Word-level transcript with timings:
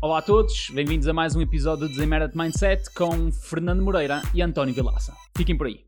Olá 0.00 0.18
a 0.18 0.22
todos, 0.22 0.70
bem-vindos 0.70 1.08
a 1.08 1.12
mais 1.12 1.34
um 1.34 1.40
episódio 1.40 1.88
do 1.88 1.92
Desemera 1.92 2.28
de 2.28 2.38
Mindset 2.38 2.88
com 2.94 3.32
Fernando 3.32 3.82
Moreira 3.82 4.22
e 4.32 4.40
António 4.40 4.72
Vilaça. 4.72 5.12
Fiquem 5.36 5.58
por 5.58 5.66
aí. 5.66 5.84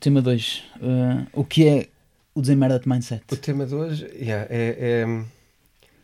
Tema 0.00 0.20
2. 0.20 0.64
Uh, 0.78 1.26
o 1.34 1.44
que 1.44 1.68
é 1.68 1.88
o 2.34 2.40
Desemera 2.40 2.80
de 2.80 2.88
Mindset? 2.88 3.22
O 3.30 3.36
tema 3.36 3.64
de 3.64 3.72
hoje 3.72 4.06
yeah, 4.16 4.44
é, 4.50 5.04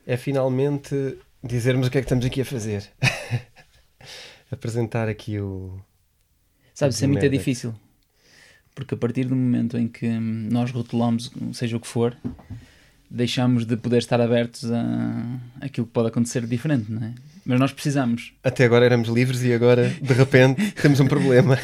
é, 0.07 0.13
é 0.15 0.17
finalmente 0.17 1.19
dizermos 1.43 1.89
o 1.89 1.91
que 1.91 1.99
é 1.99 2.03
que 2.03 2.05
estamos 2.05 2.25
aqui 2.25 2.41
a 2.41 2.45
fazer. 2.45 2.89
Apresentar 4.49 5.09
aqui 5.09 5.41
o. 5.41 5.77
Sabe, 6.73 6.95
isso 6.95 7.03
é 7.03 7.09
muito 7.09 7.29
difícil. 7.29 7.75
Porque 8.75 8.95
a 8.95 8.97
partir 8.97 9.25
do 9.25 9.37
momento 9.37 9.77
em 9.77 9.87
que 9.87 10.09
nós 10.09 10.71
rotulamos, 10.71 11.31
seja 11.53 11.77
o 11.77 11.81
que 11.81 11.87
for, 11.87 12.17
deixamos 13.11 13.67
de 13.67 13.77
poder 13.77 13.99
estar 13.99 14.21
abertos 14.21 14.71
a 14.73 15.41
aquilo 15.61 15.87
que 15.87 15.93
pode 15.93 16.09
acontecer 16.09 16.47
diferente, 16.47 16.91
não 16.91 17.07
é? 17.07 17.13
Mas 17.45 17.61
nós 17.61 17.73
precisamos. 17.73 18.33
Até 18.43 18.65
agora 18.65 18.85
éramos 18.85 19.09
livres 19.09 19.43
e 19.43 19.53
agora, 19.53 19.89
de 19.89 20.13
repente, 20.15 20.73
temos 20.81 21.01
um 21.01 21.07
problema. 21.07 21.59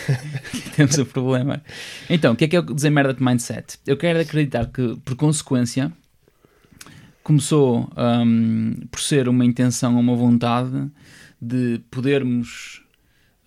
Temos 0.77 0.99
o 0.99 1.07
problema. 1.07 1.63
Então, 2.11 2.33
o 2.33 2.37
que 2.37 2.45
é 2.45 2.49
que 2.49 2.57
é 2.57 2.59
o 2.59 2.63
Desemmerda 2.63 3.15
de 3.15 3.23
Mindset? 3.23 3.79
Eu 3.87 3.97
quero 3.97 4.21
acreditar 4.21 4.67
que, 4.67 4.97
por 5.05 5.15
consequência, 5.15 5.93
começou 7.23 7.89
hum, 7.97 8.75
por 8.91 9.01
ser 9.01 9.29
uma 9.29 9.45
intenção, 9.45 9.99
uma 9.99 10.17
vontade 10.17 10.91
de 11.41 11.81
podermos 11.91 12.83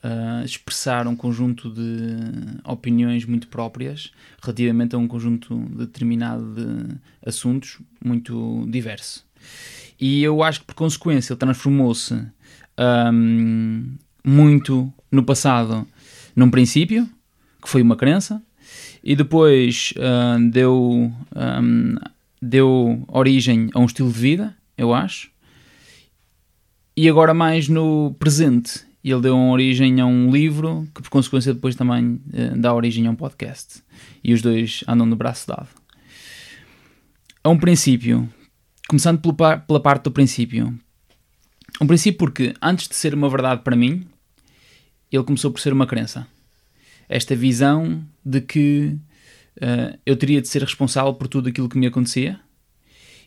ah, 0.03 0.41
expressar 0.43 1.07
um 1.07 1.15
conjunto 1.15 1.69
de 1.69 2.59
opiniões 2.63 3.23
muito 3.25 3.47
próprias 3.47 4.11
relativamente 4.41 4.95
a 4.95 4.97
um 4.97 5.07
conjunto 5.07 5.55
determinado 5.77 6.55
de 6.55 6.95
assuntos 7.23 7.79
muito 8.03 8.65
diverso. 8.67 9.23
E 9.99 10.23
eu 10.23 10.41
acho 10.41 10.61
que, 10.61 10.65
por 10.65 10.73
consequência, 10.73 11.33
ele 11.33 11.39
transformou-se 11.39 12.19
hum, 13.13 13.93
muito 14.23 14.91
no 15.11 15.23
passado 15.23 15.87
num 16.35 16.49
princípio, 16.49 17.07
que 17.61 17.69
foi 17.69 17.83
uma 17.83 17.95
crença, 17.95 18.41
e 19.03 19.15
depois 19.15 19.93
ah, 19.99 20.37
deu, 20.51 21.13
hum, 21.61 21.95
deu 22.41 23.03
origem 23.07 23.69
a 23.75 23.79
um 23.79 23.85
estilo 23.85 24.11
de 24.11 24.17
vida, 24.17 24.55
eu 24.75 24.93
acho, 24.93 25.29
e 26.97 27.07
agora 27.07 27.33
mais 27.33 27.67
no 27.67 28.15
presente. 28.17 28.90
Ele 29.03 29.21
deu 29.21 29.35
origem 29.35 29.99
a 29.99 30.05
um 30.05 30.31
livro 30.31 30.87
que, 30.93 31.01
por 31.01 31.09
consequência, 31.09 31.53
depois 31.53 31.75
também 31.75 32.21
eh, 32.33 32.53
dá 32.55 32.73
origem 32.73 33.07
a 33.07 33.11
um 33.11 33.15
podcast. 33.15 33.81
E 34.23 34.33
os 34.33 34.41
dois 34.41 34.83
andam 34.87 35.09
de 35.09 35.15
braço 35.15 35.47
dado. 35.47 35.67
A 37.43 37.49
um 37.49 37.57
princípio, 37.57 38.29
começando 38.87 39.19
pelo 39.19 39.33
par- 39.33 39.65
pela 39.65 39.79
parte 39.79 40.03
do 40.03 40.11
princípio. 40.11 40.77
Um 41.81 41.87
princípio 41.87 42.19
porque, 42.19 42.53
antes 42.61 42.87
de 42.87 42.93
ser 42.95 43.15
uma 43.15 43.27
verdade 43.27 43.61
para 43.63 43.75
mim, 43.75 44.05
ele 45.11 45.23
começou 45.23 45.49
por 45.51 45.59
ser 45.59 45.73
uma 45.73 45.87
crença. 45.87 46.27
Esta 47.09 47.35
visão 47.35 48.05
de 48.23 48.39
que 48.39 48.95
eh, 49.59 49.97
eu 50.05 50.15
teria 50.15 50.41
de 50.41 50.47
ser 50.47 50.61
responsável 50.61 51.13
por 51.15 51.27
tudo 51.27 51.49
aquilo 51.49 51.67
que 51.67 51.77
me 51.77 51.87
acontecia 51.87 52.39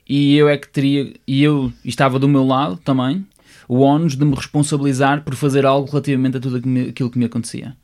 e 0.08 0.36
eu 0.36 0.48
é 0.48 0.56
que 0.56 0.68
teria, 0.68 1.12
e 1.26 1.42
eu 1.42 1.72
estava 1.84 2.18
do 2.18 2.28
meu 2.28 2.44
lado 2.44 2.76
também, 2.76 3.26
o 3.68 3.80
ónus 3.80 4.16
de 4.16 4.24
me 4.24 4.34
responsabilizar 4.34 5.22
por 5.22 5.34
fazer 5.34 5.64
algo 5.66 5.88
relativamente 5.90 6.36
a 6.36 6.40
tudo 6.40 6.56
aquilo 6.56 7.10
que 7.10 7.18
me- 7.18 7.24
acontecia. 7.24 7.76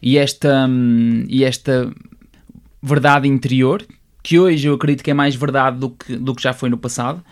E 0.00 0.16
esta, 0.16 0.66
hum, 0.68 1.24
e 1.28 1.44
esta 1.44 1.92
verdade 2.82 3.26
interior, 3.28 3.84
que 4.22 4.38
hoje 4.38 4.68
eu 4.68 4.74
acredito 4.74 5.02
que 5.02 5.10
é 5.10 5.14
mais 5.14 5.34
verdade 5.34 5.78
do 5.78 5.90
que, 5.90 6.16
do 6.16 6.34
que 6.34 6.42
já 6.42 6.52
foi 6.52 6.68
no 6.68 6.78
passado, 6.78 7.22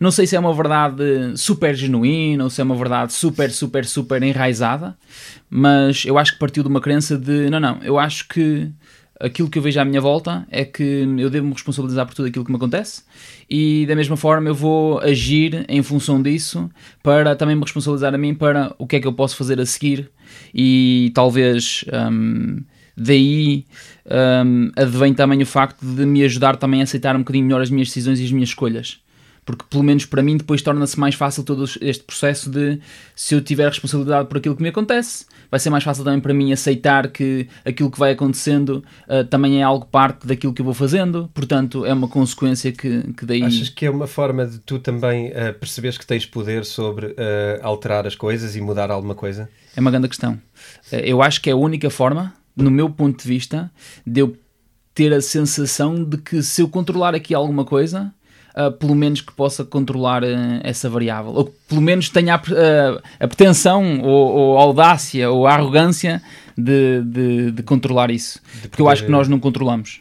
não 0.00 0.10
sei 0.10 0.26
se 0.26 0.34
é 0.34 0.40
uma 0.40 0.52
verdade 0.52 1.02
super 1.36 1.74
genuína 1.74 2.42
ou 2.44 2.50
se 2.50 2.60
é 2.60 2.64
uma 2.64 2.74
verdade 2.74 3.12
super, 3.12 3.50
super, 3.50 3.84
super 3.86 4.22
enraizada, 4.22 4.96
mas 5.48 6.04
eu 6.04 6.18
acho 6.18 6.32
que 6.32 6.38
partiu 6.38 6.64
de 6.64 6.68
uma 6.68 6.80
crença 6.80 7.16
de 7.16 7.48
não, 7.48 7.60
não, 7.60 7.78
eu 7.82 7.98
acho 7.98 8.26
que 8.28 8.68
aquilo 9.20 9.48
que 9.48 9.58
eu 9.58 9.62
vejo 9.62 9.80
à 9.80 9.84
minha 9.84 10.00
volta 10.00 10.46
é 10.50 10.64
que 10.64 10.82
eu 11.18 11.30
devo 11.30 11.46
me 11.46 11.52
responsabilizar 11.52 12.06
por 12.06 12.14
tudo 12.14 12.28
aquilo 12.28 12.44
que 12.44 12.50
me 12.50 12.56
acontece 12.56 13.02
e 13.48 13.84
da 13.86 13.94
mesma 13.94 14.16
forma 14.16 14.48
eu 14.48 14.54
vou 14.54 14.98
agir 14.98 15.64
em 15.68 15.82
função 15.82 16.20
disso 16.20 16.70
para 17.02 17.36
também 17.36 17.54
me 17.54 17.62
responsabilizar 17.62 18.14
a 18.14 18.18
mim 18.18 18.34
para 18.34 18.74
o 18.78 18.86
que 18.86 18.96
é 18.96 19.00
que 19.00 19.06
eu 19.06 19.12
posso 19.12 19.36
fazer 19.36 19.60
a 19.60 19.66
seguir 19.66 20.10
e 20.52 21.12
talvez 21.14 21.84
hum, 22.10 22.62
daí 22.96 23.64
hum, 24.44 24.70
advém 24.76 25.14
também 25.14 25.42
o 25.42 25.46
facto 25.46 25.84
de 25.84 26.04
me 26.04 26.24
ajudar 26.24 26.56
também 26.56 26.80
a 26.80 26.84
aceitar 26.84 27.14
um 27.14 27.20
bocadinho 27.20 27.44
melhor 27.44 27.60
as 27.60 27.70
minhas 27.70 27.88
decisões 27.88 28.18
e 28.20 28.24
as 28.24 28.32
minhas 28.32 28.48
escolhas 28.48 29.03
porque 29.44 29.64
pelo 29.68 29.82
menos 29.82 30.04
para 30.06 30.22
mim 30.22 30.36
depois 30.36 30.62
torna-se 30.62 30.98
mais 30.98 31.14
fácil 31.14 31.42
todo 31.42 31.64
este 31.80 32.04
processo 32.04 32.50
de 32.50 32.80
se 33.14 33.34
eu 33.34 33.40
tiver 33.40 33.68
responsabilidade 33.68 34.28
por 34.28 34.38
aquilo 34.38 34.56
que 34.56 34.62
me 34.62 34.68
acontece, 34.68 35.26
vai 35.50 35.60
ser 35.60 35.70
mais 35.70 35.84
fácil 35.84 36.04
também 36.04 36.20
para 36.20 36.34
mim 36.34 36.52
aceitar 36.52 37.08
que 37.08 37.48
aquilo 37.64 37.90
que 37.90 37.98
vai 37.98 38.12
acontecendo 38.12 38.82
ah, 39.08 39.24
também 39.24 39.60
é 39.60 39.62
algo 39.62 39.86
parte 39.86 40.26
daquilo 40.26 40.52
que 40.52 40.60
eu 40.60 40.64
vou 40.64 40.74
fazendo, 40.74 41.30
portanto 41.34 41.84
é 41.84 41.92
uma 41.92 42.08
consequência 42.08 42.72
que, 42.72 43.12
que 43.12 43.26
daí 43.26 43.42
Achas 43.42 43.68
que 43.68 43.86
é 43.86 43.90
uma 43.90 44.06
forma 44.06 44.46
de 44.46 44.58
tu 44.58 44.78
também 44.78 45.30
eh, 45.34 45.52
perceberes 45.52 45.98
que 45.98 46.06
tens 46.06 46.24
poder 46.24 46.64
sobre 46.64 47.14
eh, 47.16 47.60
alterar 47.62 48.06
as 48.06 48.14
coisas 48.14 48.56
e 48.56 48.60
mudar 48.60 48.90
alguma 48.90 49.14
coisa? 49.14 49.48
é 49.76 49.80
uma 49.80 49.90
grande 49.90 50.08
questão. 50.08 50.40
Eu 50.90 51.22
acho 51.22 51.40
que 51.40 51.50
é 51.50 51.52
a 51.52 51.56
única 51.56 51.90
forma, 51.90 52.32
no 52.56 52.70
meu 52.70 52.88
ponto 52.88 53.22
de 53.22 53.28
vista, 53.28 53.70
de 54.06 54.20
eu 54.20 54.36
ter 54.94 55.12
a 55.12 55.20
sensação 55.20 56.04
de 56.04 56.18
que 56.18 56.42
se 56.42 56.62
eu 56.62 56.68
controlar 56.68 57.14
aqui 57.14 57.34
alguma 57.34 57.64
coisa, 57.64 58.14
ah, 58.54 58.70
pelo 58.70 58.94
menos 58.94 59.20
que 59.20 59.32
possa 59.32 59.64
controlar 59.64 60.22
ah, 60.24 60.60
essa 60.62 60.88
variável. 60.88 61.32
Ou 61.32 61.44
que 61.46 61.52
pelo 61.68 61.80
menos 61.80 62.08
tenha 62.08 62.34
a, 62.36 62.38
ah, 62.38 63.02
a 63.20 63.26
pretensão, 63.28 64.00
ou, 64.00 64.32
ou 64.32 64.58
a 64.58 64.62
audácia, 64.62 65.30
ou 65.30 65.46
a 65.46 65.54
arrogância 65.54 66.22
de, 66.56 67.02
de- 67.02 67.50
de 67.50 67.62
controlar 67.62 68.10
isso. 68.10 68.40
Porque 68.62 68.80
eu 68.80 68.88
acho 68.88 69.04
que 69.04 69.10
nós 69.10 69.28
não 69.28 69.40
controlamos. 69.40 70.00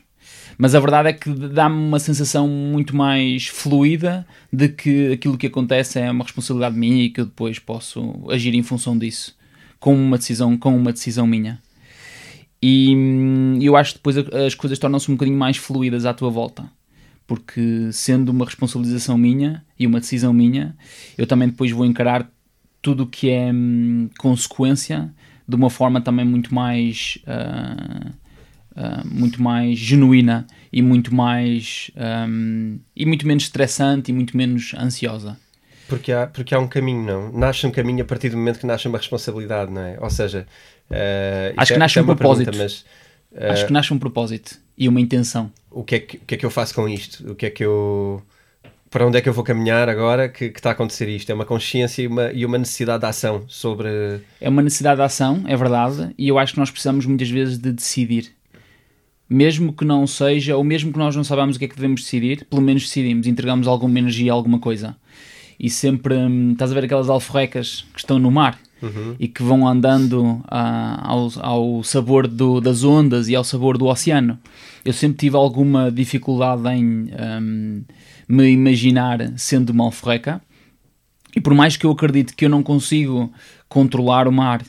Mas 0.55 0.75
a 0.75 0.79
verdade 0.79 1.09
é 1.09 1.13
que 1.13 1.29
dá-me 1.31 1.75
uma 1.75 1.97
sensação 1.99 2.47
muito 2.47 2.95
mais 2.95 3.47
fluida 3.47 4.25
de 4.51 4.69
que 4.69 5.11
aquilo 5.11 5.35
que 5.35 5.47
acontece 5.47 5.97
é 5.99 6.11
uma 6.11 6.23
responsabilidade 6.23 6.77
minha 6.77 7.03
e 7.05 7.09
que 7.09 7.21
eu 7.21 7.25
depois 7.25 7.57
posso 7.57 8.13
agir 8.29 8.53
em 8.53 8.61
função 8.61 8.95
disso, 8.95 9.35
com 9.79 9.95
uma 9.95 10.15
decisão, 10.17 10.55
com 10.55 10.77
uma 10.77 10.93
decisão 10.93 11.25
minha. 11.25 11.59
E 12.61 12.95
hum, 12.95 13.57
eu 13.61 13.75
acho 13.75 13.93
que 13.93 13.97
depois 13.99 14.15
as 14.17 14.53
coisas 14.55 14.77
tornam-se 14.79 15.09
um 15.11 15.15
bocadinho 15.15 15.37
mais 15.37 15.57
fluídas 15.57 16.05
à 16.05 16.13
tua 16.13 16.29
volta. 16.29 16.63
Porque 17.25 17.89
sendo 17.91 18.29
uma 18.29 18.45
responsabilização 18.45 19.17
minha 19.17 19.63
e 19.79 19.87
uma 19.87 19.99
decisão 19.99 20.33
minha, 20.33 20.75
eu 21.17 21.25
também 21.25 21.49
depois 21.49 21.71
vou 21.71 21.85
encarar 21.85 22.29
tudo 22.81 23.03
o 23.03 23.07
que 23.07 23.29
é 23.29 23.51
hum, 23.51 24.09
consequência 24.17 25.13
de 25.47 25.55
uma 25.55 25.69
forma 25.69 26.01
também 26.01 26.25
muito 26.25 26.53
mais 26.53 27.17
ah, 27.25 28.11
ah, 28.75 29.03
muito 29.05 29.41
mais 29.41 29.77
genuína 29.77 30.45
e 30.71 30.81
muito 30.81 31.13
mais 31.13 31.91
hum, 32.27 32.79
e 32.95 33.05
muito 33.05 33.25
menos 33.27 33.43
estressante 33.43 34.11
e 34.11 34.13
muito 34.13 34.35
menos 34.35 34.73
ansiosa. 34.77 35.37
Porque 35.87 36.11
há, 36.11 36.27
porque 36.27 36.55
há 36.55 36.59
um 36.59 36.67
caminho, 36.67 37.05
não? 37.05 37.31
Nasce 37.31 37.67
um 37.67 37.71
caminho 37.71 38.01
a 38.03 38.05
partir 38.05 38.29
do 38.29 38.37
momento 38.37 38.59
que 38.59 38.65
nasce 38.65 38.87
uma 38.87 38.97
responsabilidade, 38.97 39.71
não 39.71 39.81
é? 39.81 39.97
Ou 40.01 40.09
seja, 40.09 40.47
eh, 40.89 41.53
Acho 41.55 41.71
que 41.71 41.75
é- 41.75 41.79
nasce 41.79 41.99
é 41.99 42.01
um 42.01 42.05
propósito. 42.05 42.51
pergunta, 42.51 42.63
mas 42.63 43.51
Acho 43.51 43.65
que 43.67 43.73
nasce 43.73 43.93
um 43.93 43.99
propósito 43.99 44.57
e 44.77 44.87
uma 44.87 45.01
intenção. 45.01 45.51
O, 45.73 45.83
que 45.83 45.95
é 45.95 45.99
que, 45.99 46.17
o 46.17 46.21
que 46.21 46.35
é 46.35 46.37
que 46.37 46.45
eu 46.45 46.49
faço 46.49 46.73
com 46.73 46.87
isto? 46.87 47.31
O 47.31 47.35
que 47.35 47.45
é 47.45 47.49
que 47.49 47.63
eu. 47.63 48.21
Para 48.89 49.07
onde 49.07 49.17
é 49.17 49.21
que 49.21 49.27
eu 49.27 49.33
vou 49.33 49.43
caminhar 49.43 49.89
agora 49.89 50.29
que, 50.29 50.49
que 50.49 50.59
está 50.59 50.69
a 50.69 50.73
acontecer 50.73 51.09
isto? 51.09 51.29
É 51.31 51.33
uma 51.33 51.45
consciência 51.45 52.03
e 52.03 52.07
uma, 52.07 52.31
e 52.31 52.45
uma 52.45 52.59
necessidade 52.59 53.01
de 53.01 53.07
ação 53.07 53.43
sobre. 53.47 53.89
É 54.39 54.47
uma 54.47 54.61
necessidade 54.61 54.97
de 54.97 55.03
ação, 55.03 55.43
é 55.47 55.57
verdade, 55.57 56.13
e 56.17 56.27
eu 56.27 56.37
acho 56.37 56.53
que 56.53 56.59
nós 56.59 56.69
precisamos 56.69 57.05
muitas 57.05 57.29
vezes 57.29 57.57
de 57.57 57.71
decidir. 57.71 58.31
Mesmo 59.27 59.73
que 59.73 59.83
não 59.83 60.05
seja, 60.05 60.55
ou 60.55 60.63
mesmo 60.63 60.91
que 60.91 60.99
nós 60.99 61.15
não 61.15 61.23
saibamos 61.23 61.55
o 61.55 61.59
que 61.59 61.65
é 61.65 61.67
que 61.67 61.75
devemos 61.75 62.01
decidir, 62.01 62.45
pelo 62.45 62.61
menos 62.61 62.83
decidimos, 62.83 63.25
entregamos 63.25 63.67
alguma 63.67 63.97
energia 63.97 64.31
a 64.31 64.35
alguma 64.35 64.59
coisa. 64.59 64.95
E 65.59 65.69
sempre, 65.71 66.13
hum, 66.13 66.51
estás 66.51 66.71
a 66.71 66.75
ver 66.75 66.83
aquelas 66.83 67.09
alforrecas 67.09 67.85
que 67.93 67.99
estão 67.99 68.19
no 68.19 68.29
mar 68.29 68.59
e 69.19 69.27
que 69.27 69.41
vão 69.43 69.67
andando 69.67 70.41
ah, 70.47 70.99
ao, 71.03 71.29
ao 71.39 71.83
sabor 71.83 72.27
do- 72.27 72.59
das 72.61 72.83
ondas 72.83 73.27
e 73.29 73.35
ao 73.35 73.43
sabor 73.43 73.77
do 73.77 73.85
oceano. 73.85 74.37
Eu 74.83 74.93
sempre 74.93 75.17
tive 75.17 75.35
alguma 75.37 75.91
dificuldade 75.91 76.67
em 76.69 77.09
hum, 77.41 77.83
me 78.27 78.49
imaginar 78.49 79.19
sendo 79.37 79.69
uma 79.71 79.85
alforreca, 79.85 80.41
e 81.35 81.41
por 81.41 81.53
mais 81.53 81.75
que 81.77 81.85
eu 81.85 81.91
acredite 81.91 82.35
que 82.35 82.45
eu 82.45 82.49
não 82.49 82.61
consigo 82.61 83.31
controlar 83.67 84.27
o 84.27 84.31
mar, 84.31 84.61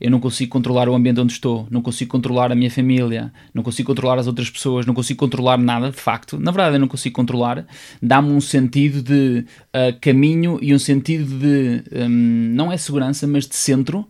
eu 0.00 0.10
não 0.10 0.20
consigo 0.20 0.50
controlar 0.50 0.88
o 0.88 0.94
ambiente 0.94 1.20
onde 1.20 1.32
estou, 1.32 1.66
não 1.70 1.82
consigo 1.82 2.10
controlar 2.10 2.52
a 2.52 2.54
minha 2.54 2.70
família, 2.70 3.32
não 3.52 3.62
consigo 3.62 3.88
controlar 3.88 4.18
as 4.18 4.26
outras 4.26 4.48
pessoas, 4.48 4.86
não 4.86 4.94
consigo 4.94 5.18
controlar 5.18 5.58
nada, 5.58 5.90
de 5.90 5.96
facto. 5.96 6.38
Na 6.38 6.50
verdade, 6.50 6.76
eu 6.76 6.80
não 6.80 6.88
consigo 6.88 7.14
controlar. 7.14 7.66
Dá-me 8.00 8.30
um 8.30 8.40
sentido 8.40 9.02
de 9.02 9.44
ah, 9.72 9.92
caminho 10.00 10.58
e 10.62 10.74
um 10.74 10.78
sentido 10.78 11.38
de. 11.38 11.82
hum, 11.92 12.52
não 12.54 12.72
é 12.72 12.76
segurança, 12.76 13.26
mas 13.26 13.46
de 13.46 13.56
centro 13.56 14.06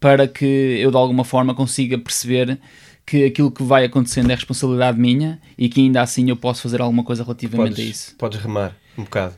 para 0.00 0.28
que 0.28 0.44
eu 0.44 0.90
de 0.90 0.96
alguma 0.96 1.24
forma 1.24 1.54
consiga 1.54 1.98
perceber 1.98 2.58
que 3.04 3.24
aquilo 3.24 3.50
que 3.50 3.62
vai 3.62 3.84
acontecendo 3.84 4.30
é 4.30 4.34
responsabilidade 4.34 5.00
minha 5.00 5.40
e 5.56 5.68
que 5.68 5.80
ainda 5.80 6.02
assim 6.02 6.28
eu 6.28 6.36
posso 6.36 6.62
fazer 6.62 6.80
alguma 6.80 7.02
coisa 7.02 7.22
relativamente 7.24 7.70
podes, 7.70 7.86
a 7.86 7.88
isso. 7.88 8.14
Podes 8.16 8.40
remar 8.40 8.76
um 8.96 9.04
bocado. 9.04 9.34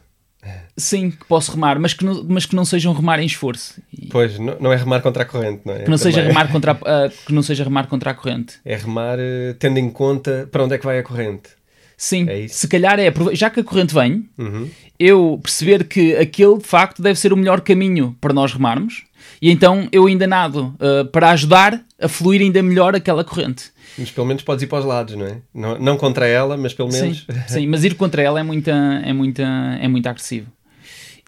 Sim, 0.76 1.10
que 1.10 1.24
posso 1.26 1.52
remar, 1.52 1.78
mas 1.78 1.92
que 1.92 2.04
não, 2.04 2.24
mas 2.28 2.46
que 2.46 2.56
não 2.56 2.64
seja 2.64 2.88
um 2.88 2.94
remar 2.94 3.20
em 3.20 3.26
esforço. 3.26 3.80
E... 3.92 4.06
Pois, 4.06 4.38
não, 4.38 4.56
não, 4.58 4.72
é 4.72 4.76
remar 4.76 5.02
contra 5.02 5.22
a 5.22 5.26
corrente, 5.26 5.60
não 5.64 5.74
é? 5.74 5.80
Que 5.80 5.90
não, 5.90 5.98
seja 5.98 6.22
remar 6.22 6.50
contra 6.50 6.72
a, 6.72 6.74
uh, 6.74 7.10
que 7.26 7.32
não 7.32 7.42
seja 7.42 7.64
remar 7.64 7.86
contra 7.86 8.10
a 8.10 8.14
corrente. 8.14 8.58
É 8.64 8.76
remar 8.76 9.18
uh, 9.18 9.54
tendo 9.58 9.78
em 9.78 9.90
conta 9.90 10.48
para 10.50 10.64
onde 10.64 10.74
é 10.74 10.78
que 10.78 10.84
vai 10.86 10.98
a 10.98 11.02
corrente. 11.02 11.50
Sim, 12.00 12.24
é 12.30 12.48
se 12.48 12.66
calhar 12.66 12.98
é, 12.98 13.12
já 13.34 13.50
que 13.50 13.60
a 13.60 13.62
corrente 13.62 13.92
vem, 13.92 14.26
uhum. 14.38 14.70
eu 14.98 15.38
perceber 15.42 15.84
que 15.84 16.16
aquele 16.16 16.56
de 16.56 16.64
facto 16.64 17.02
deve 17.02 17.18
ser 17.18 17.30
o 17.30 17.36
melhor 17.36 17.60
caminho 17.60 18.16
para 18.18 18.32
nós 18.32 18.54
remarmos 18.54 19.04
e 19.42 19.50
então 19.50 19.86
eu 19.92 20.06
ainda 20.06 20.26
nado 20.26 20.74
uh, 20.80 21.04
para 21.12 21.30
ajudar 21.32 21.78
a 22.00 22.08
fluir 22.08 22.40
ainda 22.40 22.62
melhor 22.62 22.96
aquela 22.96 23.22
corrente. 23.22 23.70
Mas 23.98 24.10
pelo 24.10 24.26
menos 24.26 24.42
podes 24.42 24.62
ir 24.62 24.66
para 24.66 24.78
os 24.78 24.86
lados, 24.86 25.14
não 25.14 25.26
é? 25.26 25.42
Não, 25.52 25.78
não 25.78 25.98
contra 25.98 26.26
ela, 26.26 26.56
mas 26.56 26.72
pelo 26.72 26.90
menos. 26.90 27.18
Sim, 27.18 27.34
sim, 27.60 27.66
mas 27.66 27.84
ir 27.84 27.94
contra 27.94 28.22
ela 28.22 28.40
é, 28.40 28.42
muita, 28.42 28.72
é, 29.04 29.12
muita, 29.12 29.42
é 29.42 29.86
muito 29.86 30.06
agressivo. 30.06 30.46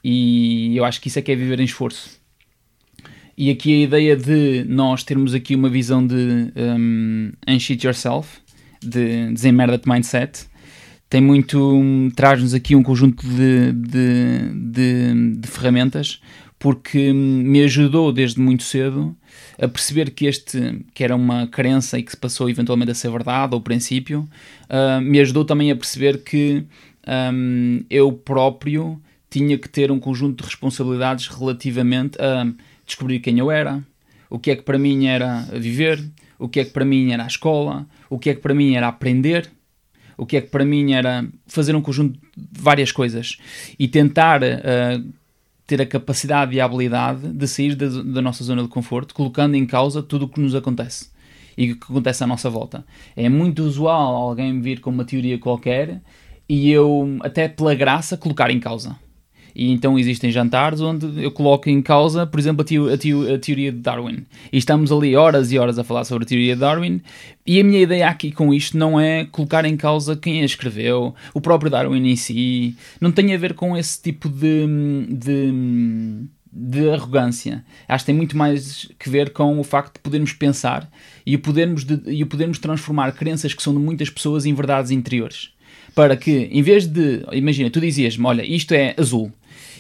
E 0.02 0.74
eu 0.74 0.86
acho 0.86 1.02
que 1.02 1.08
isso 1.08 1.18
é 1.18 1.22
que 1.22 1.30
é 1.30 1.36
viver 1.36 1.60
em 1.60 1.64
esforço. 1.64 2.18
E 3.36 3.50
aqui 3.50 3.74
a 3.74 3.84
ideia 3.84 4.16
de 4.16 4.64
nós 4.66 5.04
termos 5.04 5.34
aqui 5.34 5.54
uma 5.54 5.68
visão 5.68 6.06
de 6.06 6.50
um, 6.56 7.30
unshit 7.46 7.86
yourself, 7.86 8.40
de 8.82 9.30
desemmerda-te 9.34 9.86
mindset, 9.86 10.50
tem 11.12 11.20
muito. 11.20 12.10
traz-nos 12.16 12.54
aqui 12.54 12.74
um 12.74 12.82
conjunto 12.82 13.22
de, 13.26 13.70
de, 13.72 14.48
de, 14.54 15.36
de 15.36 15.46
ferramentas 15.46 16.22
porque 16.58 17.12
me 17.12 17.62
ajudou 17.64 18.10
desde 18.10 18.40
muito 18.40 18.62
cedo 18.62 19.14
a 19.60 19.68
perceber 19.68 20.12
que 20.12 20.24
este, 20.24 20.82
que 20.94 21.04
era 21.04 21.14
uma 21.14 21.46
crença 21.48 21.98
e 21.98 22.02
que 22.02 22.12
se 22.12 22.16
passou 22.16 22.48
eventualmente 22.48 22.92
a 22.92 22.94
ser 22.94 23.10
verdade 23.10 23.52
ao 23.52 23.60
princípio, 23.60 24.26
uh, 24.70 25.02
me 25.02 25.20
ajudou 25.20 25.44
também 25.44 25.70
a 25.70 25.76
perceber 25.76 26.24
que 26.24 26.64
um, 27.06 27.84
eu 27.90 28.10
próprio 28.10 28.98
tinha 29.28 29.58
que 29.58 29.68
ter 29.68 29.92
um 29.92 30.00
conjunto 30.00 30.42
de 30.42 30.48
responsabilidades 30.48 31.26
relativamente 31.26 32.16
a 32.22 32.50
descobrir 32.86 33.20
quem 33.20 33.38
eu 33.38 33.50
era, 33.50 33.84
o 34.30 34.38
que 34.38 34.50
é 34.50 34.56
que 34.56 34.62
para 34.62 34.78
mim 34.78 35.08
era 35.08 35.42
viver, 35.52 36.02
o 36.38 36.48
que 36.48 36.60
é 36.60 36.64
que 36.64 36.70
para 36.70 36.86
mim 36.86 37.12
era 37.12 37.24
a 37.24 37.26
escola, 37.26 37.86
o 38.08 38.18
que 38.18 38.30
é 38.30 38.34
que 38.34 38.40
para 38.40 38.54
mim 38.54 38.76
era 38.76 38.88
aprender, 38.88 39.50
o 40.16 40.26
que 40.26 40.36
é 40.36 40.40
que 40.40 40.48
para 40.48 40.64
mim 40.64 40.92
era 40.92 41.26
fazer 41.46 41.74
um 41.74 41.82
conjunto 41.82 42.18
de 42.36 42.60
várias 42.60 42.92
coisas 42.92 43.38
e 43.78 43.88
tentar 43.88 44.42
uh, 44.42 45.12
ter 45.66 45.80
a 45.80 45.86
capacidade 45.86 46.54
e 46.54 46.60
a 46.60 46.64
habilidade 46.64 47.28
de 47.28 47.46
sair 47.46 47.74
da, 47.74 47.88
da 47.88 48.22
nossa 48.22 48.44
zona 48.44 48.62
de 48.62 48.68
conforto, 48.68 49.14
colocando 49.14 49.54
em 49.54 49.66
causa 49.66 50.02
tudo 50.02 50.26
o 50.26 50.28
que 50.28 50.40
nos 50.40 50.54
acontece 50.54 51.10
e 51.56 51.72
o 51.72 51.76
que 51.76 51.84
acontece 51.84 52.24
à 52.24 52.26
nossa 52.26 52.50
volta. 52.50 52.84
É 53.16 53.28
muito 53.28 53.62
usual 53.62 54.16
alguém 54.16 54.60
vir 54.60 54.80
com 54.80 54.90
uma 54.90 55.04
teoria 55.04 55.38
qualquer 55.38 56.00
e 56.48 56.70
eu, 56.70 57.18
até 57.22 57.48
pela 57.48 57.74
graça, 57.74 58.16
colocar 58.16 58.50
em 58.50 58.60
causa. 58.60 58.96
E 59.54 59.70
então 59.70 59.98
existem 59.98 60.30
jantares 60.30 60.80
onde 60.80 61.22
eu 61.22 61.30
coloco 61.30 61.68
em 61.68 61.82
causa, 61.82 62.26
por 62.26 62.40
exemplo, 62.40 62.62
a, 62.62 62.64
teo, 62.64 62.92
a, 62.92 62.96
teo, 62.96 63.34
a, 63.34 63.38
teoria 63.38 63.70
de 63.70 63.78
Darwin. 63.78 64.24
E 64.52 64.58
estamos 64.58 64.90
ali 64.90 65.14
horas 65.14 65.52
e 65.52 65.58
horas 65.58 65.78
a 65.78 65.84
falar 65.84 66.04
sobre 66.04 66.24
a 66.24 66.26
teoria 66.26 66.54
de 66.54 66.60
Darwin. 66.60 67.00
E 67.46 67.60
a 67.60 67.64
minha 67.64 67.80
ideia 67.80 68.08
aqui 68.08 68.30
com 68.32 68.52
isto 68.54 68.76
não 68.78 68.98
é 68.98 69.24
colocar 69.26 69.64
em 69.64 69.76
causa 69.76 70.16
quem 70.16 70.42
a 70.42 70.44
escreveu, 70.44 71.14
o 71.34 71.40
próprio 71.40 71.70
Darwin 71.70 72.08
em 72.08 72.16
si. 72.16 72.76
Não 73.00 73.12
tem 73.12 73.34
a 73.34 73.38
ver 73.38 73.54
com 73.54 73.76
esse 73.76 74.00
tipo 74.00 74.28
de, 74.28 74.66
de, 75.10 76.24
de 76.52 76.90
arrogância. 76.90 77.64
Acho 77.88 78.04
que 78.04 78.06
tem 78.06 78.14
muito 78.14 78.36
mais 78.36 78.88
que 78.98 79.10
ver 79.10 79.30
com 79.30 79.58
o 79.58 79.64
facto 79.64 79.94
de 79.94 80.00
podermos 80.00 80.32
pensar 80.32 80.90
e 81.26 81.34
o 81.36 81.38
podermos, 81.38 81.84
de, 81.84 82.00
e 82.06 82.22
o 82.22 82.26
podermos 82.26 82.58
transformar 82.58 83.12
crenças 83.12 83.52
que 83.52 83.62
são 83.62 83.74
de 83.74 83.80
muitas 83.80 84.08
pessoas 84.08 84.46
em 84.46 84.54
verdades 84.54 84.90
interiores 84.90 85.50
para 85.94 86.16
que, 86.16 86.48
em 86.50 86.62
vez 86.62 86.86
de, 86.86 87.22
imagina, 87.32 87.70
tu 87.70 87.80
dizias-me, 87.80 88.24
olha, 88.24 88.42
isto 88.42 88.72
é 88.72 88.94
azul, 88.96 89.32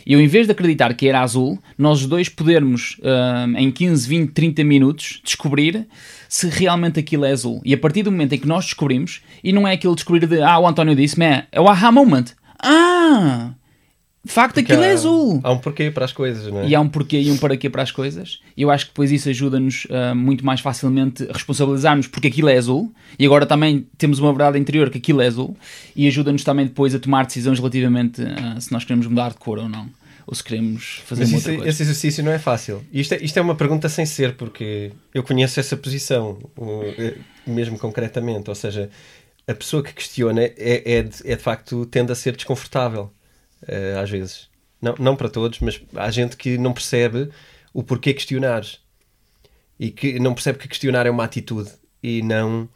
eu, 0.06 0.20
em 0.20 0.26
vez 0.26 0.46
de 0.46 0.52
acreditar 0.52 0.92
que 0.94 1.08
era 1.08 1.20
azul, 1.20 1.58
nós 1.76 2.04
dois 2.06 2.28
podermos, 2.28 2.96
uh, 3.00 3.56
em 3.56 3.70
15, 3.70 4.08
20, 4.08 4.32
30 4.32 4.64
minutos, 4.64 5.20
descobrir 5.24 5.86
se 6.28 6.48
realmente 6.48 6.98
aquilo 6.98 7.24
é 7.24 7.32
azul. 7.32 7.60
E 7.64 7.74
a 7.74 7.78
partir 7.78 8.02
do 8.02 8.10
momento 8.10 8.34
em 8.34 8.38
que 8.38 8.46
nós 8.46 8.64
descobrimos, 8.64 9.22
e 9.42 9.52
não 9.52 9.66
é 9.66 9.74
aquele 9.74 9.94
descobrir 9.94 10.26
de, 10.26 10.42
ah, 10.42 10.58
o 10.58 10.66
António 10.66 10.96
disse-me, 10.96 11.44
é 11.50 11.60
o 11.60 11.68
aha 11.68 11.92
moment. 11.92 12.24
Ah! 12.62 13.52
De 14.24 14.30
facto, 14.30 14.54
Porque 14.54 14.72
aquilo 14.72 14.84
é 14.84 14.88
há, 14.88 14.90
é 14.90 14.92
azul. 14.92 15.40
Há 15.42 15.50
um 15.50 15.58
porquê 15.58 15.90
para 15.90 16.04
as 16.04 16.12
coisas, 16.12 16.46
não 16.46 16.60
é? 16.60 16.68
E 16.68 16.74
há 16.76 16.80
um 16.80 16.88
porquê 16.88 17.18
e 17.18 17.30
um 17.30 17.36
para 17.36 17.56
quê 17.56 17.68
para 17.68 17.82
as 17.82 17.90
coisas. 17.90 18.40
E 18.56 18.62
eu 18.62 18.70
acho 18.70 18.86
que 18.86 18.92
depois 18.92 19.10
isso 19.10 19.28
ajuda-nos 19.28 19.84
uh, 19.86 20.14
muito 20.14 20.46
mais 20.46 20.60
facilmente 20.60 21.24
a 21.28 21.32
responsabilizar-nos 21.32 22.06
porque 22.06 22.28
aquilo 22.28 22.48
é 22.48 22.56
azul. 22.56 22.92
E 23.18 23.26
agora 23.26 23.44
também 23.46 23.84
temos 23.98 24.20
uma 24.20 24.32
verdade 24.32 24.58
interior 24.60 24.90
que 24.90 24.98
aquilo 24.98 25.20
é 25.20 25.26
azul. 25.26 25.56
E 25.96 26.06
ajuda-nos 26.06 26.44
também 26.44 26.66
depois 26.66 26.94
a 26.94 27.00
tomar 27.00 27.26
decisões 27.26 27.58
relativamente 27.58 28.22
uh, 28.22 28.60
se 28.60 28.70
nós 28.70 28.84
queremos 28.84 29.08
mudar 29.08 29.30
de 29.30 29.36
cor 29.36 29.58
ou 29.58 29.68
não. 29.68 29.88
Ou 30.24 30.36
se 30.36 30.44
queremos 30.44 31.02
fazer 31.04 31.22
Mas 31.22 31.32
isso, 31.32 31.50
Esse 31.50 31.82
exercício 31.82 32.22
não 32.22 32.30
é 32.30 32.38
fácil. 32.38 32.80
Isto 32.92 33.14
é, 33.14 33.24
isto 33.24 33.36
é 33.36 33.42
uma 33.42 33.56
pergunta 33.56 33.88
sem 33.88 34.06
ser, 34.06 34.34
porque 34.36 34.92
eu 35.12 35.24
conheço 35.24 35.58
essa 35.58 35.76
posição, 35.76 36.38
eh, 36.96 37.16
mesmo 37.44 37.76
concretamente. 37.76 38.48
Ou 38.48 38.54
seja, 38.54 38.88
a 39.48 39.52
pessoa 39.54 39.82
que 39.82 39.92
questiona 39.92 40.42
é, 40.44 40.54
é, 40.56 41.02
de, 41.02 41.16
é 41.24 41.34
de 41.34 41.42
facto 41.42 41.84
tende 41.86 42.12
a 42.12 42.14
ser 42.14 42.36
desconfortável 42.36 43.10
uh, 43.62 43.98
às 44.00 44.10
vezes. 44.10 44.48
Não, 44.80 44.94
não 44.98 45.16
para 45.16 45.28
todos, 45.28 45.60
mas 45.60 45.80
há 45.94 46.10
gente 46.10 46.36
que 46.36 46.58
não 46.58 46.72
percebe 46.72 47.30
o 47.72 47.82
porquê 47.82 48.12
questionar 48.12 48.64
e 49.78 49.90
que 49.90 50.18
não 50.18 50.34
percebe 50.34 50.58
que 50.58 50.68
questionar 50.68 51.06
é 51.06 51.10
uma 51.10 51.24
atitude 51.24 51.70
e 52.02 52.22
não 52.22 52.68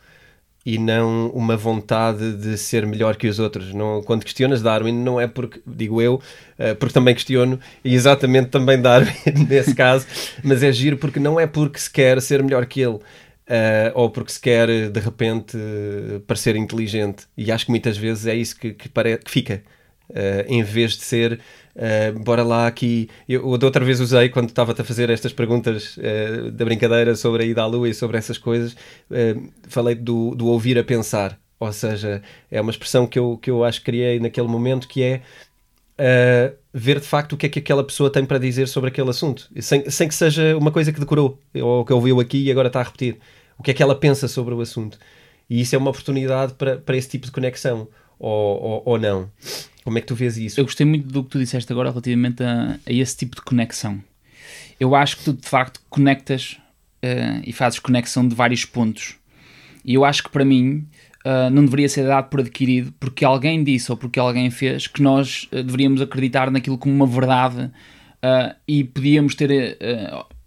e 0.65 0.79
não 0.79 1.29
uma 1.31 1.57
vontade 1.57 2.33
de 2.39 2.59
ser 2.59 2.85
melhor 2.85 3.15
que 3.15 3.29
os 3.29 3.39
outros. 3.39 3.73
Não, 3.73 4.03
quando 4.03 4.25
questionas 4.25 4.61
Darwin, 4.61 4.93
não 4.93 5.21
é 5.21 5.29
porque, 5.29 5.61
digo 5.65 6.03
eu, 6.03 6.15
uh, 6.15 6.75
porque 6.81 6.93
também 6.93 7.15
questiono, 7.15 7.61
e 7.85 7.95
exatamente 7.95 8.49
também 8.49 8.83
Darwin 8.83 9.13
nesse 9.49 9.77
caso, 9.77 10.05
mas 10.43 10.65
é 10.65 10.73
giro 10.73 10.97
porque 10.97 11.21
não 11.21 11.39
é 11.39 11.47
porque 11.47 11.79
se 11.79 11.89
quer 11.89 12.21
ser 12.21 12.43
melhor 12.43 12.67
que 12.67 12.81
ele. 12.81 12.99
Uh, 13.49 13.95
ou 13.95 14.11
porque 14.11 14.33
se 14.33 14.41
quer 14.41 14.91
de 14.91 14.99
repente 14.99 15.57
parecer 16.27 16.57
inteligente, 16.57 17.29
e 17.37 17.53
acho 17.53 17.67
que 17.67 17.71
muitas 17.71 17.97
vezes 17.97 18.27
é 18.27 18.35
isso 18.35 18.59
que, 18.59 18.73
que, 18.73 18.89
pare... 18.89 19.19
que 19.19 19.31
fica 19.31 19.63
Uh, 19.63 19.76
em 20.47 20.63
vez 20.63 20.93
de 20.93 21.03
ser 21.03 21.41
uh, 21.77 22.19
bora 22.21 22.43
lá 22.43 22.67
aqui. 22.67 23.09
Eu 23.29 23.57
da 23.59 23.67
outra 23.67 23.85
vez 23.85 24.01
usei 24.01 24.29
quando 24.29 24.49
estava-te 24.49 24.81
a 24.81 24.85
fazer 24.85 25.11
estas 25.11 25.33
perguntas 25.33 25.97
uh, 25.97 26.51
da 26.51 26.65
brincadeira 26.65 27.15
sobre 27.15 27.45
a 27.45 27.47
ida 27.47 27.63
à 27.63 27.67
lua 27.67 27.89
e 27.89 27.95
sobre 27.95 28.17
essas 28.17 28.39
coisas, 28.39 28.77
falei 29.69 29.95
do, 29.95 30.35
do 30.35 30.47
ouvir 30.47 30.79
a 30.79 30.85
pensar. 30.85 31.39
Ou 31.59 31.73
seja, 31.73 32.23
é 32.51 32.61
uma 32.61 32.71
expressão 32.71 33.07
que 33.07 33.19
eu, 33.19 33.39
que 33.39 33.51
eu 33.51 33.65
acho 33.65 33.81
que 33.81 33.87
criei 33.87 34.21
naquele 34.21 34.49
momento 34.49 34.87
que 34.87 35.03
é 35.03 35.23
ver 36.73 37.01
de 37.01 37.07
facto 37.07 37.33
o 37.33 37.37
que 37.37 37.47
é 37.47 37.49
que 37.49 37.59
aquela 37.59 37.83
pessoa 37.83 38.11
tem 38.11 38.27
para 38.27 38.39
dizer 38.39 38.69
sobre 38.69 38.89
aquele 38.89 39.09
assunto, 39.09 39.49
sem, 39.61 39.89
sem 39.89 40.07
que 40.07 40.15
seja 40.15 40.55
uma 40.59 40.71
coisa 40.71 40.93
que 40.93 41.01
decorou 41.01 41.41
ou 41.55 41.85
que 41.85 41.93
ouviu 41.93 42.21
aqui 42.21 42.45
e 42.45 42.51
agora 42.51 42.69
está 42.69 42.81
a 42.81 42.83
repetir. 42.83 43.19
O 43.59 43.63
que 43.63 43.71
é 43.71 43.75
que 43.75 43.83
ela 43.83 43.95
pensa 43.95 44.29
sobre 44.29 44.53
o 44.53 44.61
assunto. 44.61 44.99
E 45.49 45.61
isso 45.61 45.75
é 45.75 45.79
uma 45.79 45.91
oportunidade 45.91 46.53
para, 46.55 46.77
para 46.77 46.97
esse 46.97 47.09
tipo 47.09 47.25
de 47.25 47.33
conexão, 47.33 47.89
ou, 48.19 48.63
ou, 48.63 48.83
ou 48.85 48.99
não. 48.99 49.31
Como 49.85 49.99
é 49.99 50.01
que 50.01 50.07
tu 50.09 50.15
vês 50.15 50.37
isso? 50.37 50.59
Eu 50.59 50.65
gostei 50.65 50.85
muito 50.85 51.07
do 51.07 51.23
que 51.23 51.31
tu 51.31 51.39
disseste 51.39 51.73
agora 51.73 51.91
relativamente 51.91 52.43
a, 52.43 52.79
a 52.85 52.93
esse 52.93 53.17
tipo 53.17 53.37
de 53.37 53.43
conexão. 53.43 54.03
Eu 54.81 54.95
acho 54.95 55.19
que 55.19 55.25
tu 55.25 55.33
de 55.33 55.49
facto 55.49 55.81
conectas 55.89 56.59
uh, 57.05 57.41
e 57.45 57.53
fazes 57.53 57.79
conexão 57.79 58.27
de 58.27 58.35
vários 58.35 58.65
pontos. 58.65 59.17
E 59.85 59.95
eu 59.95 60.05
acho 60.05 60.25
que 60.25 60.31
para 60.31 60.45
mim 60.45 60.87
uh, 61.25 61.51
não 61.51 61.65
deveria 61.65 61.89
ser 61.89 62.05
dado 62.05 62.29
por 62.29 62.41
adquirido 62.41 62.93
porque 62.99 63.25
alguém 63.25 63.63
disse 63.63 63.91
ou 63.91 63.97
porque 63.97 64.19
alguém 64.19 64.51
fez 64.51 64.87
que 64.87 65.01
nós 65.01 65.49
uh, 65.53 65.63
deveríamos 65.63 66.01
acreditar 66.01 66.51
naquilo 66.51 66.77
como 66.77 66.95
uma 66.95 67.07
verdade 67.07 67.71
e 68.67 68.83
podíamos 68.83 69.37
ter 69.37 69.79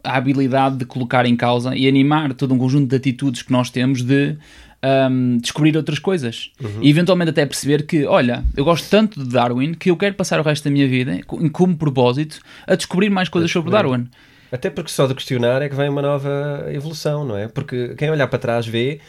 a 0.03 0.17
habilidade 0.17 0.75
de 0.75 0.85
colocar 0.85 1.25
em 1.25 1.33
causa 1.33 1.73
e 1.73 1.87
animar 1.87 2.33
todo 2.33 2.53
um 2.53 2.57
conjunto 2.57 2.89
de 2.89 2.95
atitudes 2.97 3.41
que 3.41 3.53
nós 3.53 3.69
temos 3.69 4.01
de 4.01 4.35
um, 4.83 5.37
descobrir 5.37 5.75
outras 5.75 5.99
coisas 5.99 6.51
uhum. 6.61 6.81
e 6.81 6.89
eventualmente 6.89 7.31
até 7.31 7.45
perceber 7.45 7.85
que, 7.85 8.05
olha, 8.05 8.43
eu 8.55 8.63
gosto 8.63 8.89
tanto 8.89 9.23
de 9.23 9.29
Darwin 9.29 9.73
que 9.73 9.91
eu 9.91 9.97
quero 9.97 10.15
passar 10.15 10.39
o 10.39 10.43
resto 10.43 10.63
da 10.63 10.71
minha 10.71 10.87
vida, 10.87 11.19
como 11.25 11.77
propósito, 11.77 12.39
a 12.65 12.75
descobrir 12.75 13.09
mais 13.09 13.29
coisas 13.29 13.51
sobre 13.51 13.71
Darwin. 13.71 14.07
Até 14.51 14.69
porque 14.69 14.89
só 14.89 15.05
de 15.05 15.13
questionar 15.13 15.61
é 15.61 15.69
que 15.69 15.75
vem 15.75 15.89
uma 15.89 16.01
nova 16.01 16.65
evolução, 16.71 17.23
não 17.23 17.37
é? 17.37 17.47
Porque 17.47 17.93
quem 17.95 18.09
olhar 18.09 18.27
para 18.27 18.39
trás 18.39 18.65
vê 18.65 18.99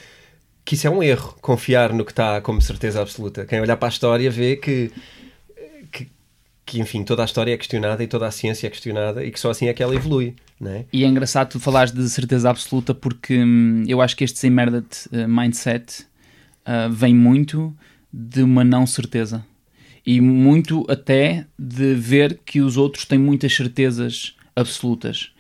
que 0.65 0.75
isso 0.75 0.87
é 0.87 0.91
um 0.91 1.03
erro, 1.03 1.37
confiar 1.41 1.93
no 1.93 2.05
que 2.05 2.13
está 2.13 2.41
como 2.41 2.61
certeza 2.61 3.01
absoluta. 3.01 3.47
Quem 3.47 3.61
olhar 3.61 3.77
para 3.77 3.89
a 3.89 3.91
história 3.91 4.31
vê 4.31 4.57
que 4.57 4.91
que 6.71 6.81
enfim, 6.81 7.03
toda 7.03 7.23
a 7.23 7.25
história 7.25 7.53
é 7.53 7.57
questionada 7.57 8.01
e 8.05 8.07
toda 8.07 8.29
a 8.29 8.31
ciência 8.31 8.69
é 8.69 8.71
questionada 8.71 9.25
e 9.25 9.33
que 9.33 9.41
só 9.41 9.51
assim 9.51 9.67
é 9.67 9.75
que 9.75 9.83
ela 9.83 9.93
evolui. 9.93 10.37
Não 10.61 10.71
é? 10.71 10.85
E 10.93 11.05
é 11.05 11.09
engraçado 11.09 11.51
tu 11.51 11.59
falares 11.59 11.91
de 11.91 12.09
certeza 12.09 12.49
absoluta 12.49 12.95
porque 12.95 13.43
hum, 13.43 13.83
eu 13.89 14.01
acho 14.01 14.17
que 14.17 14.23
este 14.23 14.39
sem 14.39 14.51
merda 14.51 14.85
uh, 15.11 15.29
mindset 15.29 16.03
uh, 16.63 16.89
vem 16.93 17.13
muito 17.13 17.77
de 18.13 18.45
uma 18.45 18.63
não 18.63 18.87
certeza 18.87 19.45
e 20.07 20.21
muito 20.21 20.87
até 20.89 21.45
de 21.59 21.95
ver 21.95 22.39
que 22.47 22.61
os 22.61 22.77
outros 22.77 23.05
têm 23.05 23.19
muitas 23.19 23.53
certezas 23.53 24.37
absolutas. 24.55 25.33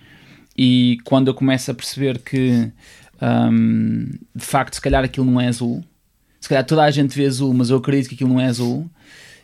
E 0.58 0.98
quando 1.04 1.28
eu 1.28 1.34
começo 1.34 1.70
a 1.70 1.74
perceber 1.74 2.18
que 2.18 2.72
um, 3.22 4.06
de 4.34 4.44
facto, 4.44 4.74
se 4.74 4.80
calhar 4.80 5.04
aquilo 5.04 5.26
não 5.26 5.40
é 5.40 5.46
azul, 5.46 5.84
se 6.40 6.48
calhar 6.48 6.66
toda 6.66 6.82
a 6.82 6.90
gente 6.90 7.16
vê 7.16 7.26
azul, 7.26 7.54
mas 7.54 7.70
eu 7.70 7.76
acredito 7.76 8.08
que 8.08 8.16
aquilo 8.16 8.30
não 8.30 8.40
é 8.40 8.46
azul, 8.46 8.90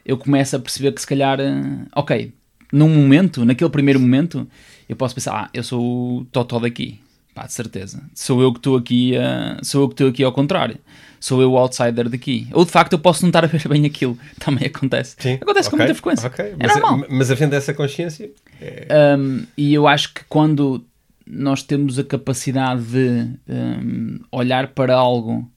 eu 0.07 0.17
começo 0.17 0.55
a 0.55 0.59
perceber 0.61 0.93
que 0.93 1.01
se 1.01 1.07
calhar, 1.07 1.41
eh, 1.41 1.87
ok, 1.95 2.33
num 2.73 2.89
momento, 2.89 3.45
naquele 3.45 3.69
primeiro 3.71 3.99
momento, 3.99 4.47
eu 4.89 4.95
posso 4.95 5.15
pensar, 5.15 5.35
ah, 5.35 5.51
eu 5.53 5.65
sou 5.65 6.21
o 6.21 6.25
Totó 6.27 6.61
daqui, 6.61 7.01
pá, 7.35 7.45
de 7.45 7.53
certeza. 7.53 8.01
Sou 8.15 8.41
eu 8.41 8.53
que 8.53 8.61
estou 8.61 8.77
aqui, 8.77 9.15
uh, 9.17 9.65
sou 9.65 9.83
eu 9.83 9.89
que 9.89 9.95
estou 9.95 10.09
aqui 10.09 10.23
ao 10.23 10.33
contrário. 10.33 10.79
Sou 11.19 11.43
eu 11.43 11.53
o 11.53 11.59
outsider 11.59 12.09
daqui. 12.09 12.47
Ou 12.53 12.65
de 12.65 12.71
facto 12.71 12.93
eu 12.93 12.99
posso 12.99 13.23
não 13.23 13.31
estar 13.31 13.43
a 13.43 13.49
ver 13.49 13.67
bem 13.69 13.85
aquilo. 13.85 14.17
Também 14.39 14.67
acontece. 14.67 15.17
Sim, 15.19 15.35
acontece 15.35 15.69
okay, 15.69 15.71
com 15.71 15.77
muita 15.77 15.95
frequência. 15.95 16.29
Okay. 16.29 16.47
É 16.47 16.57
mas, 16.59 16.77
normal. 16.77 17.07
mas 17.11 17.31
havendo 17.31 17.55
essa 17.55 17.75
consciência. 17.75 18.31
É... 18.61 19.17
Um, 19.19 19.45
e 19.57 19.75
eu 19.75 19.89
acho 19.89 20.15
que 20.15 20.21
quando 20.29 20.85
nós 21.27 21.63
temos 21.63 21.99
a 21.99 22.05
capacidade 22.05 22.83
de 22.83 23.27
um, 23.49 24.21
olhar 24.31 24.69
para 24.69 24.95
algo 24.95 25.51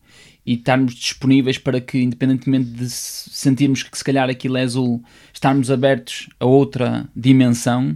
e 0.50 0.54
estarmos 0.56 0.96
disponíveis 0.96 1.60
para 1.60 1.80
que, 1.80 2.02
independentemente 2.02 2.72
de 2.72 2.90
sentirmos 2.90 3.84
que 3.84 3.96
se 3.96 4.04
calhar 4.04 4.28
aquilo 4.32 4.58
é 4.58 4.64
azul, 4.64 5.00
estarmos 5.32 5.70
abertos 5.70 6.28
a 6.40 6.46
outra 6.48 7.08
dimensão, 7.16 7.96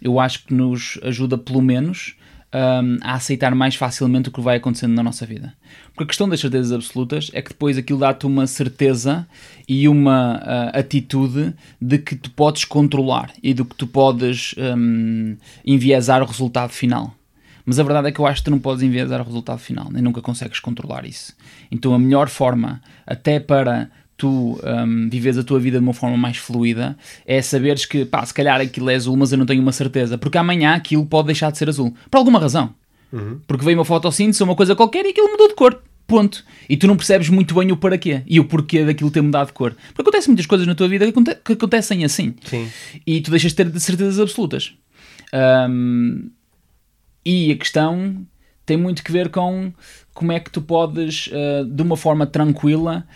eu 0.00 0.18
acho 0.18 0.44
que 0.44 0.52
nos 0.52 0.98
ajuda 1.04 1.38
pelo 1.38 1.62
menos 1.62 2.16
um, 2.52 2.98
a 3.02 3.14
aceitar 3.14 3.54
mais 3.54 3.76
facilmente 3.76 4.30
o 4.30 4.32
que 4.32 4.40
vai 4.40 4.56
acontecendo 4.56 4.94
na 4.94 5.02
nossa 5.04 5.24
vida. 5.24 5.54
Porque 5.90 6.02
a 6.02 6.06
questão 6.08 6.28
das 6.28 6.40
certezas 6.40 6.72
absolutas 6.72 7.30
é 7.32 7.40
que 7.40 7.50
depois 7.50 7.78
aquilo 7.78 8.00
dá-te 8.00 8.26
uma 8.26 8.48
certeza 8.48 9.24
e 9.68 9.88
uma 9.88 10.38
uh, 10.38 10.76
atitude 10.76 11.54
de 11.80 11.98
que 11.98 12.16
tu 12.16 12.32
podes 12.32 12.64
controlar 12.64 13.32
e 13.40 13.54
do 13.54 13.64
que 13.64 13.76
tu 13.76 13.86
podes 13.86 14.56
um, 14.58 15.36
enviesar 15.64 16.20
o 16.20 16.26
resultado 16.26 16.70
final. 16.70 17.14
Mas 17.64 17.78
a 17.78 17.82
verdade 17.82 18.08
é 18.08 18.12
que 18.12 18.18
eu 18.18 18.26
acho 18.26 18.40
que 18.40 18.46
tu 18.46 18.50
não 18.50 18.58
podes 18.58 18.82
enviesar 18.82 19.20
o 19.20 19.24
resultado 19.24 19.58
final, 19.58 19.88
nem 19.90 20.02
nunca 20.02 20.20
consegues 20.20 20.60
controlar 20.60 21.04
isso. 21.04 21.34
Então 21.70 21.94
a 21.94 21.98
melhor 21.98 22.28
forma, 22.28 22.80
até 23.06 23.38
para 23.38 23.90
tu 24.16 24.58
um, 24.62 25.08
vives 25.08 25.36
a 25.36 25.42
tua 25.42 25.58
vida 25.58 25.78
de 25.78 25.84
uma 25.84 25.94
forma 25.94 26.16
mais 26.16 26.36
fluida, 26.36 26.96
é 27.26 27.42
saberes 27.42 27.84
que, 27.84 28.04
pá, 28.04 28.24
se 28.24 28.32
calhar 28.32 28.60
aquilo 28.60 28.90
é 28.90 28.94
azul, 28.94 29.16
mas 29.16 29.32
eu 29.32 29.38
não 29.38 29.46
tenho 29.46 29.60
uma 29.60 29.72
certeza, 29.72 30.16
porque 30.16 30.38
amanhã 30.38 30.74
aquilo 30.74 31.04
pode 31.06 31.26
deixar 31.26 31.50
de 31.50 31.58
ser 31.58 31.68
azul, 31.68 31.94
por 32.10 32.18
alguma 32.18 32.38
razão. 32.38 32.74
Uhum. 33.12 33.40
Porque 33.46 33.64
veio 33.64 33.78
uma 33.78 33.84
fotossíntese 33.84 34.42
ou 34.42 34.48
uma 34.48 34.56
coisa 34.56 34.74
qualquer 34.74 35.04
e 35.04 35.10
aquilo 35.10 35.28
mudou 35.28 35.48
de 35.48 35.54
cor. 35.54 35.82
Ponto. 36.06 36.44
E 36.68 36.76
tu 36.76 36.86
não 36.86 36.96
percebes 36.96 37.28
muito 37.28 37.54
bem 37.54 37.70
o 37.72 37.76
para 37.76 37.96
quê 37.96 38.22
e 38.26 38.38
o 38.38 38.44
porquê 38.44 38.84
daquilo 38.84 39.10
ter 39.10 39.22
mudado 39.22 39.46
de 39.48 39.52
cor. 39.52 39.74
Porque 39.88 40.02
acontecem 40.02 40.28
muitas 40.28 40.46
coisas 40.46 40.66
na 40.66 40.74
tua 40.74 40.88
vida 40.88 41.06
que 41.44 41.52
acontecem 41.52 42.04
assim. 42.04 42.34
Sim. 42.44 42.68
E 43.06 43.20
tu 43.20 43.30
deixas 43.30 43.52
de 43.52 43.56
ter 43.56 43.80
certezas 43.80 44.18
absolutas. 44.18 44.74
Um, 45.68 46.30
e 47.24 47.52
a 47.52 47.56
questão 47.56 48.26
tem 48.64 48.76
muito 48.76 49.02
que 49.02 49.12
ver 49.12 49.28
com 49.28 49.72
como 50.14 50.32
é 50.32 50.40
que 50.40 50.50
tu 50.50 50.60
podes, 50.60 51.28
uh, 51.28 51.64
de 51.64 51.82
uma 51.82 51.96
forma 51.96 52.26
tranquila, 52.26 53.06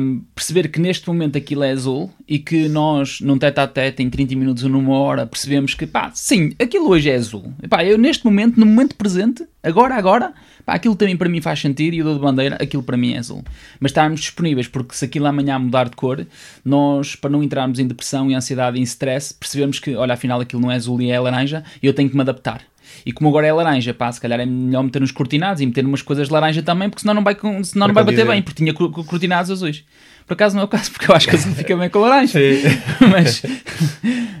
um, 0.00 0.22
perceber 0.32 0.68
que 0.68 0.78
neste 0.78 1.08
momento 1.08 1.36
aquilo 1.36 1.64
é 1.64 1.72
azul 1.72 2.10
e 2.28 2.38
que 2.38 2.68
nós, 2.68 3.20
num 3.20 3.36
tete 3.36 3.58
a 3.58 3.66
tete, 3.66 4.02
em 4.02 4.08
30 4.08 4.36
minutos 4.36 4.62
ou 4.62 4.70
numa 4.70 4.96
hora, 4.96 5.26
percebemos 5.26 5.74
que, 5.74 5.86
pá, 5.86 6.12
sim, 6.14 6.54
aquilo 6.60 6.88
hoje 6.88 7.10
é 7.10 7.16
azul. 7.16 7.52
E, 7.60 7.66
pá, 7.66 7.84
eu 7.84 7.98
neste 7.98 8.24
momento, 8.24 8.60
no 8.60 8.66
momento 8.66 8.94
presente, 8.94 9.44
agora, 9.62 9.96
agora, 9.96 10.32
pá, 10.64 10.74
aquilo 10.74 10.94
também 10.94 11.16
para 11.16 11.28
mim 11.28 11.40
faz 11.40 11.60
sentido 11.60 11.94
e 11.94 11.98
eu 11.98 12.04
dou 12.04 12.14
de 12.14 12.20
bandeira, 12.20 12.56
aquilo 12.60 12.82
para 12.82 12.96
mim 12.96 13.14
é 13.14 13.18
azul. 13.18 13.42
Mas 13.80 13.90
estarmos 13.90 14.20
disponíveis, 14.20 14.68
porque 14.68 14.94
se 14.94 15.04
aquilo 15.04 15.26
amanhã 15.26 15.58
mudar 15.58 15.88
de 15.88 15.96
cor, 15.96 16.24
nós, 16.64 17.16
para 17.16 17.30
não 17.30 17.42
entrarmos 17.42 17.80
em 17.80 17.88
depressão 17.88 18.30
e 18.30 18.34
ansiedade 18.34 18.78
e 18.78 18.80
em 18.80 18.84
stress, 18.84 19.34
percebemos 19.34 19.80
que, 19.80 19.96
olha, 19.96 20.14
afinal 20.14 20.40
aquilo 20.40 20.62
não 20.62 20.70
é 20.70 20.76
azul 20.76 21.00
e 21.02 21.10
é 21.10 21.18
laranja 21.18 21.64
e 21.82 21.86
eu 21.86 21.92
tenho 21.92 22.08
que 22.08 22.14
me 22.14 22.22
adaptar. 22.22 22.62
E 23.04 23.12
como 23.12 23.28
agora 23.28 23.46
é 23.46 23.52
laranja, 23.52 23.94
pá, 23.94 24.10
se 24.10 24.20
calhar 24.20 24.40
é 24.40 24.46
melhor 24.46 24.82
meter 24.82 25.00
nos 25.00 25.12
cortinados 25.12 25.60
e 25.60 25.66
meter 25.66 25.84
umas 25.84 26.02
coisas 26.02 26.28
de 26.28 26.32
laranja 26.32 26.62
também, 26.62 26.88
porque 26.88 27.02
senão 27.02 27.14
não 27.14 27.24
vai, 27.24 27.36
senão 27.64 27.88
não 27.88 27.94
vai 27.94 28.04
bater 28.04 28.26
bem, 28.26 28.42
porque 28.42 28.62
tinha 28.62 28.74
cortinados 28.74 29.50
azuis. 29.50 29.84
Por 30.26 30.34
acaso 30.34 30.56
não 30.56 30.62
é 30.62 30.64
o 30.64 30.68
caso, 30.68 30.90
porque 30.90 31.10
eu 31.10 31.14
acho 31.14 31.28
que 31.28 31.36
azul 31.36 31.54
fica 31.54 31.76
bem 31.76 31.88
com 31.88 32.00
laranja. 32.00 32.40
mas 33.10 33.42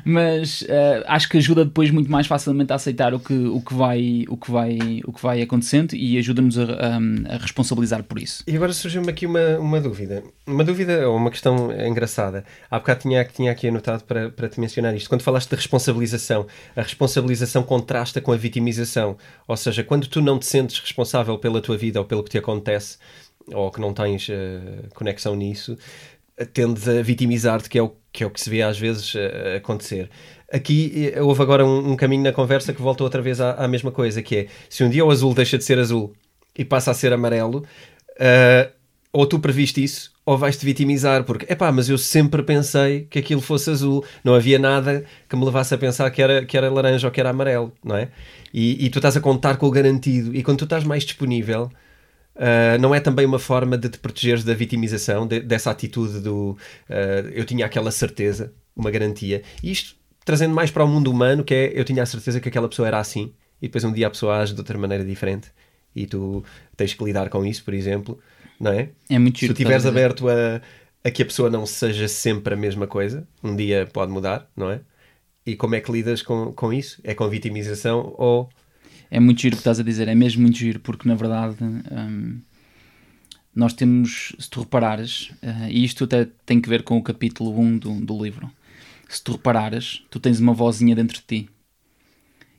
mas 0.08 0.62
uh, 0.62 1.02
acho 1.08 1.28
que 1.28 1.36
ajuda 1.36 1.64
depois 1.64 1.90
muito 1.90 2.08
mais 2.08 2.28
facilmente 2.28 2.72
a 2.72 2.76
aceitar 2.76 3.12
o 3.12 3.18
que, 3.18 3.34
o 3.34 3.60
que, 3.60 3.74
vai, 3.74 4.24
o 4.28 4.36
que, 4.36 4.48
vai, 4.48 4.78
o 5.04 5.12
que 5.12 5.20
vai 5.20 5.42
acontecendo 5.42 5.94
e 5.94 6.16
ajuda-nos 6.16 6.56
a, 6.56 6.62
a, 6.62 7.34
a, 7.34 7.38
responsabilizar 7.38 8.04
por 8.04 8.20
isso. 8.20 8.44
E 8.46 8.54
agora 8.54 8.72
surgiu-me 8.72 9.10
aqui 9.10 9.26
uma, 9.26 9.58
uma 9.58 9.80
dúvida. 9.80 10.22
Uma 10.46 10.62
dúvida 10.62 11.08
ou 11.08 11.16
uma 11.16 11.28
questão 11.28 11.72
engraçada. 11.72 12.44
Há 12.70 12.78
bocado 12.78 13.00
tinha, 13.00 13.24
tinha 13.24 13.50
aqui 13.50 13.66
anotado 13.66 14.04
para, 14.04 14.30
para 14.30 14.48
te 14.48 14.60
mencionar 14.60 14.94
isto. 14.94 15.08
Quando 15.08 15.22
falaste 15.22 15.50
de 15.50 15.56
responsabilização, 15.56 16.46
a 16.76 16.82
responsabilização 16.82 17.64
contrasta 17.64 18.20
com 18.20 18.30
a 18.30 18.36
vitimização. 18.36 19.16
Ou 19.48 19.56
seja, 19.56 19.82
quando 19.82 20.06
tu 20.06 20.22
não 20.22 20.38
te 20.38 20.46
sentes 20.46 20.78
responsável 20.78 21.36
pela 21.36 21.60
tua 21.60 21.76
vida 21.76 21.98
ou 21.98 22.06
pelo 22.06 22.22
que 22.22 22.30
te 22.30 22.38
acontece, 22.38 22.96
ou 23.52 23.70
que 23.70 23.80
não 23.80 23.92
tens 23.92 24.28
uh, 24.28 24.88
conexão 24.94 25.34
nisso, 25.34 25.76
tendes 26.52 26.86
a 26.88 27.00
vitimizar-te, 27.02 27.68
que, 27.68 27.78
é 27.78 27.82
o, 27.82 27.92
que 28.12 28.24
é 28.24 28.26
o 28.26 28.30
que 28.30 28.40
se 28.40 28.50
vê 28.50 28.62
às 28.62 28.78
vezes 28.78 29.14
uh, 29.14 29.56
acontecer. 29.56 30.10
Aqui 30.52 31.12
uh, 31.16 31.24
houve 31.24 31.42
agora 31.42 31.64
um, 31.64 31.92
um, 31.92 31.96
caminho 31.96 32.22
na 32.22 32.32
conversa 32.32 32.72
que 32.72 32.82
volta 32.82 33.02
outra 33.04 33.22
vez 33.22 33.40
à, 33.40 33.52
à, 33.52 33.68
mesma 33.68 33.90
coisa, 33.90 34.22
que 34.22 34.36
é, 34.36 34.46
se 34.68 34.84
um 34.84 34.90
dia 34.90 35.04
o 35.04 35.10
azul 35.10 35.34
deixa 35.34 35.56
de 35.56 35.64
ser 35.64 35.78
azul 35.78 36.12
e 36.56 36.64
passa 36.64 36.90
a 36.90 36.94
ser 36.94 37.12
amarelo, 37.12 37.64
ou 39.12 39.26
tu 39.26 39.38
previste 39.38 39.82
isso, 39.82 40.12
ou 40.26 40.36
vais-te 40.36 40.64
vitimizar, 40.64 41.24
porque, 41.24 41.50
epá, 41.50 41.70
mas 41.70 41.88
eu 41.88 41.96
sempre 41.96 42.42
pensei 42.42 43.06
que 43.08 43.18
aquilo 43.18 43.40
fosse 43.40 43.70
azul, 43.70 44.04
não 44.24 44.34
havia 44.34 44.58
nada 44.58 45.04
que 45.28 45.36
me 45.36 45.44
levasse 45.44 45.74
a 45.74 45.78
pensar 45.78 46.10
que 46.10 46.20
era, 46.20 46.44
que 46.44 46.56
era 46.56 46.70
laranja 46.70 47.06
ou 47.06 47.12
que 47.12 47.20
era 47.20 47.30
amarelo, 47.30 47.72
não 47.84 47.96
é? 47.96 48.08
E, 48.52 48.84
e 48.84 48.90
tu 48.90 48.98
estás 48.98 49.16
a 49.16 49.20
contar 49.20 49.56
com 49.56 49.66
o 49.66 49.70
garantido, 49.70 50.34
e 50.34 50.42
quando 50.42 50.58
tu 50.58 50.64
estás 50.64 50.84
mais 50.84 51.04
disponível 51.04 51.70
Uh, 52.36 52.78
não 52.78 52.94
é 52.94 53.00
também 53.00 53.24
uma 53.24 53.38
forma 53.38 53.78
de 53.78 53.88
te 53.88 53.98
protegeres 53.98 54.44
da 54.44 54.52
vitimização, 54.52 55.26
de, 55.26 55.40
dessa 55.40 55.70
atitude 55.70 56.20
do 56.20 56.50
uh, 56.50 57.28
eu 57.32 57.46
tinha 57.46 57.64
aquela 57.64 57.90
certeza, 57.90 58.52
uma 58.76 58.90
garantia. 58.90 59.42
E 59.62 59.72
isto 59.72 59.96
trazendo 60.22 60.54
mais 60.54 60.70
para 60.70 60.84
o 60.84 60.88
mundo 60.88 61.10
humano, 61.10 61.42
que 61.42 61.54
é 61.54 61.72
eu 61.74 61.84
tinha 61.84 62.02
a 62.02 62.06
certeza 62.06 62.40
que 62.40 62.48
aquela 62.48 62.68
pessoa 62.68 62.88
era 62.88 62.98
assim, 62.98 63.32
e 63.62 63.68
depois 63.68 63.84
um 63.84 63.92
dia 63.92 64.08
a 64.08 64.10
pessoa 64.10 64.38
age 64.38 64.52
de 64.52 64.60
outra 64.60 64.76
maneira 64.76 65.04
diferente, 65.04 65.50
e 65.94 66.04
tu 66.04 66.44
tens 66.76 66.92
que 66.92 67.02
lidar 67.04 67.30
com 67.30 67.44
isso, 67.46 67.64
por 67.64 67.72
exemplo, 67.72 68.18
não 68.60 68.72
é? 68.72 68.90
É 69.08 69.18
muito 69.18 69.38
Se 69.38 69.46
tu 69.46 69.52
estiveres 69.52 69.86
aberto 69.86 70.28
a, 70.28 70.60
a 71.02 71.10
que 71.10 71.22
a 71.22 71.26
pessoa 71.26 71.48
não 71.48 71.64
seja 71.64 72.06
sempre 72.06 72.52
a 72.52 72.56
mesma 72.56 72.86
coisa, 72.86 73.26
um 73.42 73.56
dia 73.56 73.88
pode 73.90 74.12
mudar, 74.12 74.50
não 74.54 74.70
é? 74.70 74.80
E 75.46 75.56
como 75.56 75.74
é 75.74 75.80
que 75.80 75.90
lidas 75.92 76.20
com, 76.22 76.52
com 76.52 76.72
isso? 76.72 77.00
É 77.04 77.14
com 77.14 77.28
vitimização 77.28 78.12
ou 78.18 78.50
é 79.10 79.20
muito 79.20 79.40
giro 79.40 79.54
o 79.54 79.56
que 79.56 79.60
estás 79.60 79.80
a 79.80 79.82
dizer, 79.82 80.08
é 80.08 80.14
mesmo 80.14 80.42
muito 80.42 80.58
giro, 80.58 80.80
porque 80.80 81.08
na 81.08 81.14
verdade 81.14 81.56
um, 81.62 82.40
nós 83.54 83.72
temos, 83.72 84.34
se 84.38 84.50
tu 84.50 84.60
reparares, 84.60 85.30
uh, 85.42 85.68
e 85.70 85.84
isto 85.84 86.04
até 86.04 86.28
tem 86.44 86.60
que 86.60 86.68
ver 86.68 86.82
com 86.82 86.98
o 86.98 87.02
capítulo 87.02 87.58
1 87.58 87.78
do, 87.78 88.00
do 88.00 88.22
livro, 88.22 88.50
se 89.08 89.22
tu 89.22 89.32
reparares, 89.32 90.02
tu 90.10 90.20
tens 90.20 90.40
uma 90.40 90.52
vozinha 90.52 90.94
dentro 90.94 91.18
de 91.18 91.22
ti. 91.22 91.50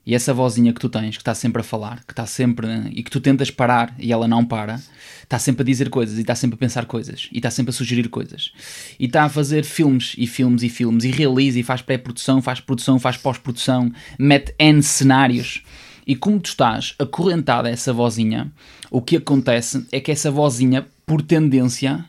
E 0.08 0.16
essa 0.16 0.34
vozinha 0.34 0.72
que 0.72 0.80
tu 0.80 0.88
tens, 0.88 1.18
que 1.18 1.22
está 1.22 1.36
sempre 1.36 1.60
a 1.60 1.63
falar, 1.63 2.01
que 2.06 2.13
está 2.13 2.25
sempre. 2.25 2.66
e 2.92 3.04
que 3.04 3.12
tu 3.12 3.20
tentas 3.20 3.51
parar 3.51 3.94
e 4.00 4.13
ela 4.13 4.25
não 4.25 4.46
para, 4.46 4.82
está 5.22 5.38
sempre 5.38 5.63
a 5.63 5.66
dizer 5.66 5.89
coisas 5.89 6.18
e 6.18 6.22
está 6.22 6.34
sempre 6.34 6.56
a 6.56 6.58
pensar 6.58 6.86
coisas 6.86 7.27
e 7.30 7.39
está 7.39 7.51
sempre 7.51 7.72
a 7.72 7.74
sugerir 7.74 8.08
coisas. 8.08 8.54
E 8.98 9.06
está 9.06 9.25
a 9.25 9.30
fazer 9.30 9.66
filmes 9.66 10.16
e 10.18 10.25
filmes 10.25 10.63
e 10.63 10.70
filmes 10.70 11.04
e 11.04 11.12
realiza 11.12 11.60
e 11.60 11.63
faz 11.63 11.82
pré-produção, 11.82 12.42
faz 12.42 12.62
produção, 12.62 12.98
faz 12.98 13.18
pós-produção, 13.18 13.92
mete 14.18 14.56
N 14.58 14.82
cenários 14.82 15.62
e 16.07 16.15
como 16.15 16.39
tu 16.39 16.47
estás 16.47 16.95
acorrentado 16.97 17.67
a 17.67 17.71
essa 17.71 17.91
vozinha, 17.91 18.49
o 18.89 19.01
que 19.01 19.17
acontece 19.17 19.85
é 19.91 19.99
que 19.99 20.09
essa 20.09 20.31
vozinha, 20.31 20.87
por 21.05 21.21
tendência, 21.21 22.05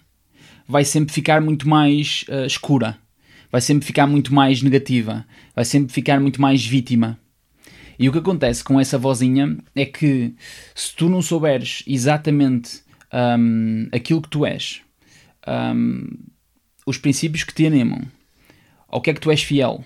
vai 0.68 0.84
sempre 0.84 1.12
ficar 1.12 1.40
muito 1.40 1.68
mais 1.68 2.24
uh, 2.28 2.46
escura, 2.46 2.96
vai 3.50 3.60
sempre 3.60 3.84
ficar 3.84 4.06
muito 4.06 4.32
mais 4.32 4.62
negativa, 4.62 5.26
vai 5.52 5.64
sempre 5.64 5.92
ficar 5.92 6.20
muito 6.20 6.40
mais 6.40 6.64
vítima. 6.64 7.18
E 7.98 8.08
o 8.08 8.12
que 8.12 8.18
acontece 8.18 8.62
com 8.62 8.78
essa 8.78 8.96
vozinha 8.96 9.58
é 9.74 9.84
que 9.84 10.32
se 10.76 10.94
tu 10.94 11.08
não 11.08 11.20
souberes 11.20 11.82
exatamente 11.84 12.82
um, 13.12 13.88
aquilo 13.90 14.22
que 14.22 14.28
tu 14.28 14.46
és, 14.46 14.80
um, 15.74 16.06
os 16.86 16.98
princípios 16.98 17.42
que 17.42 17.52
te 17.52 17.66
animam, 17.66 18.02
ao 18.86 19.00
que 19.00 19.10
é 19.10 19.14
que 19.14 19.20
tu 19.20 19.32
és 19.32 19.42
fiel, 19.42 19.84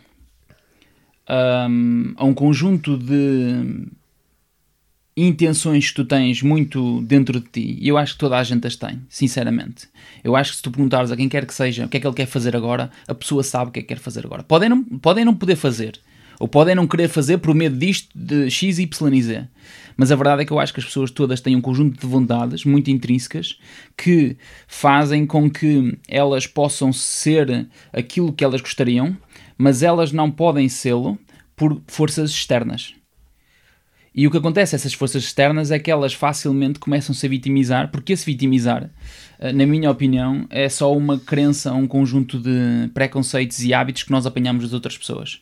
um, 1.31 2.12
a 2.16 2.25
um 2.26 2.35
conjunto 2.35 2.99
de 2.99 3.88
intenções 5.16 5.90
que 5.90 5.97
tu 5.97 6.04
tens 6.04 6.42
muito 6.42 7.02
dentro 7.02 7.38
de 7.38 7.47
ti, 7.47 7.78
e 7.81 7.88
eu 7.88 7.99
acho 7.99 8.14
que 8.14 8.19
toda 8.19 8.38
a 8.38 8.42
gente 8.42 8.66
as 8.66 8.76
tem, 8.76 9.00
sinceramente. 9.09 9.88
Eu 10.25 10.35
acho 10.35 10.52
que 10.52 10.57
se 10.57 10.62
tu 10.62 10.71
perguntares 10.71 11.11
a 11.11 11.16
quem 11.16 11.28
quer 11.28 11.45
que 11.45 11.54
seja 11.54 11.85
o 11.85 11.88
que 11.88 11.99
é 11.99 12.00
que 12.00 12.07
ele 12.07 12.16
quer 12.16 12.26
fazer 12.26 12.57
agora, 12.57 12.90
a 13.07 13.14
pessoa 13.14 13.42
sabe 13.42 13.69
o 13.69 13.73
que 13.73 13.81
é 13.81 13.83
que 13.83 13.88
quer 13.88 13.99
fazer 13.99 14.25
agora. 14.25 14.42
Podem 14.42 14.69
não, 14.69 14.83
podem 14.83 15.25
não 15.25 15.35
poder 15.35 15.57
fazer, 15.57 16.00
ou 16.40 16.49
podem 16.49 16.75
não 16.75 16.87
querer 16.87 17.09
fazer 17.09 17.38
por 17.38 17.54
medo 17.54 17.76
disto, 17.76 18.09
de 18.14 18.50
X, 18.50 18.78
Y 18.78 19.14
e 19.14 19.23
Z. 19.23 19.49
Mas 19.97 20.11
a 20.11 20.16
verdade 20.16 20.42
é 20.42 20.45
que 20.47 20.52
eu 20.52 20.59
acho 20.59 20.73
que 20.73 20.81
as 20.81 20.87
pessoas 20.87 21.11
todas 21.11 21.42
têm 21.42 21.54
um 21.54 21.61
conjunto 21.61 22.00
de 22.00 22.07
vontades 22.07 22.64
muito 22.64 22.90
intrínsecas 22.90 23.59
que 23.97 24.37
fazem 24.66 25.26
com 25.26 25.50
que 25.50 25.99
elas 26.09 26.47
possam 26.47 26.90
ser 26.90 27.69
aquilo 27.92 28.33
que 28.33 28.42
elas 28.42 28.62
gostariam, 28.62 29.14
mas 29.59 29.83
elas 29.83 30.11
não 30.11 30.31
podem 30.31 30.71
sê-lo 30.71 31.19
por 31.54 31.83
forças 31.87 32.31
externas 32.31 32.95
E 34.14 34.26
o 34.26 34.31
que 34.31 34.37
acontece 34.37 34.75
a 34.75 34.76
essas 34.76 34.92
forças 34.92 35.25
externas 35.25 35.71
é 35.71 35.78
que 35.78 35.90
elas 35.90 36.12
facilmente 36.12 36.78
começam-se 36.78 37.25
a 37.25 37.28
vitimizar, 37.28 37.90
porque 37.90 38.12
esse 38.12 38.26
vitimizar, 38.26 38.90
eh, 39.38 39.52
na 39.52 39.64
minha 39.64 39.90
opinião, 39.90 40.47
é 40.50 40.69
só 40.69 40.95
uma 40.95 41.19
crença, 41.19 41.73
um 41.73 41.87
conjunto 41.87 42.38
de 42.38 42.90
preconceitos 42.92 43.64
e 43.64 43.73
hábitos 43.73 44.02
que 44.02 44.11
nós 44.11 44.26
apanhamos 44.26 44.64
das 44.64 44.75
outras 44.75 44.99
pessoas. 44.99 45.40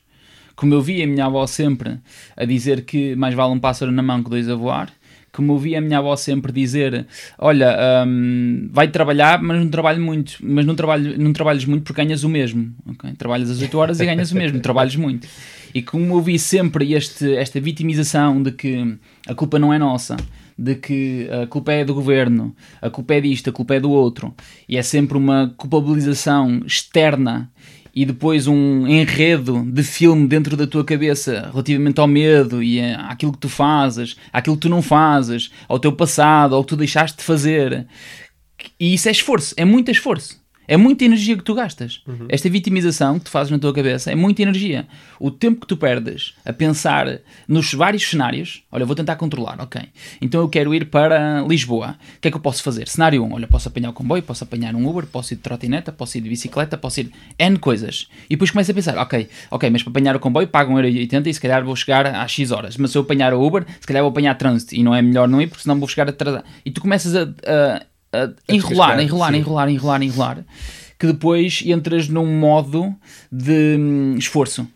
Como 0.54 0.72
eu 0.72 0.80
vi 0.80 1.02
a 1.02 1.06
minha 1.06 1.26
avó 1.26 1.44
sempre 1.46 1.98
a 2.36 2.44
dizer 2.44 2.84
que 2.84 3.16
mais 3.16 3.34
vale 3.34 3.52
um 3.52 3.58
pássaro 3.58 3.90
na 3.90 4.02
mão 4.02 4.22
que 4.22 4.30
dois 4.30 4.48
a 4.48 4.54
voar, 4.54 4.92
como 5.32 5.52
eu 5.52 5.58
vi 5.58 5.76
a 5.76 5.80
minha 5.80 5.98
avó 5.98 6.14
sempre 6.16 6.52
dizer: 6.52 7.06
Olha, 7.38 8.04
um, 8.06 8.68
vai 8.72 8.88
trabalhar, 8.88 9.40
mas 9.42 9.58
não 9.58 9.68
trabalho 9.68 10.02
muito, 10.02 10.36
mas 10.40 10.66
não, 10.66 10.74
trabalho, 10.74 11.18
não 11.18 11.32
trabalhas 11.32 11.64
muito 11.64 11.84
porque 11.84 12.02
ganhas 12.02 12.24
o 12.24 12.28
mesmo. 12.28 12.72
Okay? 12.90 13.12
Trabalhas 13.12 13.50
as 13.50 13.60
8 13.60 13.78
horas 13.78 14.00
e 14.00 14.06
ganhas 14.06 14.32
o 14.32 14.36
mesmo, 14.36 14.58
trabalhas 14.60 14.96
muito. 14.96 15.28
E 15.74 15.82
como 15.82 16.14
eu 16.14 16.20
vi 16.20 16.38
sempre 16.38 16.92
este, 16.94 17.34
esta 17.36 17.60
vitimização 17.60 18.42
de 18.42 18.50
que 18.50 18.96
a 19.26 19.34
culpa 19.34 19.58
não 19.58 19.72
é 19.72 19.78
nossa, 19.78 20.16
de 20.58 20.74
que 20.74 21.28
a 21.30 21.46
culpa 21.46 21.72
é 21.72 21.84
do 21.84 21.94
governo, 21.94 22.54
a 22.82 22.90
culpa 22.90 23.14
é 23.14 23.20
disto, 23.20 23.50
a 23.50 23.52
culpa 23.52 23.74
é 23.76 23.80
do 23.80 23.90
outro, 23.90 24.34
e 24.68 24.76
é 24.76 24.82
sempre 24.82 25.16
uma 25.16 25.54
culpabilização 25.56 26.62
externa 26.66 27.50
e 27.94 28.04
depois 28.04 28.46
um 28.46 28.86
enredo 28.86 29.64
de 29.64 29.82
filme 29.82 30.26
dentro 30.26 30.56
da 30.56 30.66
tua 30.66 30.84
cabeça 30.84 31.48
relativamente 31.50 32.00
ao 32.00 32.06
medo 32.06 32.62
e 32.62 32.80
àquilo 32.80 33.32
que 33.32 33.38
tu 33.38 33.48
fazes, 33.48 34.16
àquilo 34.32 34.56
que 34.56 34.62
tu 34.62 34.68
não 34.68 34.82
fazes, 34.82 35.50
ao 35.68 35.78
teu 35.78 35.92
passado, 35.92 36.54
ao 36.54 36.62
que 36.62 36.68
tu 36.68 36.76
deixaste 36.76 37.18
de 37.18 37.24
fazer. 37.24 37.86
E 38.78 38.94
isso 38.94 39.08
é 39.08 39.12
esforço, 39.12 39.54
é 39.56 39.64
muito 39.64 39.90
esforço. 39.90 40.39
É 40.70 40.76
muita 40.76 41.04
energia 41.04 41.36
que 41.36 41.42
tu 41.42 41.52
gastas. 41.52 42.00
Uhum. 42.06 42.26
Esta 42.28 42.48
vitimização 42.48 43.18
que 43.18 43.24
tu 43.24 43.30
fazes 43.32 43.50
na 43.50 43.58
tua 43.58 43.74
cabeça 43.74 44.12
é 44.12 44.14
muita 44.14 44.40
energia. 44.40 44.86
O 45.18 45.28
tempo 45.28 45.62
que 45.62 45.66
tu 45.66 45.76
perdes 45.76 46.32
a 46.44 46.52
pensar 46.52 47.18
nos 47.48 47.74
vários 47.74 48.08
cenários, 48.08 48.62
olha, 48.70 48.86
vou 48.86 48.94
tentar 48.94 49.16
controlar, 49.16 49.60
ok. 49.60 49.82
Então 50.22 50.40
eu 50.40 50.48
quero 50.48 50.72
ir 50.72 50.84
para 50.84 51.42
Lisboa. 51.42 51.96
O 52.18 52.20
que 52.20 52.28
é 52.28 52.30
que 52.30 52.36
eu 52.36 52.40
posso 52.40 52.62
fazer? 52.62 52.86
Cenário 52.86 53.20
1, 53.24 53.32
olha, 53.32 53.48
posso 53.48 53.66
apanhar 53.66 53.90
o 53.90 53.92
comboio, 53.92 54.22
posso 54.22 54.44
apanhar 54.44 54.72
um 54.76 54.88
Uber, 54.88 55.06
posso 55.06 55.34
ir 55.34 55.38
de 55.38 55.42
trotineta, 55.42 55.90
posso 55.90 56.16
ir 56.16 56.20
de 56.20 56.28
bicicleta, 56.28 56.78
posso 56.78 57.00
ir 57.00 57.10
N 57.36 57.58
coisas. 57.58 58.06
E 58.26 58.36
depois 58.36 58.52
começo 58.52 58.70
a 58.70 58.74
pensar, 58.74 58.96
ok, 58.96 59.28
ok, 59.50 59.70
mas 59.70 59.82
para 59.82 59.90
apanhar 59.90 60.14
o 60.14 60.20
comboio 60.20 60.46
pago 60.46 60.72
1,80€ 60.72 61.26
e 61.26 61.34
se 61.34 61.40
calhar 61.40 61.64
vou 61.64 61.74
chegar 61.74 62.06
às 62.06 62.30
X 62.30 62.52
horas. 62.52 62.76
Mas 62.76 62.92
se 62.92 62.96
eu 62.96 63.02
apanhar 63.02 63.34
o 63.34 63.44
Uber, 63.44 63.66
se 63.80 63.86
calhar 63.88 64.04
vou 64.04 64.10
apanhar 64.10 64.38
trânsito 64.38 64.76
e 64.76 64.84
não 64.84 64.94
é 64.94 65.02
melhor 65.02 65.26
não 65.26 65.42
ir 65.42 65.48
porque 65.48 65.64
senão 65.64 65.80
vou 65.80 65.88
chegar 65.88 66.08
atrasado. 66.08 66.44
E 66.64 66.70
tu 66.70 66.80
começas 66.80 67.16
a, 67.16 67.22
a 67.22 67.89
uh, 68.14 68.34
enrolar, 68.48 69.00
enrolar, 69.00 69.34
enrolar, 69.34 69.68
enrolar, 69.70 70.02
enrolar, 70.02 70.44
que 70.98 71.06
depois 71.06 71.62
entras 71.64 72.08
num 72.08 72.26
modo 72.26 72.94
de 73.30 73.76
um, 73.78 74.16
esforço 74.16 74.66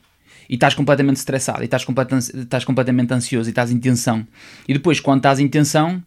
e 0.48 0.54
estás 0.54 0.74
completamente 0.74 1.16
estressado 1.16 1.62
e 1.62 1.64
estás, 1.64 1.84
complet 1.84 2.12
estás 2.12 2.64
completamente 2.64 3.12
ansioso 3.12 3.48
e 3.48 3.52
estás 3.52 3.70
em 3.70 3.78
tensão. 3.78 4.26
E 4.68 4.72
depois, 4.72 5.00
quando 5.00 5.18
estás 5.18 5.40
em 5.40 5.48
tensão, 5.48 6.02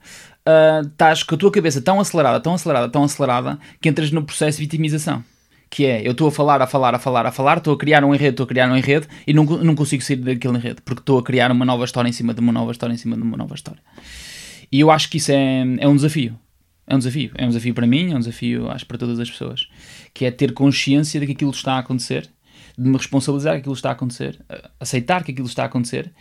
uh, 0.48 0.88
estás 0.88 1.24
com 1.24 1.36
a 1.36 1.38
tua 1.38 1.52
cabeça 1.52 1.82
tão 1.82 2.00
acelerada, 2.00 2.40
tão 2.40 2.54
acelerada, 2.54 2.90
tão 2.90 3.04
acelerada, 3.04 3.60
que 3.82 3.90
entras 3.90 4.12
no 4.12 4.24
processo 4.24 4.58
de 4.58 4.64
vitimização. 4.64 5.24
Que 5.70 5.86
é, 5.86 6.08
eu 6.08 6.12
estou 6.12 6.30
a 6.30 6.32
falar, 6.32 6.62
a 6.62 6.68
falar, 6.68 6.96
a 6.96 7.00
falar, 7.00 7.26
a 7.26 7.32
falar, 7.32 7.58
estou 7.58 7.74
a 7.74 7.78
criar 7.78 8.04
um 8.06 8.16
enredo, 8.16 8.32
estou 8.32 8.46
a 8.46 8.48
criar 8.48 8.72
um 8.72 8.78
enredo 8.78 9.06
e 9.26 9.34
não, 9.34 9.44
não 9.44 9.76
consigo 9.76 10.02
sair 10.02 10.16
daquele 10.16 10.56
enredo, 10.56 10.82
porque 10.82 11.02
estou 11.02 11.20
a 11.20 11.24
criar 11.24 11.52
uma 11.52 11.66
nova 11.66 11.84
história 11.84 12.08
em 12.08 12.14
cima 12.14 12.34
de 12.34 12.40
uma 12.40 12.54
nova 12.54 12.72
história 12.72 12.94
em 12.94 12.98
cima 12.98 13.18
de 13.18 13.22
uma 13.22 13.36
nova 13.36 13.54
história. 13.54 13.82
E 14.72 14.80
eu 14.80 14.90
acho 14.90 15.10
que 15.10 15.18
isso 15.18 15.32
é, 15.32 15.66
é 15.80 15.88
um 15.88 15.96
desafio. 15.96 16.38
É 16.88 16.96
um 16.96 16.98
desafio. 16.98 17.32
É 17.36 17.46
um 17.46 17.50
desafio 17.50 17.74
para 17.74 17.86
mim, 17.86 18.14
é 18.14 18.16
um 18.16 18.20
desafio, 18.20 18.70
acho, 18.72 18.86
para 18.86 18.98
todas 18.98 19.20
as 19.20 19.30
pessoas. 19.30 19.68
Que 20.14 20.26
é 20.26 20.32
ter 20.32 20.54
consciência 20.54 21.20
de 21.20 21.26
que 21.26 21.34
aquilo 21.34 21.52
está 21.52 21.74
a 21.74 21.80
acontecer, 21.80 22.30
de 22.78 22.90
me 22.90 22.96
responsabilizar 22.96 23.56
que 23.56 23.60
aquilo 23.60 23.76
está 23.76 23.90
a 23.90 23.94
acontecer, 23.94 24.40
aceitar 24.80 25.24
que 25.24 25.32
aquilo 25.32 25.48
está 25.48 25.64
a 25.64 25.66
acontecer 25.66 26.12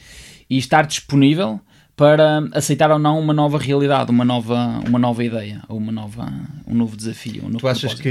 e 0.50 0.58
estar 0.58 0.86
disponível 0.86 1.60
para 1.96 2.40
aceitar 2.52 2.90
ou 2.90 2.98
não 2.98 3.18
uma 3.18 3.32
nova 3.32 3.58
realidade, 3.58 4.10
uma 4.10 4.24
nova, 4.24 4.82
uma 4.86 4.98
nova 4.98 5.24
ideia, 5.24 5.62
ou 5.68 5.78
uma 5.78 5.92
nova, 5.92 6.30
um 6.66 6.74
novo 6.74 6.96
desafio. 6.96 7.42
Um 7.44 7.48
novo 7.48 7.58
tu 7.58 7.68
achas 7.68 7.94
propósito. 7.94 8.02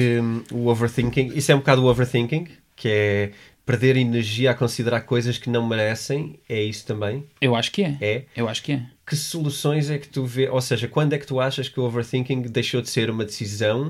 que 0.47 0.53
o 0.53 0.67
overthinking, 0.67 1.31
isso 1.35 1.51
é 1.51 1.55
um 1.55 1.59
bocado 1.59 1.83
o 1.83 1.85
overthinking, 1.85 2.47
que 2.75 2.89
é 2.89 3.31
perder 3.65 3.95
energia 3.95 4.51
a 4.51 4.53
considerar 4.53 5.01
coisas 5.01 5.37
que 5.37 5.49
não 5.49 5.67
merecem, 5.67 6.39
é 6.47 6.61
isso 6.63 6.85
também? 6.85 7.25
Eu 7.39 7.55
acho 7.55 7.71
que 7.71 7.83
é. 7.83 7.97
É? 8.01 8.25
Eu 8.35 8.49
acho 8.49 8.63
que 8.63 8.71
é. 8.73 8.85
Que 9.05 9.15
soluções 9.15 9.89
é 9.89 9.99
que 9.99 10.07
tu 10.07 10.25
vês, 10.25 10.49
ou 10.49 10.61
seja, 10.61 10.87
quando 10.87 11.13
é 11.13 11.17
que 11.17 11.27
tu 11.27 11.39
achas 11.39 11.69
que 11.69 11.79
o 11.79 11.83
overthinking 11.83 12.41
deixou 12.43 12.81
de 12.81 12.89
ser 12.89 13.09
uma 13.09 13.23
decisão 13.23 13.89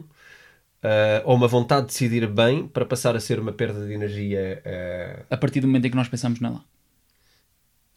uh, 0.84 1.22
ou 1.24 1.36
uma 1.36 1.48
vontade 1.48 1.88
de 1.88 1.94
decidir 1.94 2.28
bem 2.28 2.68
para 2.68 2.86
passar 2.86 3.16
a 3.16 3.20
ser 3.20 3.40
uma 3.40 3.54
perda 3.54 3.86
de 3.86 3.94
energia? 3.94 4.62
Uh... 4.66 5.26
A 5.30 5.38
partir 5.38 5.62
do 5.62 5.68
momento 5.68 5.86
em 5.86 5.90
que 5.90 5.96
nós 5.96 6.10
pensamos 6.10 6.40
nela. 6.40 6.64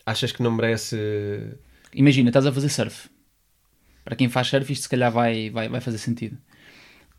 Achas 0.06 0.30
que 0.30 0.42
não 0.42 0.52
merece... 0.52 0.96
Imagina, 1.92 2.30
estás 2.30 2.46
a 2.46 2.52
fazer 2.52 2.68
surf. 2.68 3.08
Para 4.04 4.14
quem 4.14 4.28
faz 4.28 4.46
surf 4.46 4.72
isto 4.72 4.82
se 4.82 4.88
calhar 4.88 5.10
vai, 5.10 5.50
vai, 5.50 5.68
vai 5.68 5.80
fazer 5.80 5.98
sentido. 5.98 6.38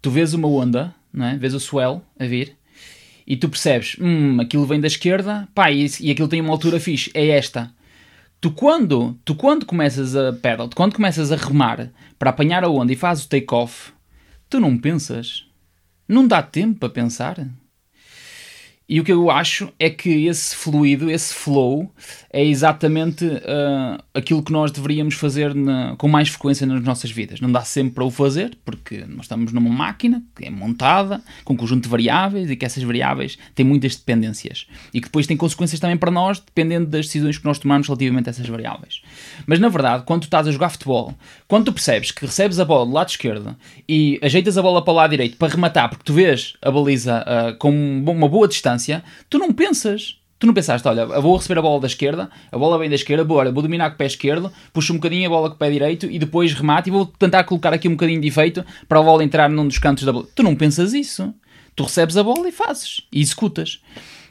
Tu 0.01 0.09
vês 0.09 0.33
uma 0.33 0.47
onda, 0.47 0.95
não 1.11 1.25
é? 1.25 1.37
vês 1.37 1.53
o 1.53 1.59
swell 1.59 2.01
a 2.17 2.25
vir 2.25 2.57
e 3.29 3.37
tu 3.37 3.47
percebes, 3.47 3.95
hum, 4.01 4.41
aquilo 4.41 4.65
vem 4.65 4.81
da 4.81 4.87
esquerda, 4.87 5.47
pá, 5.53 5.71
e, 5.71 5.85
e 5.99 6.09
aquilo 6.09 6.27
tem 6.27 6.41
uma 6.41 6.51
altura 6.51 6.79
fixe, 6.79 7.11
é 7.13 7.27
esta. 7.27 7.71
Tu 8.41 8.51
quando, 8.51 9.19
tu 9.25 9.35
quando 9.35 9.65
começas 9.65 10.15
a 10.15 10.31
pedal, 10.31 10.69
tu 10.69 10.75
quando 10.75 10.95
começas 10.95 11.29
a 11.31 11.35
remar 11.35 11.91
para 12.17 12.29
apanhar 12.29 12.63
a 12.63 12.69
onda 12.69 12.93
e 12.93 12.95
fazes 12.95 13.25
o 13.25 13.29
take-off, 13.29 13.91
tu 14.49 14.61
não 14.61 14.77
pensas. 14.77 15.45
Não 16.07 16.25
dá 16.25 16.41
tempo 16.41 16.79
para 16.79 16.89
pensar. 16.89 17.45
E 18.89 18.99
o 18.99 19.03
que 19.03 19.11
eu 19.11 19.29
acho 19.29 19.71
é 19.77 19.87
que 19.87 20.25
esse 20.25 20.55
fluido, 20.55 21.11
esse 21.11 21.31
flow, 21.31 21.93
é 22.33 22.43
exatamente 22.43 23.23
uh, 23.23 24.03
aquilo 24.15 24.41
que 24.41 24.51
nós 24.51 24.71
deveríamos 24.71 25.13
fazer 25.13 25.53
na, 25.53 25.95
com 25.95 26.07
mais 26.07 26.29
frequência 26.29 26.65
nas 26.65 26.81
nossas 26.81 27.11
vidas. 27.11 27.39
Não 27.39 27.51
dá 27.51 27.61
sempre 27.61 27.93
para 27.93 28.03
o 28.03 28.09
fazer, 28.09 28.57
porque 28.65 29.05
nós 29.07 29.25
estamos 29.25 29.53
numa 29.53 29.69
máquina 29.69 30.23
que 30.35 30.47
é 30.47 30.49
montada 30.49 31.21
com 31.45 31.53
um 31.53 31.55
conjunto 31.55 31.83
de 31.83 31.89
variáveis 31.89 32.49
e 32.49 32.55
que 32.55 32.65
essas 32.65 32.81
variáveis 32.81 33.37
têm 33.53 33.63
muitas 33.63 33.95
dependências 33.95 34.65
e 34.91 34.99
que 34.99 35.05
depois 35.05 35.27
têm 35.27 35.37
consequências 35.37 35.79
também 35.79 35.95
para 35.95 36.09
nós, 36.09 36.39
dependendo 36.39 36.87
das 36.87 37.05
decisões 37.05 37.37
que 37.37 37.45
nós 37.45 37.59
tomamos 37.59 37.85
relativamente 37.85 38.27
a 38.27 38.31
essas 38.31 38.47
variáveis. 38.47 39.03
Mas 39.45 39.59
na 39.59 39.69
verdade, 39.69 40.03
quando 40.03 40.21
tu 40.21 40.25
estás 40.25 40.47
a 40.47 40.51
jogar 40.51 40.69
futebol, 40.69 41.13
quando 41.47 41.65
tu 41.65 41.73
percebes 41.73 42.09
que 42.09 42.25
recebes 42.25 42.59
a 42.59 42.65
bola 42.65 42.87
do 42.87 42.91
lado 42.91 43.09
esquerdo 43.09 43.55
e 43.87 44.19
ajeitas 44.23 44.57
a 44.57 44.63
bola 44.63 44.83
para 44.83 44.93
o 44.93 44.95
lado 44.95 45.11
direito 45.11 45.37
para 45.37 45.53
rematar, 45.53 45.89
porque 45.89 46.03
tu 46.03 46.13
vês 46.13 46.53
a 46.59 46.71
baliza 46.71 47.23
uh, 47.23 47.57
com 47.59 47.69
uma 47.69 48.27
boa 48.27 48.47
distância 48.47 48.78
tu 49.29 49.37
não 49.37 49.51
pensas. 49.53 50.17
Tu 50.37 50.47
não 50.47 50.53
pensaste, 50.53 50.87
olha, 50.87 51.05
vou 51.05 51.35
receber 51.35 51.59
a 51.59 51.61
bola 51.61 51.81
da 51.81 51.87
esquerda, 51.87 52.29
a 52.49 52.57
bola 52.57 52.79
vem 52.79 52.87
da 52.87 52.95
esquerda, 52.95 53.25
boa, 53.25 53.41
olha, 53.41 53.51
vou 53.51 53.61
dominar 53.61 53.89
com 53.89 53.95
o 53.95 53.97
pé 53.97 54.05
esquerdo, 54.05 54.49
puxo 54.71 54.93
um 54.93 54.95
bocadinho 54.95 55.27
a 55.27 55.29
bola 55.29 55.49
com 55.49 55.55
o 55.55 55.57
pé 55.57 55.69
direito 55.69 56.05
e 56.09 56.17
depois 56.17 56.53
remate 56.53 56.87
e 56.87 56.93
vou 56.93 57.05
tentar 57.05 57.43
colocar 57.43 57.73
aqui 57.73 57.89
um 57.89 57.91
bocadinho 57.91 58.21
de 58.21 58.29
efeito 58.29 58.65
para 58.87 58.99
a 58.99 59.03
bola 59.03 59.21
entrar 59.21 59.49
num 59.49 59.67
dos 59.67 59.77
cantos 59.79 60.05
da 60.05 60.13
bola. 60.13 60.25
Tu 60.33 60.41
não 60.41 60.55
pensas 60.55 60.93
isso. 60.93 61.33
Tu 61.75 61.83
recebes 61.83 62.15
a 62.15 62.23
bola 62.23 62.47
e 62.47 62.53
fazes, 62.53 63.01
e 63.11 63.19
executas. 63.19 63.81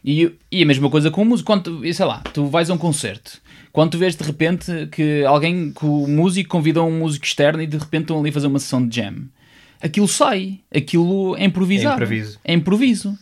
E, 0.03 0.33
e 0.51 0.63
a 0.63 0.67
mesma 0.67 0.89
coisa 0.89 1.11
com 1.11 1.21
o 1.21 1.25
músico, 1.27 1.47
quando, 1.47 1.93
sei 1.93 2.07
lá, 2.07 2.23
tu 2.33 2.47
vais 2.47 2.71
a 2.71 2.75
um 2.75 2.79
concerto, 2.79 3.41
quando 3.71 3.91
tu 3.91 3.99
vês 3.99 4.17
de 4.17 4.25
repente 4.25 4.89
que 4.91 5.25
alguém, 5.25 5.73
que 5.73 5.85
o 5.85 6.07
músico 6.07 6.49
convidou 6.49 6.89
um 6.89 6.99
músico 6.99 7.27
externo 7.27 7.61
e 7.61 7.67
de 7.67 7.77
repente 7.77 8.03
estão 8.03 8.19
ali 8.19 8.31
a 8.31 8.33
fazer 8.33 8.47
uma 8.47 8.59
sessão 8.59 8.87
de 8.87 8.97
jam 8.97 9.29
aquilo 9.81 10.09
sai, 10.09 10.61
aquilo 10.75 11.37
é 11.37 11.45
improvisado. 11.45 11.95
É 11.95 12.05
improviso. 12.05 12.41
É 12.45 12.53
improviso. 12.53 13.19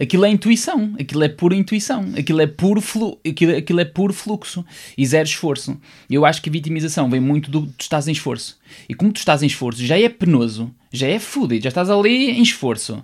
Aquilo 0.00 0.24
é 0.24 0.28
intuição, 0.28 0.94
aquilo 0.98 1.22
é 1.24 1.28
pura 1.28 1.54
intuição, 1.54 2.04
aquilo 2.16 2.40
é 2.40 2.46
puro, 2.46 2.80
flu, 2.80 3.18
aquilo, 3.26 3.56
aquilo 3.56 3.80
é 3.80 3.84
puro 3.84 4.12
fluxo 4.12 4.64
e 4.96 5.06
zero 5.06 5.26
esforço. 5.26 5.78
Eu 6.10 6.26
acho 6.26 6.42
que 6.42 6.48
a 6.48 6.52
vitimização 6.52 7.08
vem 7.08 7.20
muito 7.20 7.50
do 7.50 7.66
tu 7.66 7.80
estás 7.80 8.06
em 8.08 8.12
esforço. 8.12 8.58
E 8.88 8.94
como 8.94 9.12
tu 9.12 9.18
estás 9.18 9.42
em 9.42 9.46
esforço, 9.46 9.84
já 9.84 9.98
é 9.98 10.08
penoso, 10.08 10.70
já 10.92 11.06
é 11.06 11.18
fudido, 11.18 11.64
já 11.64 11.68
estás 11.68 11.88
ali 11.88 12.30
em 12.30 12.42
esforço. 12.42 13.02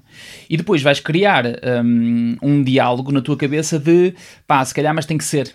E 0.49 0.57
depois 0.57 0.83
vais 0.83 1.01
criar 1.01 1.45
um, 1.83 2.37
um 2.43 2.63
diálogo 2.63 3.13
na 3.13 3.21
tua 3.21 3.37
cabeça 3.37 3.79
de 3.79 4.15
pá, 4.47 4.65
se 4.65 4.75
calhar, 4.75 4.95
mas 4.95 5.07
tem 5.07 5.17
que 5.17 5.25
ser 5.25 5.55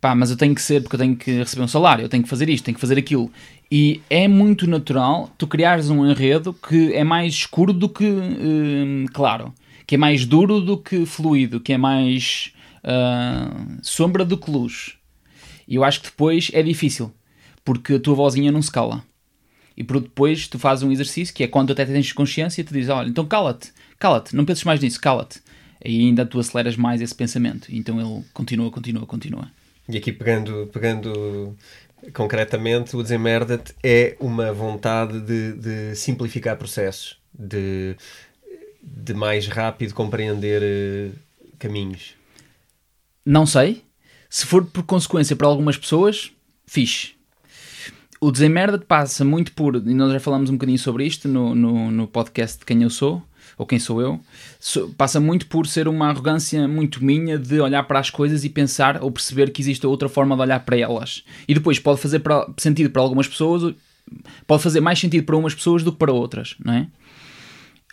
pá, 0.00 0.14
mas 0.14 0.30
eu 0.30 0.36
tenho 0.36 0.54
que 0.54 0.62
ser 0.62 0.82
porque 0.82 0.96
eu 0.96 1.00
tenho 1.00 1.16
que 1.16 1.38
receber 1.38 1.62
um 1.62 1.68
salário, 1.68 2.04
eu 2.04 2.08
tenho 2.08 2.22
que 2.22 2.28
fazer 2.28 2.48
isto, 2.48 2.64
tenho 2.64 2.74
que 2.74 2.80
fazer 2.80 2.98
aquilo. 2.98 3.30
E 3.70 4.00
é 4.08 4.28
muito 4.28 4.66
natural 4.66 5.30
tu 5.36 5.46
criares 5.46 5.90
um 5.90 6.08
enredo 6.08 6.52
que 6.52 6.92
é 6.92 7.02
mais 7.02 7.34
escuro 7.34 7.72
do 7.72 7.88
que 7.88 8.04
hum, 8.04 9.06
claro, 9.12 9.52
que 9.86 9.96
é 9.96 9.98
mais 9.98 10.24
duro 10.24 10.60
do 10.60 10.78
que 10.78 11.04
fluido, 11.04 11.60
que 11.60 11.72
é 11.72 11.78
mais 11.78 12.52
uh, 12.84 13.78
sombra 13.82 14.24
do 14.24 14.38
que 14.38 14.50
luz. 14.50 14.94
E 15.66 15.74
eu 15.74 15.84
acho 15.84 16.00
que 16.00 16.06
depois 16.06 16.50
é 16.52 16.62
difícil, 16.62 17.12
porque 17.64 17.94
a 17.94 18.00
tua 18.00 18.14
vozinha 18.14 18.52
não 18.52 18.62
se 18.62 18.70
cala. 18.70 19.02
E 19.76 19.84
por 19.84 20.00
depois 20.00 20.48
tu 20.48 20.58
fazes 20.58 20.82
um 20.82 20.90
exercício 20.90 21.34
que 21.34 21.44
é 21.44 21.48
quando 21.48 21.72
até 21.72 21.84
tens 21.84 22.12
consciência, 22.12 22.64
tu 22.64 22.72
dizes: 22.72 22.88
Olha, 22.88 23.08
então 23.08 23.26
cala-te, 23.26 23.72
cala-te, 23.98 24.34
não 24.34 24.44
penses 24.44 24.64
mais 24.64 24.80
nisso, 24.80 25.00
cala-te. 25.00 25.40
E 25.84 26.00
ainda 26.00 26.24
tu 26.24 26.38
aceleras 26.38 26.76
mais 26.76 27.02
esse 27.02 27.14
pensamento. 27.14 27.68
Então 27.70 28.00
ele 28.00 28.24
continua, 28.32 28.70
continua, 28.70 29.04
continua. 29.06 29.50
E 29.88 29.96
aqui 29.96 30.10
pegando, 30.10 30.68
pegando 30.72 31.54
concretamente, 32.12 32.96
o 32.96 33.02
Desemmerda-te 33.02 33.74
é 33.82 34.16
uma 34.20 34.52
vontade 34.52 35.20
de, 35.20 35.52
de, 35.54 35.96
simplificar 35.96 36.56
processos, 36.56 37.18
de, 37.32 37.96
de 38.82 39.14
mais 39.14 39.46
rápido 39.46 39.94
compreender 39.94 40.62
uh, 40.62 41.18
caminhos. 41.58 42.14
Não 43.24 43.46
sei. 43.46 43.82
Se 44.28 44.46
for 44.46 44.64
por 44.64 44.82
consequência 44.82 45.34
para 45.34 45.46
algumas 45.46 45.76
pessoas, 45.76 46.32
fixe. 46.66 47.14
o 48.20 48.30
desemmerda 48.30 48.78
passa 48.78 49.24
muito 49.24 49.52
por, 49.52 49.76
e 49.76 49.94
nós 49.94 50.12
já 50.12 50.20
falamos 50.20 50.50
um 50.50 50.54
bocadinho 50.54 50.78
sobre 50.78 51.06
isto 51.06 51.28
no, 51.28 51.54
no, 51.54 51.90
no 51.90 52.06
podcast 52.06 52.58
de 52.58 52.64
quem 52.64 52.82
eu 52.82 52.90
sou, 52.90 53.22
ou 53.56 53.66
quem 53.66 53.78
sou 53.78 54.00
eu, 54.00 54.20
passa 54.96 55.20
muito 55.20 55.46
por 55.46 55.66
ser 55.66 55.88
uma 55.88 56.08
arrogância 56.08 56.66
muito 56.68 57.04
minha 57.04 57.38
de 57.38 57.60
olhar 57.60 57.82
para 57.84 57.98
as 57.98 58.10
coisas 58.10 58.44
e 58.44 58.48
pensar 58.48 59.02
ou 59.02 59.10
perceber 59.10 59.50
que 59.50 59.60
existe 59.60 59.86
outra 59.86 60.08
forma 60.08 60.34
de 60.34 60.42
olhar 60.42 60.60
para 60.60 60.76
elas. 60.76 61.24
E 61.48 61.54
depois 61.54 61.78
pode 61.78 62.00
fazer 62.00 62.20
para, 62.20 62.46
sentido 62.56 62.90
para 62.90 63.02
algumas 63.02 63.28
pessoas, 63.28 63.74
pode 64.46 64.62
fazer 64.62 64.80
mais 64.80 64.98
sentido 64.98 65.24
para 65.24 65.36
umas 65.36 65.54
pessoas 65.54 65.82
do 65.82 65.92
que 65.92 65.98
para 65.98 66.12
outras, 66.12 66.54
não 66.64 66.74
é? 66.74 66.86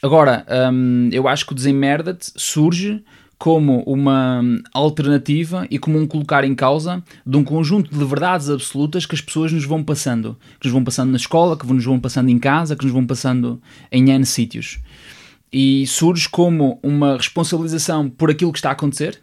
Agora, 0.01 0.45
hum, 0.71 1.09
eu 1.13 1.29
acho 1.29 1.45
que 1.45 1.53
o 1.53 1.55
Desemmerda-te 1.55 2.31
surge 2.35 3.01
como 3.43 3.83
uma 3.83 4.41
alternativa 4.73 5.67
e 5.69 5.77
como 5.77 5.99
um 5.99 6.07
colocar 6.07 6.45
em 6.45 6.55
causa 6.55 7.03
de 7.25 7.35
um 7.35 7.43
conjunto 7.43 7.91
de 7.91 8.05
verdades 8.05 8.49
absolutas 8.49 9.05
que 9.05 9.15
as 9.15 9.19
pessoas 9.21 9.51
nos 9.51 9.65
vão 9.65 9.83
passando. 9.83 10.37
Que 10.59 10.67
nos 10.67 10.73
vão 10.73 10.83
passando 10.83 11.11
na 11.11 11.17
escola, 11.17 11.57
que 11.57 11.65
nos 11.65 11.83
vão 11.83 11.99
passando 11.99 12.29
em 12.29 12.39
casa, 12.39 12.75
que 12.75 12.85
nos 12.85 12.93
vão 12.93 13.05
passando 13.05 13.61
em 13.91 14.09
N 14.11 14.25
sítios. 14.25 14.79
E 15.53 15.85
surge 15.85 16.27
como 16.27 16.79
uma 16.81 17.15
responsabilização 17.15 18.09
por 18.09 18.31
aquilo 18.31 18.51
que 18.51 18.57
está 18.57 18.69
a 18.69 18.73
acontecer, 18.73 19.21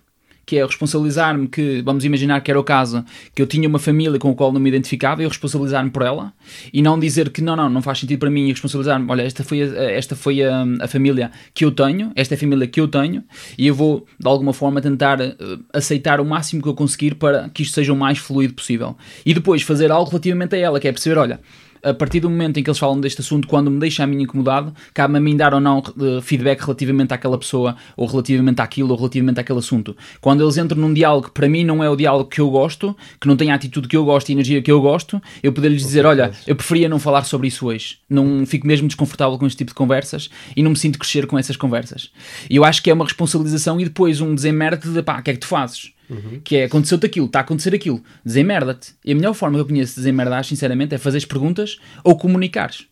que 0.51 0.57
é 0.59 0.67
responsabilizar-me 0.67 1.47
que, 1.47 1.81
vamos 1.83 2.05
imaginar 2.05 2.41
que 2.41 2.51
era 2.51 2.59
o 2.59 2.65
caso, 2.65 3.05
que 3.33 3.41
eu 3.41 3.47
tinha 3.47 3.69
uma 3.69 3.79
família 3.79 4.19
com 4.19 4.33
a 4.33 4.35
qual 4.35 4.53
não 4.53 4.59
me 4.61 4.69
identificava 4.69 5.23
e 5.23 5.25
eu 5.25 5.29
responsabilizar-me 5.29 5.91
por 5.91 6.03
ela 6.03 6.33
e 6.73 6.83
não 6.83 6.99
dizer 6.99 7.31
que 7.31 7.41
não, 7.41 7.55
não, 7.55 7.71
não 7.71 7.81
faz 7.81 8.01
sentido 8.01 8.19
para 8.19 8.31
mim 8.31 8.49
e 8.49 8.51
responsabilizar-me, 8.51 9.09
olha, 9.09 9.23
esta 9.23 9.45
foi, 9.45 9.63
a, 9.63 9.93
esta 9.93 10.17
foi 10.17 10.43
a, 10.43 10.65
a, 10.81 10.89
família 10.89 11.31
que 11.55 11.65
eu 11.65 11.71
tenho, 11.71 12.11
esta 12.17 12.35
é 12.35 12.37
a 12.37 12.39
família 12.39 12.67
que 12.67 12.81
eu 12.81 12.89
tenho 12.89 13.23
e 13.57 13.69
eu 13.69 13.75
vou, 13.77 14.05
de 14.19 14.27
alguma 14.27 14.53
forma, 14.53 14.81
tentar 14.81 15.21
uh, 15.21 15.35
aceitar 15.73 16.21
o 16.21 16.25
máximo 16.25 16.61
que 16.61 16.69
eu 16.69 16.75
conseguir 16.75 17.15
para 17.15 17.49
que 17.51 17.63
isto 17.63 17.75
seja 17.75 17.93
o 17.93 17.97
mais 17.97 18.19
fluido 18.19 18.55
possível. 18.55 18.97
E 19.25 19.33
depois 19.33 19.63
fazer 19.63 19.93
algo 19.93 20.11
relativamente 20.11 20.57
a 20.57 20.59
ela, 20.59 20.81
que 20.81 20.89
é 20.89 20.93
perceber, 20.93 21.17
olha, 21.17 21.39
a 21.83 21.95
partir 21.95 22.21
do 22.21 22.29
momento 22.29 22.59
em 22.59 22.63
que 22.63 22.71
eles 22.71 22.79
falam 22.79 23.01
deste 23.01 23.21
assunto, 23.21 23.49
quando 23.49 23.71
me 23.71 23.79
deixa 23.79 24.05
a 24.05 24.07
mim 24.07 24.23
incomodado, 24.23 24.73
cabe 24.93 25.17
a 25.17 25.21
mim 25.21 25.37
dar 25.37 25.55
ou 25.55 25.61
não 25.61 25.79
uh, 25.79 26.21
feedback 26.23 26.61
relativamente 26.61 27.13
àquela 27.13 27.39
pessoa, 27.39 27.77
ou 27.97 28.07
relativamente 28.07 28.61
àquilo, 28.61 28.91
ou 28.91 28.97
relativamente 28.97 29.41
àquele 29.41 29.59
assunto. 29.59 29.97
Quando 30.21 30.43
eles 30.43 30.57
entram 30.57 30.81
num 30.81 30.93
diálogo 30.93 31.29
que 31.29 31.35
para 31.35 31.49
mim 31.49 31.65
não 31.65 31.83
é 31.83 31.89
o 31.89 31.97
diálogo 31.97 32.29
que 32.29 32.41
eu 32.41 32.51
gosto, 32.51 32.97
que 33.21 33.27
não 33.27 33.37
tem 33.37 33.51
a 33.51 33.55
atitude 33.55 33.89
que 33.89 33.97
eu 33.97 34.05
gosto 34.05 34.29
e 34.29 34.33
a 34.33 34.35
energia 34.35 34.63
que 34.63 34.71
eu 34.71 34.81
gosto, 34.81 35.21
eu 35.43 35.53
poder-lhes 35.53 35.83
dizer: 35.83 36.05
Olha, 36.07 36.33
eu 36.47 36.55
preferia 36.55 36.89
não 36.89 36.99
falar 36.99 37.25
sobre 37.25 37.49
isso 37.49 37.67
hoje. 37.67 37.99
Não 38.09 38.45
fico 38.47 38.67
mesmo 38.67 38.87
desconfortável 38.87 39.39
com 39.39 39.47
este 39.47 39.59
tipo 39.59 39.71
de 39.71 39.75
conversas 39.75 40.31
e 40.57 40.63
não 40.63 40.71
me 40.71 40.77
sinto 40.77 40.99
crescer 40.99 41.27
com 41.27 41.39
essas 41.39 41.57
conversas. 41.57 42.11
E 42.49 42.57
eu 42.57 42.65
acho 42.65 42.83
que 42.83 42.91
é 42.91 42.95
uma 42.95 43.05
responsabilização 43.05 43.81
e 43.81 43.85
depois 43.85 44.21
um 44.21 44.35
desemerde 44.35 44.91
de 44.91 45.03
pá, 45.03 45.21
o 45.21 45.23
que 45.23 45.31
é 45.31 45.35
que 45.35 45.41
tu 45.41 45.47
fazes? 45.47 45.93
Uhum. 46.11 46.41
Que 46.43 46.57
é, 46.57 46.65
aconteceu-te 46.65 47.07
aquilo, 47.07 47.27
está 47.27 47.39
a 47.39 47.43
acontecer 47.43 47.75
aquilo, 47.75 48.03
desemmerda-te. 48.25 48.95
E 49.05 49.13
a 49.13 49.15
melhor 49.15 49.33
forma 49.33 49.57
que 49.57 49.63
eu 49.63 49.67
conheço 49.67 49.95
de 49.95 50.01
desemmerdar, 50.01 50.45
sinceramente, 50.45 50.95
é 50.95 50.99
fazeres 50.99 51.25
perguntas 51.25 51.79
ou 52.03 52.17
comunicares. 52.17 52.87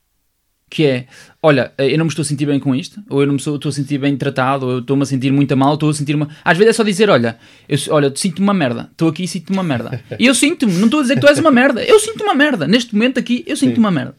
Que 0.70 0.85
é, 0.85 1.07
olha, 1.42 1.72
eu 1.78 1.96
não 1.96 2.04
me 2.04 2.11
estou 2.11 2.22
a 2.22 2.26
sentir 2.26 2.44
bem 2.44 2.61
com 2.61 2.74
isto, 2.74 3.02
ou 3.09 3.22
eu 3.22 3.26
não 3.26 3.35
me 3.35 3.38
estou, 3.38 3.57
estou 3.57 3.70
a 3.70 3.72
sentir 3.72 3.96
bem 3.96 4.14
tratado, 4.16 4.66
ou 4.66 4.72
eu 4.72 4.78
estou-me 4.81 5.02
a 5.02 5.07
sentir 5.07 5.33
muito 5.33 5.57
mal, 5.57 5.74
estou 5.74 5.88
a 5.88 5.94
sentir 5.94 6.14
uma. 6.14 6.28
Às 6.44 6.59
vezes 6.59 6.70
é 6.70 6.72
só 6.74 6.83
dizer, 6.83 7.09
olha, 7.09 7.38
eu, 7.66 7.78
olha, 7.88 8.12
sinto-me 8.14 8.44
uma 8.44 8.54
merda, 8.54 8.88
estou 8.92 9.09
aqui 9.09 9.24
e 9.24 9.28
sinto-me 9.28 9.57
uma 9.57 9.64
merda. 9.64 10.02
E 10.18 10.26
eu 10.26 10.35
sinto-me, 10.35 10.74
não 10.74 10.85
estou 10.85 11.00
a 11.00 11.02
dizer 11.02 11.14
que 11.14 11.22
tu 11.22 11.26
és 11.26 11.38
uma 11.38 11.50
merda, 11.50 11.83
eu 11.83 11.98
sinto 11.98 12.22
uma 12.22 12.35
merda. 12.35 12.68
Neste 12.68 12.94
momento 12.94 13.18
aqui, 13.18 13.44
eu 13.46 13.57
sinto 13.57 13.78
uma 13.78 13.90
merda. 13.90 14.14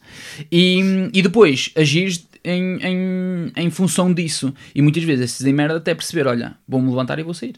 E, 0.52 1.10
e 1.14 1.22
depois 1.22 1.70
agires 1.76 2.28
em, 2.44 2.80
em, 2.82 3.52
em 3.56 3.70
função 3.70 4.12
disso. 4.12 4.52
E 4.74 4.82
muitas 4.82 5.04
vezes 5.04 5.32
esse 5.32 5.54
merda 5.54 5.78
até 5.78 5.94
perceber, 5.94 6.26
olha, 6.26 6.56
vou-me 6.68 6.90
levantar 6.90 7.20
e 7.20 7.24
vou 7.24 7.34
sair 7.34 7.56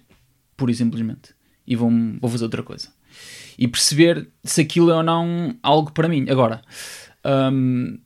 pura 0.62 0.72
e 0.72 0.76
simplesmente. 0.76 1.34
E 1.66 1.76
vou, 1.76 1.90
vou 2.20 2.30
fazer 2.30 2.44
outra 2.44 2.62
coisa. 2.62 2.90
E 3.58 3.68
perceber 3.68 4.28
se 4.44 4.62
aquilo 4.62 4.92
é 4.92 4.96
ou 4.96 5.02
não 5.02 5.58
algo 5.64 5.92
para 5.92 6.08
mim. 6.08 6.28
Agora, 6.30 6.62
hum, 7.52 7.98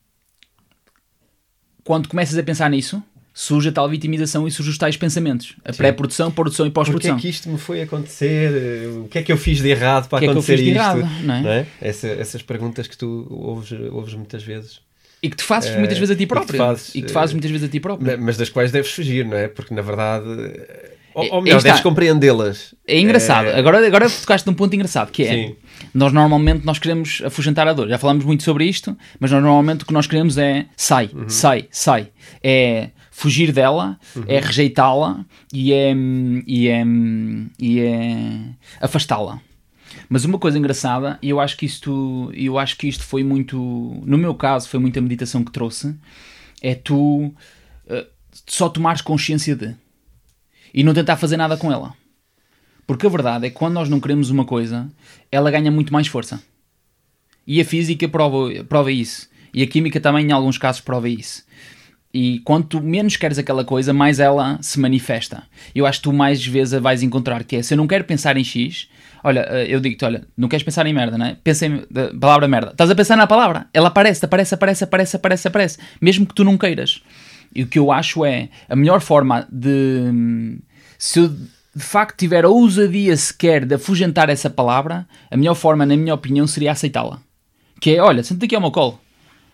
quando 1.83 2.07
começas 2.07 2.37
a 2.37 2.43
pensar 2.43 2.69
nisso, 2.69 3.03
surge 3.33 3.67
a 3.67 3.71
tal 3.73 3.89
vitimização 3.89 4.47
e 4.47 4.51
surgem 4.51 4.71
os 4.71 4.77
tais 4.77 4.95
pensamentos. 4.95 5.53
A 5.65 5.73
pré-produção, 5.73 6.31
produção 6.31 6.65
e 6.65 6.71
pós-produção. 6.71 7.15
Porquê 7.15 7.27
é 7.27 7.29
que 7.29 7.35
isto 7.35 7.49
me 7.49 7.57
foi 7.57 7.81
acontecer? 7.81 8.89
O 8.99 9.09
que 9.09 9.19
é 9.19 9.23
que 9.23 9.33
eu 9.33 9.37
fiz 9.37 9.61
de 9.61 9.67
errado 9.67 10.07
para 10.07 10.19
que 10.19 10.25
acontecer 10.27 10.53
é 10.53 10.55
que 10.55 10.61
eu 10.61 10.65
fiz 10.65 10.73
de 10.73 10.79
isto? 10.79 10.97
Errado, 10.97 11.25
não 11.25 11.35
é? 11.35 11.41
Não 11.41 11.49
é? 11.49 11.67
Essa, 11.81 12.07
essas 12.07 12.41
perguntas 12.41 12.87
que 12.87 12.97
tu 12.97 13.27
ouves, 13.29 13.69
ouves 13.91 14.13
muitas 14.13 14.43
vezes. 14.43 14.79
E 15.21 15.29
que 15.29 15.35
te 15.35 15.43
fazes 15.43 15.71
uh, 15.71 15.79
muitas 15.79 15.97
vezes 15.97 16.15
a 16.15 16.17
ti 16.17 16.25
próprio. 16.25 16.49
E 16.49 16.51
que, 16.53 16.57
fazes, 16.57 16.95
e 16.95 17.01
que 17.01 17.07
te 17.07 17.13
fazes 17.13 17.33
muitas 17.33 17.51
vezes 17.51 17.67
a 17.67 17.69
ti 17.69 17.79
próprio. 17.81 18.17
Mas 18.21 18.37
das 18.37 18.49
quais 18.49 18.71
deves 18.71 18.91
fugir, 18.91 19.25
não 19.25 19.35
é? 19.35 19.47
Porque 19.49 19.73
na 19.73 19.81
verdade 19.81 20.25
ou, 21.15 21.35
ou 21.35 21.41
melhor, 21.41 21.61
deves 21.61 21.81
compreendê-las. 21.81 22.75
É 22.85 22.99
engraçado. 22.99 23.47
É... 23.47 23.57
Agora, 23.57 23.85
agora 23.85 24.09
tocaste 24.09 24.45
num 24.45 24.53
ponto 24.53 24.75
engraçado, 24.75 25.11
que 25.11 25.23
é... 25.23 25.29
Sim. 25.29 25.55
Nós 25.93 26.11
normalmente 26.11 26.65
nós 26.65 26.77
queremos 26.77 27.21
afugentar 27.25 27.67
a 27.67 27.73
dor. 27.73 27.87
Já 27.87 27.97
falamos 27.97 28.25
muito 28.25 28.43
sobre 28.43 28.65
isto, 28.65 28.95
mas 29.19 29.31
nós, 29.31 29.41
normalmente 29.41 29.83
o 29.83 29.85
que 29.85 29.93
nós 29.93 30.07
queremos 30.07 30.37
é 30.37 30.65
sai, 30.75 31.09
uhum. 31.13 31.29
sai, 31.29 31.67
sai. 31.71 32.09
É 32.43 32.89
fugir 33.11 33.53
dela, 33.53 33.97
uhum. 34.13 34.25
é 34.27 34.39
rejeitá-la 34.41 35.25
e 35.53 35.71
é, 35.71 35.95
e 36.45 36.67
é, 36.67 36.83
e 37.57 37.79
é 37.79 38.17
afastá-la. 38.81 39.39
Mas 40.09 40.25
uma 40.25 40.37
coisa 40.37 40.57
engraçada, 40.57 41.17
e 41.21 41.29
eu 41.29 41.39
acho 41.39 41.55
que 41.55 41.65
isto, 41.65 42.29
eu 42.33 42.59
acho 42.59 42.77
que 42.77 42.87
isto 42.87 43.03
foi 43.03 43.23
muito, 43.23 43.57
no 44.05 44.17
meu 44.17 44.35
caso, 44.35 44.67
foi 44.67 44.79
muita 44.79 44.99
meditação 44.99 45.43
que 45.45 45.51
trouxe, 45.51 45.95
é 46.61 46.75
tu 46.75 47.27
uh, 47.27 47.33
só 48.45 48.67
tomares 48.67 49.01
consciência 49.01 49.55
de 49.55 49.73
e 50.75 50.83
não 50.83 50.93
tentar 50.93 51.15
fazer 51.15 51.37
nada 51.37 51.55
com 51.55 51.71
ela. 51.71 51.93
Porque 52.85 53.07
a 53.07 53.09
verdade 53.09 53.47
é 53.47 53.49
que 53.49 53.55
quando 53.55 53.75
nós 53.75 53.87
não 53.87 54.01
queremos 54.01 54.29
uma 54.29 54.43
coisa, 54.43 54.91
ela 55.31 55.49
ganha 55.49 55.71
muito 55.71 55.93
mais 55.93 56.05
força. 56.05 56.43
E 57.47 57.61
a 57.61 57.65
física 57.65 58.09
prova, 58.09 58.49
prova 58.67 58.91
isso. 58.91 59.29
E 59.53 59.63
a 59.63 59.67
química 59.67 60.01
também, 60.01 60.27
em 60.27 60.31
alguns 60.33 60.57
casos, 60.57 60.81
prova 60.81 61.07
isso. 61.07 61.45
E 62.13 62.39
quanto 62.39 62.81
menos 62.81 63.15
queres 63.15 63.37
aquela 63.37 63.63
coisa, 63.63 63.93
mais 63.93 64.19
ela 64.19 64.57
se 64.61 64.77
manifesta. 64.79 65.43
Eu 65.73 65.85
acho 65.85 65.99
que 65.99 66.03
tu 66.03 66.13
mais 66.13 66.45
vezes 66.45 66.73
a 66.73 66.79
vais 66.79 67.01
encontrar 67.01 67.43
que 67.45 67.55
é, 67.55 67.63
se 67.63 67.73
eu 67.73 67.77
não 67.77 67.87
quero 67.87 68.03
pensar 68.03 68.35
em 68.35 68.43
X, 68.43 68.89
olha, 69.23 69.45
eh, 69.49 69.67
eu 69.69 69.79
digo-te, 69.79 70.03
olha, 70.03 70.25
não 70.37 70.47
queres 70.47 70.63
pensar 70.63 70.85
em 70.85 70.93
merda, 70.93 71.17
não 71.17 71.25
é? 71.25 71.37
Pensa 71.41 71.65
em 71.65 71.85
palavra 72.19 72.47
merda. 72.47 72.71
Estás 72.71 72.89
a 72.89 72.95
pensar 72.95 73.15
na 73.15 73.27
palavra. 73.27 73.67
Ela 73.73 73.87
aparece, 73.87 74.23
aparece, 74.23 74.53
aparece, 74.53 74.83
aparece, 74.83 75.15
aparece, 75.15 75.47
aparece. 75.47 75.77
Mesmo 76.01 76.25
que 76.25 76.33
tu 76.33 76.43
não 76.43 76.57
queiras. 76.57 77.01
E 77.55 77.63
o 77.63 77.67
que 77.67 77.79
eu 77.79 77.91
acho 77.91 78.25
é 78.25 78.49
a 78.69 78.75
melhor 78.75 78.99
forma 78.99 79.47
de. 79.49 80.59
Se 80.97 81.19
eu 81.19 81.29
de 81.29 81.83
facto 81.83 82.17
tiver 82.17 82.45
a 82.45 82.49
ousadia 82.49 83.15
sequer 83.17 83.65
de 83.65 83.75
afugentar 83.75 84.29
essa 84.29 84.49
palavra, 84.49 85.07
a 85.29 85.37
melhor 85.37 85.55
forma, 85.55 85.85
na 85.85 85.97
minha 85.97 86.13
opinião, 86.13 86.45
seria 86.47 86.71
aceitá-la. 86.71 87.19
Que 87.79 87.95
é: 87.95 88.01
olha, 88.01 88.23
senta 88.23 88.45
aqui 88.45 88.55
ao 88.55 88.61
meu 88.61 88.71
colo, 88.71 88.99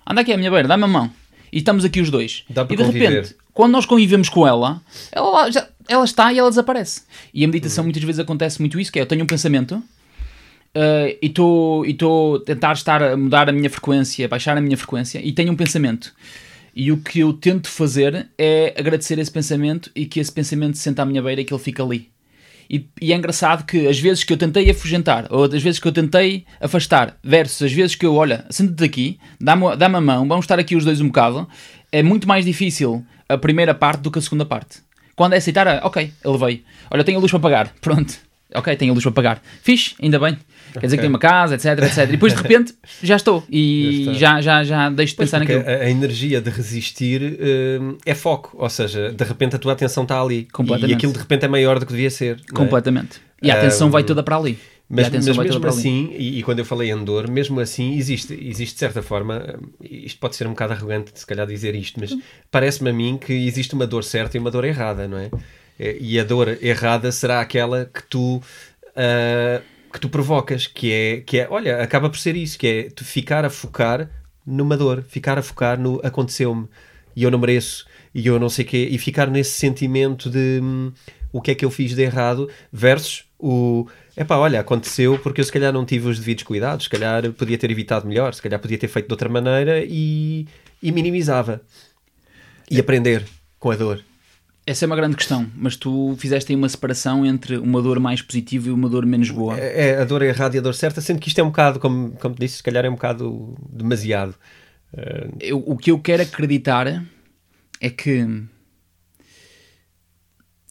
anda 0.08 0.22
aqui 0.22 0.34
à 0.34 0.38
minha 0.38 0.52
beira, 0.52 0.68
dá-me 0.68 0.84
a 0.84 0.88
mão. 0.88 1.12
E 1.52 1.58
estamos 1.58 1.84
aqui 1.84 2.00
os 2.00 2.10
dois. 2.10 2.44
e 2.74 2.78
de 2.78 2.84
conviver. 2.84 3.10
repente, 3.10 3.36
quando 3.54 3.72
nós 3.74 3.86
convivemos 3.86 4.30
com 4.30 4.48
ela, 4.48 4.82
ela, 5.12 5.52
já, 5.52 5.68
ela 5.88 6.06
está 6.06 6.32
e 6.32 6.40
ela 6.40 6.50
desaparece. 6.50 7.04
E 7.34 7.44
a 7.44 7.48
meditação 7.48 7.84
muitas 7.84 8.02
vezes 8.02 8.20
acontece 8.20 8.60
muito 8.62 8.80
isso, 8.80 8.92
que 8.92 9.00
é 9.00 9.02
eu 9.02 9.06
tenho 9.06 9.24
um 9.24 9.28
pensamento 9.28 9.76
uh, 9.76 11.18
e 11.22 11.28
estou 11.28 11.84
a 11.84 12.40
tentar 12.46 12.74
estar 12.74 13.04
a 13.04 13.18
mudar 13.18 13.50
a 13.50 13.52
minha 13.52 13.70
frequência, 13.70 14.28
baixar 14.28 14.58
a 14.58 14.62
minha 14.62 14.78
frequência, 14.78 15.20
e 15.24 15.32
tenho 15.32 15.52
um 15.52 15.56
pensamento. 15.56 16.14
E 16.76 16.92
o 16.92 16.98
que 16.98 17.20
eu 17.20 17.34
tento 17.34 17.68
fazer 17.68 18.30
é 18.38 18.74
agradecer 18.78 19.20
esse 19.20 19.32
pensamento 19.32 19.92
e 19.96 20.06
que 20.06 20.20
esse 20.20 20.32
pensamento 20.32 20.78
se 20.78 20.84
senta 20.84 21.02
à 21.02 21.06
minha 21.06 21.22
beira 21.22 21.42
e 21.42 21.46
que 21.46 21.54
ele 21.54 21.62
fica 21.62 21.84
ali. 21.84 22.10
E, 22.70 22.88
e, 23.02 23.12
é 23.12 23.16
engraçado 23.18 23.66
que 23.66 23.86
as 23.86 24.00
vezes 24.00 24.24
que 24.24 24.32
eu 24.32 24.38
tentei 24.38 24.70
afugentar, 24.70 25.28
ou 25.30 25.44
as 25.44 25.62
vezes 25.62 25.78
que 25.78 25.88
eu 25.90 25.92
tentei 25.92 26.46
afastar, 26.62 27.18
versus 27.22 27.64
as 27.64 27.74
vezes 27.74 27.96
que 27.96 28.06
eu, 28.06 28.16
olha, 28.16 28.46
senta-te 28.50 28.86
aqui, 28.86 29.20
dá-me 29.42 29.76
dá 29.76 29.88
a 29.88 30.02
mão, 30.02 30.26
vamos 30.26 30.46
estar 30.46 30.58
aqui 30.58 30.78
os 30.78 30.86
dois 30.86 31.02
um 31.02 31.08
bocado, 31.08 31.46
é 31.92 32.02
muito 32.02 32.26
mais 32.26 32.46
difícil 32.46 33.06
a 33.28 33.38
primeira 33.38 33.76
parte 33.76 34.00
do 34.00 34.10
que 34.10 34.20
a 34.20 34.22
segunda 34.22 34.46
parte. 34.46 34.78
Quando 35.18 35.34
é 35.34 35.38
aceitar, 35.38 35.86
ok, 35.86 36.14
ele 36.24 36.38
veio. 36.38 36.62
Olha, 36.90 37.04
tenho 37.04 37.18
a 37.18 37.22
luz 37.22 37.30
para 37.30 37.42
pagar. 37.42 37.74
Pronto. 37.82 38.31
Ok, 38.54 38.76
tenho 38.76 38.92
a 38.92 38.94
luz 38.94 39.04
para 39.04 39.14
pagar. 39.14 39.42
Fixe, 39.62 39.96
ainda 40.02 40.20
bem. 40.20 40.38
Quer 40.74 40.86
dizer 40.86 40.98
que 40.98 41.02
tem 41.02 41.10
uma 41.10 41.20
casa, 41.20 41.56
etc, 41.56 41.66
etc. 41.84 41.98
E 42.04 42.08
depois 42.08 42.34
de 42.34 42.42
repente 42.42 42.74
já 43.04 43.16
estou 43.16 43.44
e 43.50 44.12
já, 44.14 44.42
já, 44.42 44.64
já 44.64 44.90
deixo 44.90 45.14
de 45.14 45.18
pensar 45.18 45.40
naquilo. 45.40 45.64
A, 45.66 45.72
a, 45.72 45.90
energia 45.90 46.42
de 46.42 46.50
resistir 46.50 47.22
uh, 47.22 47.98
é 48.06 48.16
foco, 48.16 48.56
ou 48.58 48.70
seja, 48.70 49.12
de 49.12 49.24
repente 49.24 49.56
a 49.56 49.60
tua 49.60 49.74
atenção 49.74 50.04
está 50.04 50.22
ali 50.22 50.48
e 50.88 50.94
aquilo 50.94 51.12
de 51.12 51.20
repente 51.20 51.46
é 51.46 51.48
maior 51.48 51.80
do 51.80 51.86
que 51.86 51.92
devia 51.92 52.10
ser. 52.10 52.38
É? 52.38 52.54
Completamente. 52.54 53.22
É? 53.42 53.48
E 53.48 53.52
a 53.52 53.58
atenção 53.58 53.88
um, 53.88 53.92
vai 53.92 54.04
toda 54.04 54.24
para 54.24 54.38
ali. 54.38 54.58
Mas, 54.94 55.10
mas 55.10 55.38
mesmo 55.38 55.68
assim, 55.68 56.14
e, 56.18 56.40
e, 56.40 56.44
quando 56.44 56.60
eu 56.60 56.66
falei 56.66 56.92
em 56.92 57.04
dor, 57.04 57.30
mesmo 57.30 57.62
assim 57.62 57.96
existe, 57.96 58.34
existe 58.34 58.74
de 58.74 58.80
certa 58.80 59.02
forma, 59.02 59.58
isto 59.82 60.20
pode 60.20 60.36
ser 60.36 60.48
um 60.48 60.50
bocado 60.50 60.74
arrogante 60.74 61.12
se 61.16 61.26
calhar 61.26 61.48
dizer 61.48 61.74
isto, 61.76 61.98
mas 61.98 62.14
parece-me 62.52 62.90
a 62.90 62.94
mim 62.94 63.18
que 63.18 63.32
existe 63.32 63.74
uma 63.74 63.88
dor 63.88 64.04
certa 64.04 64.36
e 64.36 64.40
uma 64.40 64.52
dor 64.52 64.66
errada, 64.66 65.08
não 65.08 65.18
é? 65.18 65.32
E 66.00 66.20
a 66.20 66.24
dor 66.24 66.58
errada 66.62 67.12
será 67.12 67.42
aquela 67.42 67.86
que 67.86 68.04
tu 68.04 68.38
uh, 68.38 69.62
que 69.92 70.00
tu 70.00 70.10
provocas, 70.10 70.68
que 70.68 70.92
é, 70.92 71.22
que 71.22 71.40
é, 71.40 71.48
olha, 71.50 71.82
acaba 71.82 72.10
por 72.10 72.18
ser 72.18 72.36
isso, 72.36 72.58
que 72.58 72.68
é 72.68 72.90
tu 72.90 73.04
ficar 73.04 73.44
a 73.44 73.50
focar 73.50 74.10
numa 74.46 74.78
dor, 74.78 75.04
ficar 75.04 75.38
a 75.38 75.42
focar 75.42 75.80
no 75.80 76.00
aconteceu-me 76.04 76.68
e 77.16 77.24
eu 77.24 77.32
não 77.32 77.40
mereço 77.40 77.86
e 78.14 78.26
eu 78.26 78.40
não 78.40 78.50
sei 78.50 78.66
o 78.66 78.68
quê, 78.68 78.88
e 78.90 78.98
ficar 78.98 79.28
nesse 79.28 79.52
sentimento 79.52 80.30
de 80.30 80.62
o 81.32 81.42
que 81.42 81.52
é 81.52 81.56
que 81.56 81.64
eu 81.64 81.72
fiz 81.72 81.96
de 81.96 82.02
errado 82.02 82.50
versus 82.72 83.26
o 83.40 83.88
epá, 84.16 84.38
olha, 84.38 84.60
aconteceu 84.60 85.18
porque 85.20 85.42
eu 85.42 85.46
se 85.46 85.52
calhar 85.52 85.74
não 85.74 85.86
tive 85.86 86.08
os 86.08 86.20
devidos 86.20 86.44
cuidados, 86.44 86.86
se 86.86 86.90
calhar 86.90 87.32
podia 87.34 87.58
ter 87.58 87.72
evitado 87.72 88.08
melhor, 88.08 88.34
se 88.34 88.42
calhar 88.42 88.60
podia 88.60 88.78
ter 88.78 88.88
feito 88.88 89.08
de 89.08 89.14
outra 89.14 89.30
maneira 89.30 89.84
e, 89.84 90.48
e 90.82 90.92
minimizava. 90.92 91.62
E 92.70 92.80
aprender 92.80 93.26
com 93.60 93.72
a 93.72 93.76
dor. 93.76 94.02
Essa 94.72 94.86
é 94.86 94.88
uma 94.88 94.96
grande 94.96 95.18
questão, 95.18 95.52
mas 95.54 95.76
tu 95.76 96.16
fizeste 96.18 96.50
aí 96.50 96.56
uma 96.56 96.70
separação 96.70 97.26
entre 97.26 97.58
uma 97.58 97.82
dor 97.82 98.00
mais 98.00 98.22
positiva 98.22 98.70
e 98.70 98.72
uma 98.72 98.88
dor 98.88 99.06
menos 99.06 99.30
boa. 99.30 99.60
É, 99.60 99.90
é 99.90 100.02
a 100.02 100.06
dor 100.06 100.22
errada 100.22 100.56
e 100.56 100.60
a 100.60 100.62
dor 100.62 100.74
certa, 100.74 101.02
sendo 101.02 101.20
que 101.20 101.28
isto 101.28 101.40
é 101.40 101.44
um 101.44 101.48
bocado, 101.48 101.78
como, 101.78 102.12
como 102.12 102.36
disse, 102.40 102.56
se 102.58 102.64
calhar 102.64 102.86
é 102.86 102.90
um 102.90 102.94
bocado 102.94 103.54
demasiado. 103.70 104.34
Uh... 104.94 105.36
Eu, 105.42 105.58
o 105.58 105.76
que 105.76 105.92
eu 105.92 106.00
quero 106.00 106.24
acreditar 106.24 107.04
é 107.82 107.90
que 107.90 108.26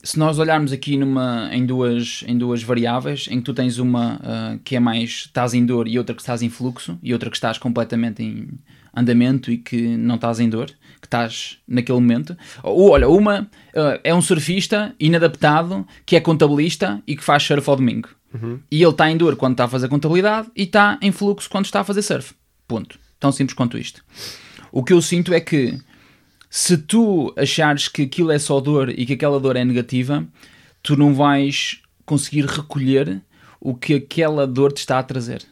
se 0.03 0.19
nós 0.19 0.39
olharmos 0.39 0.73
aqui 0.73 0.97
numa, 0.97 1.51
em, 1.53 1.67
duas, 1.67 2.25
em 2.27 2.39
duas 2.39 2.63
variáveis, 2.63 3.29
em 3.31 3.37
que 3.37 3.45
tu 3.45 3.53
tens 3.53 3.77
uma 3.77 4.15
uh, 4.15 4.59
que 4.65 4.77
é 4.77 4.81
mais 4.81 5.27
estás 5.27 5.53
em 5.53 5.67
dor 5.67 5.87
e 5.87 5.99
outra 5.99 6.15
que 6.15 6.23
estás 6.23 6.41
em 6.41 6.49
fluxo, 6.49 6.99
e 7.03 7.13
outra 7.13 7.29
que 7.29 7.37
estás 7.37 7.59
completamente 7.59 8.23
em 8.23 8.49
andamento 8.97 9.53
e 9.53 9.59
que 9.59 9.95
não 9.99 10.15
estás 10.15 10.41
em 10.41 10.49
dor, 10.49 10.71
estás 11.11 11.59
naquele 11.67 11.99
momento. 11.99 12.37
Ou 12.63 12.91
olha, 12.91 13.09
uma 13.09 13.43
uh, 13.43 14.01
é 14.05 14.15
um 14.15 14.23
surfista 14.23 14.95
inadaptado 14.99 15.87
que 16.07 16.15
é 16.15 16.21
contabilista 16.21 17.03
e 17.07 17.17
que 17.17 17.25
faz 17.25 17.43
surf 17.43 17.69
ao 17.69 17.77
domingo. 17.77 18.09
Uhum. 18.33 18.61
E 18.71 18.81
ele 18.81 18.93
está 18.93 19.11
em 19.11 19.17
dor 19.17 19.35
quando 19.35 19.55
está 19.55 19.65
a 19.65 19.69
fazer 19.69 19.89
contabilidade 19.89 20.49
e 20.55 20.63
está 20.63 20.97
em 21.03 21.11
fluxo 21.11 21.51
quando 21.51 21.65
está 21.65 21.81
a 21.81 21.85
fazer 21.85 22.03
surf. 22.03 22.33
Ponto. 22.67 22.99
Tão 23.19 23.33
simples 23.33 23.55
quanto 23.55 23.77
isto. 23.77 24.05
O 24.71 24.85
que 24.85 24.93
eu 24.93 25.03
sinto 25.03 25.35
é 25.35 25.41
que 25.41 25.77
se 26.49 26.79
tu 26.79 27.35
achares 27.37 27.89
que 27.89 28.03
aquilo 28.03 28.31
é 28.31 28.39
só 28.39 28.61
dor 28.61 28.89
e 28.89 29.05
que 29.05 29.15
aquela 29.15 29.41
dor 29.41 29.57
é 29.57 29.65
negativa, 29.65 30.25
tu 30.83 30.97
não 30.97 31.13
vais 31.13 31.83
conseguir 32.07 32.47
recolher 32.47 33.21
o 33.61 33.75
que 33.75 33.95
aquela 33.95 34.47
dor 34.47 34.73
te 34.73 34.79
está 34.79 34.99
a 34.99 35.03
trazer. 35.03 35.43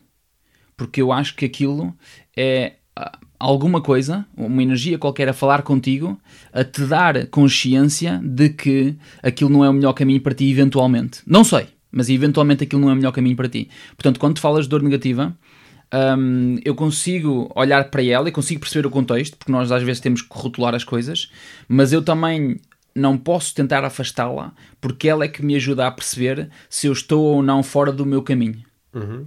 Porque 0.76 1.02
eu 1.02 1.12
acho 1.12 1.34
que 1.34 1.44
aquilo 1.44 1.94
é 2.36 2.76
ah, 2.96 3.18
alguma 3.38 3.80
coisa, 3.80 4.26
uma 4.36 4.62
energia 4.62 4.98
qualquer 4.98 5.28
a 5.28 5.32
falar 5.32 5.62
contigo, 5.62 6.18
a 6.52 6.64
te 6.64 6.84
dar 6.84 7.26
consciência 7.26 8.20
de 8.22 8.48
que 8.50 8.96
aquilo 9.22 9.50
não 9.50 9.64
é 9.64 9.70
o 9.70 9.72
melhor 9.72 9.92
caminho 9.92 10.20
para 10.20 10.34
ti, 10.34 10.50
eventualmente. 10.50 11.20
Não 11.26 11.44
sei, 11.44 11.68
mas 11.90 12.08
eventualmente 12.08 12.64
aquilo 12.64 12.82
não 12.82 12.90
é 12.90 12.92
o 12.92 12.96
melhor 12.96 13.12
caminho 13.12 13.36
para 13.36 13.48
ti. 13.48 13.68
Portanto, 13.96 14.18
quando 14.18 14.40
falas 14.40 14.64
de 14.64 14.70
dor 14.70 14.82
negativa, 14.82 15.36
um, 16.18 16.58
eu 16.64 16.74
consigo 16.74 17.50
olhar 17.54 17.90
para 17.90 18.02
ela 18.02 18.28
e 18.28 18.32
consigo 18.32 18.60
perceber 18.60 18.86
o 18.86 18.90
contexto, 18.90 19.36
porque 19.36 19.52
nós 19.52 19.70
às 19.70 19.82
vezes 19.82 20.00
temos 20.00 20.22
que 20.22 20.28
rotular 20.30 20.74
as 20.74 20.84
coisas, 20.84 21.30
mas 21.68 21.92
eu 21.92 22.02
também 22.02 22.60
não 22.94 23.16
posso 23.16 23.54
tentar 23.54 23.84
afastá-la, 23.84 24.52
porque 24.80 25.08
ela 25.08 25.24
é 25.24 25.28
que 25.28 25.44
me 25.44 25.54
ajuda 25.54 25.86
a 25.86 25.90
perceber 25.90 26.50
se 26.68 26.88
eu 26.88 26.92
estou 26.92 27.24
ou 27.24 27.42
não 27.42 27.62
fora 27.62 27.92
do 27.92 28.04
meu 28.04 28.22
caminho. 28.22 28.62
Uhum. 28.92 29.26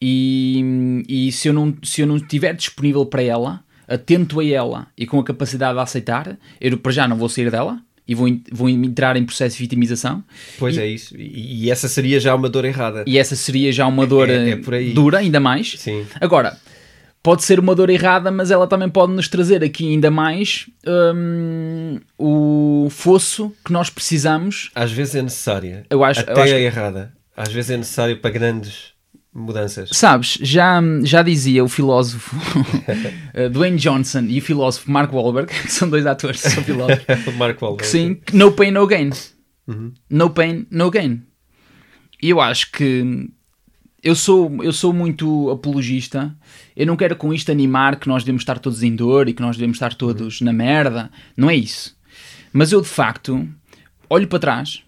E, 0.00 1.04
e 1.08 1.32
se, 1.32 1.48
eu 1.48 1.52
não, 1.52 1.76
se 1.82 2.00
eu 2.00 2.06
não 2.06 2.16
estiver 2.16 2.54
disponível 2.54 3.04
para 3.04 3.22
ela, 3.22 3.62
atento 3.86 4.40
a 4.40 4.44
ela 4.44 4.86
e 4.96 5.06
com 5.06 5.18
a 5.18 5.24
capacidade 5.24 5.74
de 5.74 5.80
aceitar, 5.80 6.38
eu 6.60 6.78
para 6.78 6.92
já 6.92 7.06
não 7.06 7.16
vou 7.16 7.28
sair 7.28 7.50
dela, 7.50 7.78
e 8.10 8.14
vão, 8.14 8.40
vão 8.50 8.68
entrar 8.68 9.16
em 9.16 9.24
processo 9.24 9.56
de 9.56 9.62
vitimização. 9.62 10.24
Pois 10.58 10.76
e, 10.76 10.80
é 10.80 10.86
isso. 10.86 11.16
E, 11.16 11.66
e, 11.66 11.70
essa 11.70 11.86
seria 11.86 12.18
já 12.18 12.34
uma 12.34 12.48
dor 12.48 12.64
errada. 12.64 13.04
E 13.06 13.16
essa 13.16 13.36
seria 13.36 13.70
já 13.70 13.86
uma 13.86 14.04
dor 14.04 14.28
é, 14.28 14.50
é 14.50 14.56
dura, 14.92 15.18
ainda 15.18 15.38
mais. 15.38 15.76
Sim. 15.78 16.04
Agora, 16.20 16.56
pode 17.22 17.44
ser 17.44 17.60
uma 17.60 17.72
dor 17.72 17.88
errada, 17.88 18.30
mas 18.32 18.50
ela 18.50 18.66
também 18.66 18.88
pode 18.88 19.12
nos 19.12 19.28
trazer 19.28 19.62
aqui 19.62 19.88
ainda 19.88 20.10
mais 20.10 20.66
hum, 21.14 22.00
o 22.18 22.88
fosso 22.90 23.54
que 23.64 23.72
nós 23.72 23.90
precisamos. 23.90 24.70
Às 24.74 24.90
vezes 24.90 25.14
é 25.14 25.22
necessária. 25.22 25.84
Eu 25.88 26.02
acho, 26.02 26.20
Até 26.20 26.32
eu 26.32 26.42
acho 26.42 26.54
é 26.54 26.62
errada. 26.62 27.12
Às 27.36 27.52
vezes 27.52 27.70
é 27.70 27.76
necessário 27.76 28.16
para 28.16 28.30
grandes 28.30 28.92
mudanças. 29.32 29.90
Sabes, 29.92 30.38
já, 30.42 30.80
já 31.02 31.22
dizia 31.22 31.62
o 31.64 31.68
filósofo 31.68 32.36
eh, 33.32 33.48
Dwayne 33.48 33.76
Johnson 33.78 34.24
e 34.28 34.38
o 34.38 34.42
filósofo 34.42 34.90
Mark 34.90 35.12
Wahlberg, 35.12 35.52
que 35.62 35.72
são 35.72 35.88
dois 35.88 36.06
atores, 36.06 36.40
são 36.40 36.62
filósofos. 36.62 37.04
Mark 37.36 37.60
Wahlberg. 37.60 37.82
Que 37.82 37.86
sim, 37.86 38.20
no 38.32 38.52
pain, 38.52 38.70
no 38.70 38.86
gain. 38.86 39.10
Uhum. 39.66 39.92
No 40.08 40.30
pain, 40.30 40.66
no 40.70 40.90
gain. 40.90 41.22
E 42.22 42.30
eu 42.30 42.40
acho 42.40 42.72
que 42.72 43.30
eu 44.02 44.14
sou, 44.14 44.62
eu 44.64 44.72
sou 44.72 44.92
muito 44.92 45.50
apologista. 45.50 46.34
Eu 46.74 46.86
não 46.86 46.96
quero 46.96 47.16
com 47.16 47.32
isto 47.32 47.52
animar 47.52 47.96
que 47.96 48.08
nós 48.08 48.22
devemos 48.22 48.42
estar 48.42 48.58
todos 48.58 48.82
em 48.82 48.94
dor 48.94 49.28
e 49.28 49.32
que 49.32 49.42
nós 49.42 49.56
devemos 49.56 49.76
estar 49.76 49.94
todos 49.94 50.40
uhum. 50.40 50.46
na 50.46 50.52
merda. 50.52 51.10
Não 51.36 51.48
é 51.48 51.54
isso. 51.54 51.96
Mas 52.52 52.72
eu, 52.72 52.80
de 52.80 52.88
facto, 52.88 53.48
olho 54.08 54.26
para 54.26 54.38
trás 54.38 54.82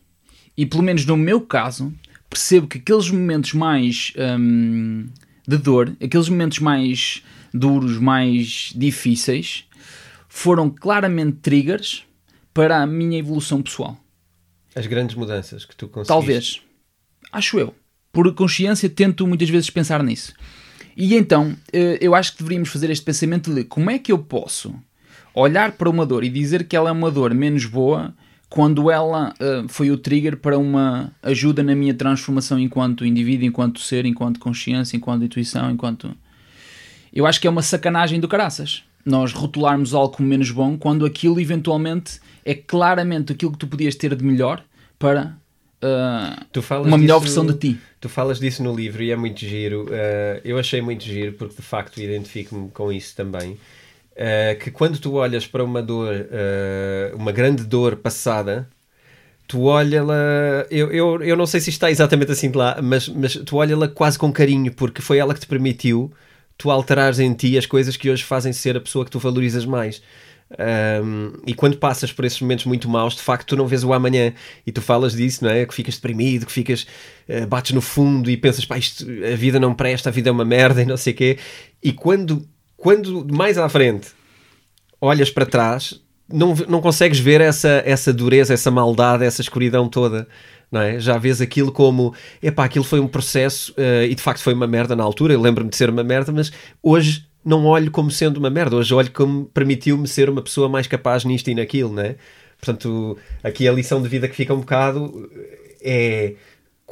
e, 0.56 0.66
pelo 0.66 0.82
menos 0.82 1.06
no 1.06 1.16
meu 1.16 1.40
caso, 1.40 1.92
percebo 2.32 2.66
que 2.66 2.78
aqueles 2.78 3.10
momentos 3.10 3.52
mais 3.52 4.12
hum, 4.38 5.06
de 5.46 5.58
dor, 5.58 5.94
aqueles 6.02 6.28
momentos 6.28 6.58
mais 6.58 7.22
duros, 7.52 7.98
mais 7.98 8.72
difíceis, 8.74 9.64
foram 10.28 10.70
claramente 10.70 11.38
triggers 11.42 12.04
para 12.54 12.82
a 12.82 12.86
minha 12.86 13.18
evolução 13.18 13.62
pessoal. 13.62 13.98
As 14.74 14.86
grandes 14.86 15.14
mudanças 15.14 15.66
que 15.66 15.76
tu 15.76 15.86
conseguiste. 15.86 16.08
Talvez. 16.08 16.62
Acho 17.30 17.58
eu. 17.58 17.74
Por 18.10 18.32
consciência, 18.34 18.88
tento 18.88 19.26
muitas 19.26 19.48
vezes 19.50 19.68
pensar 19.68 20.02
nisso. 20.02 20.34
E 20.96 21.14
então, 21.14 21.56
eh, 21.72 21.98
eu 22.00 22.14
acho 22.14 22.32
que 22.32 22.38
deveríamos 22.38 22.70
fazer 22.70 22.90
este 22.90 23.04
pensamento 23.04 23.54
de 23.54 23.64
como 23.64 23.90
é 23.90 23.98
que 23.98 24.12
eu 24.12 24.18
posso 24.18 24.74
olhar 25.34 25.72
para 25.72 25.88
uma 25.88 26.04
dor 26.04 26.24
e 26.24 26.28
dizer 26.28 26.64
que 26.64 26.76
ela 26.76 26.90
é 26.90 26.92
uma 26.92 27.10
dor 27.10 27.34
menos 27.34 27.64
boa 27.64 28.14
quando 28.52 28.90
ela 28.90 29.32
uh, 29.40 29.66
foi 29.66 29.90
o 29.90 29.96
trigger 29.96 30.36
para 30.36 30.58
uma 30.58 31.10
ajuda 31.22 31.62
na 31.62 31.74
minha 31.74 31.94
transformação 31.94 32.58
enquanto 32.58 33.06
indivíduo, 33.06 33.46
enquanto 33.46 33.80
ser, 33.80 34.04
enquanto 34.04 34.38
consciência, 34.38 34.94
enquanto 34.94 35.24
intuição, 35.24 35.70
enquanto. 35.70 36.14
Eu 37.10 37.26
acho 37.26 37.40
que 37.40 37.46
é 37.46 37.50
uma 37.50 37.62
sacanagem 37.62 38.20
do 38.20 38.28
caraças. 38.28 38.84
Nós 39.06 39.32
rotularmos 39.32 39.94
algo 39.94 40.14
como 40.14 40.28
menos 40.28 40.50
bom 40.50 40.76
quando 40.76 41.06
aquilo 41.06 41.40
eventualmente 41.40 42.20
é 42.44 42.54
claramente 42.54 43.32
aquilo 43.32 43.52
que 43.52 43.58
tu 43.58 43.66
podias 43.66 43.94
ter 43.94 44.14
de 44.14 44.22
melhor 44.22 44.62
para 44.98 45.34
uh, 45.82 46.86
uma 46.86 46.98
melhor 46.98 47.20
versão 47.20 47.46
de 47.46 47.54
ti. 47.54 47.78
Tu 48.02 48.08
falas 48.10 48.38
disso 48.38 48.62
no 48.62 48.76
livro 48.76 49.02
e 49.02 49.10
é 49.10 49.16
muito 49.16 49.40
giro. 49.40 49.84
Uh, 49.84 50.42
eu 50.44 50.58
achei 50.58 50.82
muito 50.82 51.04
giro 51.04 51.32
porque 51.32 51.56
de 51.56 51.62
facto 51.62 51.98
identifico-me 51.98 52.68
com 52.68 52.92
isso 52.92 53.16
também. 53.16 53.56
Uh, 54.12 54.58
que 54.58 54.70
quando 54.70 54.98
tu 54.98 55.14
olhas 55.14 55.46
para 55.46 55.64
uma 55.64 55.82
dor, 55.82 56.14
uh, 56.14 57.16
uma 57.16 57.32
grande 57.32 57.64
dor 57.64 57.96
passada, 57.96 58.68
tu 59.48 59.64
olha-la. 59.64 60.66
Eu, 60.70 60.90
eu, 60.92 61.22
eu 61.22 61.36
não 61.36 61.46
sei 61.46 61.60
se 61.60 61.70
está 61.70 61.90
exatamente 61.90 62.32
assim 62.32 62.50
de 62.50 62.58
lá, 62.58 62.78
mas, 62.82 63.08
mas 63.08 63.34
tu 63.34 63.56
olha-la 63.56 63.88
quase 63.88 64.18
com 64.18 64.32
carinho, 64.32 64.72
porque 64.72 65.00
foi 65.00 65.18
ela 65.18 65.32
que 65.34 65.40
te 65.40 65.46
permitiu 65.46 66.12
tu 66.56 66.70
alterares 66.70 67.18
em 67.18 67.32
ti 67.34 67.58
as 67.58 67.66
coisas 67.66 67.96
que 67.96 68.08
hoje 68.08 68.22
fazem 68.22 68.52
ser 68.52 68.76
a 68.76 68.80
pessoa 68.80 69.04
que 69.04 69.10
tu 69.10 69.18
valorizas 69.18 69.64
mais. 69.64 70.02
Um, 71.02 71.32
e 71.46 71.54
quando 71.54 71.78
passas 71.78 72.12
por 72.12 72.24
esses 72.24 72.40
momentos 72.40 72.66
muito 72.66 72.88
maus, 72.88 73.14
de 73.16 73.22
facto, 73.22 73.48
tu 73.48 73.56
não 73.56 73.66
vês 73.66 73.82
o 73.82 73.92
amanhã 73.92 74.32
e 74.66 74.70
tu 74.70 74.82
falas 74.82 75.14
disso, 75.14 75.44
não 75.44 75.50
é? 75.50 75.64
Que 75.64 75.74
ficas 75.74 75.96
deprimido, 75.96 76.46
que 76.46 76.52
ficas, 76.52 76.86
uh, 77.28 77.46
bates 77.46 77.72
no 77.72 77.80
fundo 77.80 78.30
e 78.30 78.36
pensas, 78.36 78.64
pá, 78.64 78.78
isto, 78.78 79.04
a 79.32 79.34
vida 79.34 79.58
não 79.58 79.74
presta, 79.74 80.10
a 80.10 80.12
vida 80.12 80.28
é 80.28 80.32
uma 80.32 80.44
merda 80.44 80.82
e 80.82 80.86
não 80.86 80.96
sei 80.96 81.12
o 81.12 81.16
quê. 81.16 81.38
E 81.82 81.92
quando 81.92 82.46
quando 82.82 83.24
mais 83.32 83.56
à 83.58 83.68
frente 83.68 84.08
olhas 85.00 85.30
para 85.30 85.46
trás, 85.46 86.00
não, 86.28 86.52
não 86.68 86.80
consegues 86.80 87.20
ver 87.20 87.40
essa, 87.40 87.80
essa 87.86 88.12
dureza, 88.12 88.52
essa 88.52 88.72
maldade, 88.72 89.24
essa 89.24 89.40
escuridão 89.40 89.88
toda. 89.88 90.26
Não 90.68 90.80
é? 90.80 90.98
Já 90.98 91.16
vês 91.16 91.40
aquilo 91.40 91.70
como, 91.70 92.12
epá, 92.42 92.64
aquilo 92.64 92.84
foi 92.84 92.98
um 92.98 93.06
processo 93.06 93.72
uh, 93.72 94.02
e 94.02 94.12
de 94.16 94.20
facto 94.20 94.42
foi 94.42 94.52
uma 94.52 94.66
merda 94.66 94.96
na 94.96 95.04
altura, 95.04 95.32
eu 95.32 95.40
lembro-me 95.40 95.70
de 95.70 95.76
ser 95.76 95.90
uma 95.90 96.02
merda, 96.02 96.32
mas 96.32 96.50
hoje 96.82 97.24
não 97.44 97.66
olho 97.66 97.88
como 97.88 98.10
sendo 98.10 98.38
uma 98.38 98.50
merda, 98.50 98.74
hoje 98.74 98.92
olho 98.92 99.12
como 99.12 99.44
permitiu-me 99.44 100.08
ser 100.08 100.28
uma 100.28 100.42
pessoa 100.42 100.68
mais 100.68 100.88
capaz 100.88 101.24
nisto 101.24 101.48
e 101.50 101.54
naquilo, 101.54 101.92
não 101.92 102.02
é? 102.02 102.16
Portanto, 102.58 103.16
aqui 103.44 103.68
a 103.68 103.72
lição 103.72 104.02
de 104.02 104.08
vida 104.08 104.26
que 104.26 104.34
fica 104.34 104.52
um 104.52 104.60
bocado 104.60 105.30
é 105.80 106.34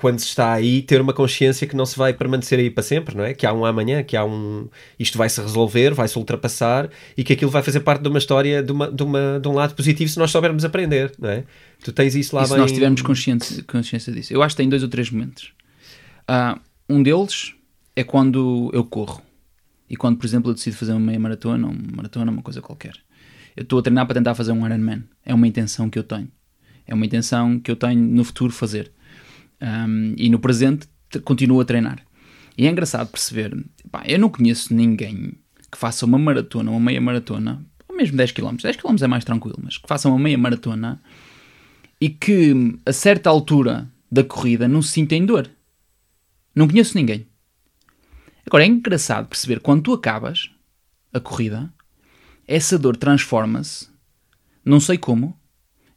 quando 0.01 0.19
se 0.19 0.29
está 0.29 0.55
aí, 0.55 0.81
ter 0.81 0.99
uma 0.99 1.13
consciência 1.13 1.67
que 1.67 1.77
não 1.77 1.85
se 1.85 1.99
vai 1.99 2.15
permanecer 2.15 2.59
aí 2.59 2.71
para 2.71 2.83
sempre, 2.83 3.15
não 3.15 3.23
é? 3.23 3.35
Que 3.35 3.45
há 3.45 3.53
um 3.53 3.67
amanhã, 3.67 4.03
que 4.03 4.17
há 4.17 4.25
um. 4.25 4.67
Isto 4.99 5.19
vai 5.19 5.29
se 5.29 5.43
resolver, 5.43 5.93
vai 5.93 6.09
se 6.09 6.19
ultrapassar 6.19 6.89
e 7.15 7.23
que 7.23 7.35
aquilo 7.35 7.51
vai 7.51 7.63
fazer 7.63 7.81
parte 7.81 8.01
de 8.01 8.09
uma 8.09 8.19
história 8.19 8.63
de, 8.63 8.73
uma, 8.73 8.91
de, 8.91 9.03
uma, 9.03 9.39
de 9.39 9.47
um 9.47 9.53
lado 9.53 9.75
positivo 9.75 10.11
se 10.11 10.19
nós 10.19 10.31
soubermos 10.31 10.65
aprender, 10.65 11.13
não 11.19 11.29
é? 11.29 11.45
Tu 11.85 11.93
tens 11.93 12.15
isso 12.15 12.35
lá 12.35 12.43
e 12.43 12.45
bem. 12.47 12.55
Se 12.55 12.59
nós 12.59 12.73
tivermos 12.73 13.03
consciência, 13.03 13.63
consciência 13.65 14.11
disso. 14.11 14.33
Eu 14.33 14.43
acho 14.43 14.57
que 14.57 14.63
tem 14.63 14.71
dois 14.71 14.83
ou 14.83 14.89
três 14.89 15.11
momentos. 15.11 15.53
Uh, 16.23 16.59
um 16.89 17.03
deles 17.03 17.55
é 17.95 18.03
quando 18.03 18.71
eu 18.73 18.85
corro 18.85 19.21
e 19.89 19.97
quando, 19.97 20.17
por 20.17 20.25
exemplo, 20.25 20.51
eu 20.51 20.55
decido 20.55 20.77
fazer 20.77 20.93
uma 20.93 21.01
meia 21.01 21.21
maratona, 21.21 21.67
uma 21.67 21.97
maratona, 21.97 22.33
uma 22.33 22.43
coisa 22.43 22.63
qualquer. 22.63 22.95
Eu 23.55 23.65
estou 23.65 23.79
a 23.81 23.83
treinar 23.83 24.07
para 24.07 24.15
tentar 24.15 24.35
fazer 24.35 24.53
um 24.53 24.65
Ironman. 24.65 25.05
É 25.27 25.35
uma 25.35 25.47
intenção 25.47 25.91
que 25.91 25.99
eu 25.99 26.05
tenho. 26.05 26.29
É 26.87 26.95
uma 26.95 27.05
intenção 27.05 27.61
que 27.61 27.71
eu 27.71 27.77
tenho 27.77 28.01
no 28.01 28.25
futuro 28.25 28.51
fazer 28.51 28.91
um, 29.61 30.15
e 30.17 30.29
no 30.29 30.39
presente 30.39 30.89
continuo 31.25 31.61
a 31.61 31.65
treinar. 31.65 32.05
E 32.57 32.67
é 32.67 32.71
engraçado 32.71 33.11
perceber, 33.11 33.57
pá, 33.91 34.03
eu 34.07 34.19
não 34.19 34.29
conheço 34.29 34.75
ninguém 34.75 35.35
que 35.71 35.79
faça 35.79 36.05
uma 36.05 36.19
maratona, 36.19 36.71
uma 36.71 36.81
meia 36.81 37.01
maratona, 37.01 37.65
ou 37.89 37.97
mesmo 37.97 38.17
10 38.17 38.33
km, 38.33 38.57
10 38.63 38.77
km 38.77 38.97
é 39.01 39.07
mais 39.07 39.25
tranquilo, 39.25 39.59
mas 39.63 39.79
que 39.79 39.89
faça 39.89 40.09
uma 40.09 40.19
meia 40.19 40.37
maratona 40.37 41.01
e 42.01 42.09
que 42.09 42.79
a 42.85 42.93
certa 42.93 43.31
altura 43.31 43.91
da 44.11 44.25
corrida 44.25 44.67
não 44.67 44.83
se 44.83 44.91
sentem 44.91 45.25
dor. 45.25 45.51
Não 46.55 46.67
conheço 46.67 46.97
ninguém. 46.97 47.27
Agora 48.47 48.65
é 48.65 48.67
engraçado 48.67 49.29
perceber 49.29 49.61
quando 49.61 49.83
tu 49.83 49.93
acabas 49.93 50.51
a 51.13 51.21
corrida, 51.21 51.73
essa 52.47 52.79
dor 52.79 52.97
transforma-se, 52.97 53.89
não 54.65 54.81
sei 54.81 54.99
como, 54.99 55.39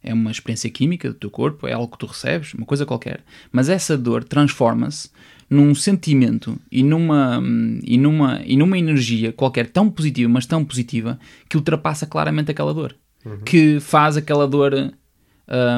é 0.04 0.12
uma 0.12 0.30
experiência 0.30 0.70
química 0.70 1.08
do 1.08 1.14
teu 1.14 1.30
corpo, 1.30 1.66
é 1.66 1.72
algo 1.72 1.90
que 1.90 1.98
tu 1.98 2.06
recebes, 2.06 2.54
uma 2.54 2.66
coisa 2.66 2.84
qualquer, 2.84 3.24
mas 3.50 3.68
essa 3.68 3.96
dor 3.96 4.22
transforma-se 4.22 5.10
num 5.48 5.74
sentimento 5.74 6.58
e 6.70 6.82
numa, 6.82 7.42
e, 7.82 7.96
numa, 7.96 8.40
e 8.44 8.56
numa 8.56 8.78
energia 8.78 9.32
qualquer 9.32 9.68
tão 9.68 9.90
positiva, 9.90 10.30
mas 10.30 10.46
tão 10.46 10.64
positiva, 10.64 11.18
que 11.48 11.56
ultrapassa 11.56 12.06
claramente 12.06 12.50
aquela 12.50 12.74
dor. 12.74 12.94
Uhum. 13.24 13.38
Que 13.38 13.80
faz 13.80 14.16
aquela 14.16 14.46
dor 14.46 14.92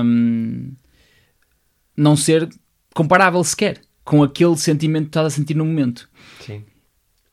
um, 0.04 0.72
não 1.96 2.16
ser 2.16 2.48
comparável 2.94 3.42
sequer 3.44 3.80
com 4.04 4.22
aquele 4.22 4.56
sentimento 4.56 5.04
que 5.04 5.10
estás 5.10 5.26
a 5.26 5.30
sentir 5.30 5.54
no 5.54 5.64
momento. 5.64 6.08
Sim. 6.40 6.62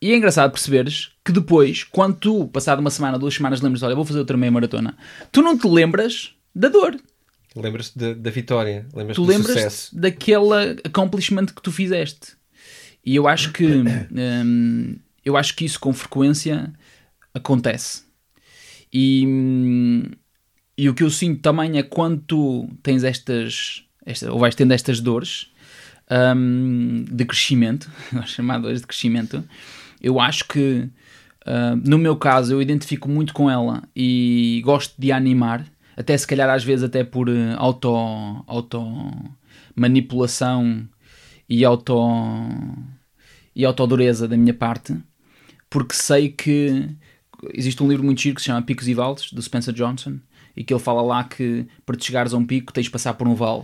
E 0.02 0.12
é 0.12 0.18
engraçado 0.18 0.52
perceberes 0.52 1.12
que 1.24 1.32
depois, 1.32 1.84
quando 1.84 2.18
tu, 2.18 2.48
passado 2.48 2.80
uma 2.80 2.90
semana, 2.90 3.18
duas 3.18 3.34
semanas, 3.34 3.62
lembras, 3.62 3.84
olha, 3.84 3.96
vou 3.96 4.04
fazer 4.04 4.20
outra 4.20 4.36
meia 4.36 4.52
maratona, 4.52 4.98
tu 5.32 5.42
não 5.42 5.58
te 5.58 5.68
lembras 5.68 6.36
da 6.54 6.70
dor. 6.70 7.00
Lembras-te 7.56 8.16
da 8.16 8.32
vitória, 8.32 8.86
lembras 8.94 9.16
tu 9.16 9.24
do 9.24 9.28
lembras 9.28 9.54
sucesso. 9.54 9.96
daquele 9.96 10.82
accomplishment 10.84 11.48
que 11.48 11.62
tu 11.62 11.72
fizeste. 11.72 12.34
E 13.06 13.16
eu 13.16 13.28
acho 13.28 13.52
que 13.52 13.66
hum, 14.12 14.96
eu 15.24 15.38
acho 15.38 15.56
que 15.56 15.66
isso 15.66 15.80
com 15.80 15.94
frequência 15.94 16.74
acontece. 17.34 18.04
E, 18.92 19.26
hum, 19.26 20.04
e 20.78 20.90
o 20.90 20.94
que 20.94 21.04
eu 21.04 21.10
sinto 21.10 21.42
também 21.42 21.78
é 21.78 21.84
quando 21.84 22.22
tu 22.22 22.70
tens 22.82 23.04
estas, 23.04 23.84
esta, 24.06 24.32
ou 24.32 24.40
vais 24.40 24.56
tendo 24.56 24.72
estas 24.72 25.00
dores 25.00 25.52
um, 26.36 27.06
de 27.10 27.26
crescimento, 27.26 27.90
chamado 28.26 28.64
dores 28.64 28.82
de 28.82 28.88
crescimento, 28.88 29.44
eu 30.02 30.20
acho 30.20 30.46
que 30.48 30.88
uh, 31.46 31.76
no 31.84 31.98
meu 31.98 32.16
caso 32.16 32.54
eu 32.54 32.62
identifico 32.62 33.08
muito 33.08 33.34
com 33.34 33.50
ela 33.50 33.84
e 33.96 34.62
gosto 34.66 34.94
de 35.00 35.12
animar, 35.12 35.66
até 35.96 36.18
se 36.18 36.28
calhar 36.28 36.50
às 36.50 36.64
vezes 36.64 36.84
até 36.84 37.04
por 37.04 37.30
uh, 37.30 37.56
auto, 37.58 37.90
auto 38.48 38.80
manipulação 39.76 40.88
e 41.48 41.64
auto 41.66 41.96
e 43.56 43.66
autodureza 43.66 44.28
da 44.28 44.36
minha 44.36 44.54
parte, 44.54 44.96
porque 45.70 45.94
sei 45.94 46.30
que 46.30 46.90
existe 47.54 47.82
um 47.84 47.88
livro 47.88 48.04
muito 48.04 48.22
giro 48.22 48.36
que 48.36 48.42
se 48.42 48.48
chama 48.48 48.62
Picos 48.62 48.88
e 48.88 48.94
Vales, 48.94 49.32
do 49.32 49.42
Spencer 49.42 49.74
Johnson, 49.74 50.20
e 50.56 50.64
que 50.64 50.74
ele 50.74 50.80
fala 50.80 51.02
lá 51.02 51.24
que 51.24 51.66
para 51.86 51.96
te 51.96 52.06
chegares 52.06 52.34
a 52.34 52.38
um 52.38 52.46
pico 52.46 52.74
tens 52.74 52.86
de 52.86 52.92
passar 52.92 53.14
por 53.14 53.28
um 53.28 53.36
vale. 53.36 53.64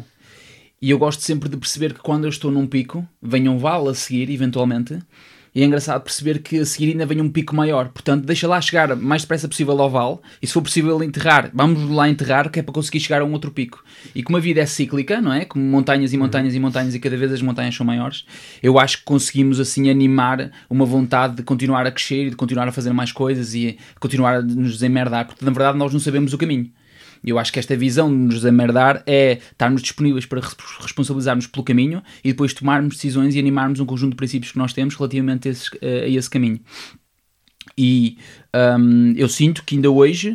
E 0.81 0.91
eu 0.91 0.97
gosto 0.97 1.21
sempre 1.21 1.49
de 1.49 1.57
perceber 1.57 1.93
que 1.93 1.99
quando 1.99 2.23
eu 2.23 2.29
estou 2.29 2.51
num 2.51 2.65
pico, 2.65 3.07
venha 3.21 3.51
um 3.51 3.57
vale 3.57 3.89
a 3.89 3.93
seguir, 3.93 4.29
eventualmente, 4.29 4.99
e 5.53 5.61
é 5.61 5.65
engraçado 5.65 6.01
perceber 6.01 6.39
que 6.39 6.59
a 6.59 6.65
seguir 6.65 6.91
ainda 6.91 7.05
vem 7.05 7.21
um 7.21 7.29
pico 7.29 7.55
maior. 7.55 7.89
Portanto, 7.89 8.25
deixa 8.25 8.47
lá 8.47 8.59
chegar 8.61 8.95
mais 8.95 9.23
depressa 9.23 9.47
possível 9.47 9.79
ao 9.81 9.89
vale. 9.89 10.17
E 10.41 10.47
se 10.47 10.53
for 10.53 10.61
possível 10.61 11.01
enterrar, 11.03 11.49
vamos 11.53 11.89
lá 11.89 12.07
enterrar, 12.07 12.49
que 12.49 12.59
é 12.59 12.63
para 12.63 12.73
conseguir 12.73 12.99
chegar 12.99 13.21
a 13.21 13.25
um 13.25 13.33
outro 13.33 13.51
pico. 13.51 13.83
E 14.13 14.23
como 14.23 14.37
a 14.37 14.39
vida 14.39 14.61
é 14.61 14.65
cíclica, 14.65 15.21
não 15.21 15.33
é? 15.33 15.45
Como 15.45 15.63
montanhas 15.63 16.13
e 16.13 16.17
montanhas 16.17 16.53
e 16.55 16.59
montanhas, 16.59 16.95
e 16.95 16.99
cada 16.99 17.17
vez 17.17 17.31
as 17.31 17.41
montanhas 17.41 17.75
são 17.75 17.85
maiores, 17.85 18.25
eu 18.61 18.79
acho 18.79 18.99
que 18.99 19.03
conseguimos 19.03 19.59
assim 19.59 19.89
animar 19.89 20.51
uma 20.69 20.85
vontade 20.85 21.35
de 21.35 21.43
continuar 21.43 21.85
a 21.85 21.91
crescer 21.91 22.27
e 22.27 22.29
de 22.29 22.35
continuar 22.35 22.67
a 22.67 22.71
fazer 22.71 22.93
mais 22.93 23.11
coisas 23.11 23.53
e 23.53 23.77
continuar 23.99 24.35
a 24.35 24.41
nos 24.41 24.73
desemmerdar. 24.73 25.25
Porque 25.25 25.43
na 25.43 25.51
verdade 25.51 25.77
nós 25.77 25.91
não 25.91 25.99
sabemos 25.99 26.33
o 26.33 26.37
caminho. 26.37 26.71
Eu 27.23 27.37
acho 27.37 27.51
que 27.51 27.59
esta 27.59 27.75
visão 27.75 28.09
de 28.09 28.15
nos 28.15 28.35
desemmerdar 28.35 29.03
é 29.05 29.39
estarmos 29.51 29.81
disponíveis 29.81 30.25
para 30.25 30.41
responsabilizarmos 30.81 31.47
pelo 31.47 31.63
caminho 31.63 32.01
e 32.23 32.29
depois 32.29 32.53
tomarmos 32.53 32.95
decisões 32.95 33.35
e 33.35 33.39
animarmos 33.39 33.79
um 33.79 33.85
conjunto 33.85 34.11
de 34.11 34.17
princípios 34.17 34.51
que 34.51 34.57
nós 34.57 34.73
temos 34.73 34.95
relativamente 34.95 35.47
a 35.47 35.51
esse, 35.51 35.69
a 35.81 36.07
esse 36.07 36.29
caminho. 36.29 36.59
E 37.77 38.17
um, 38.79 39.13
eu 39.15 39.27
sinto 39.29 39.63
que 39.63 39.75
ainda 39.75 39.89
hoje, 39.89 40.31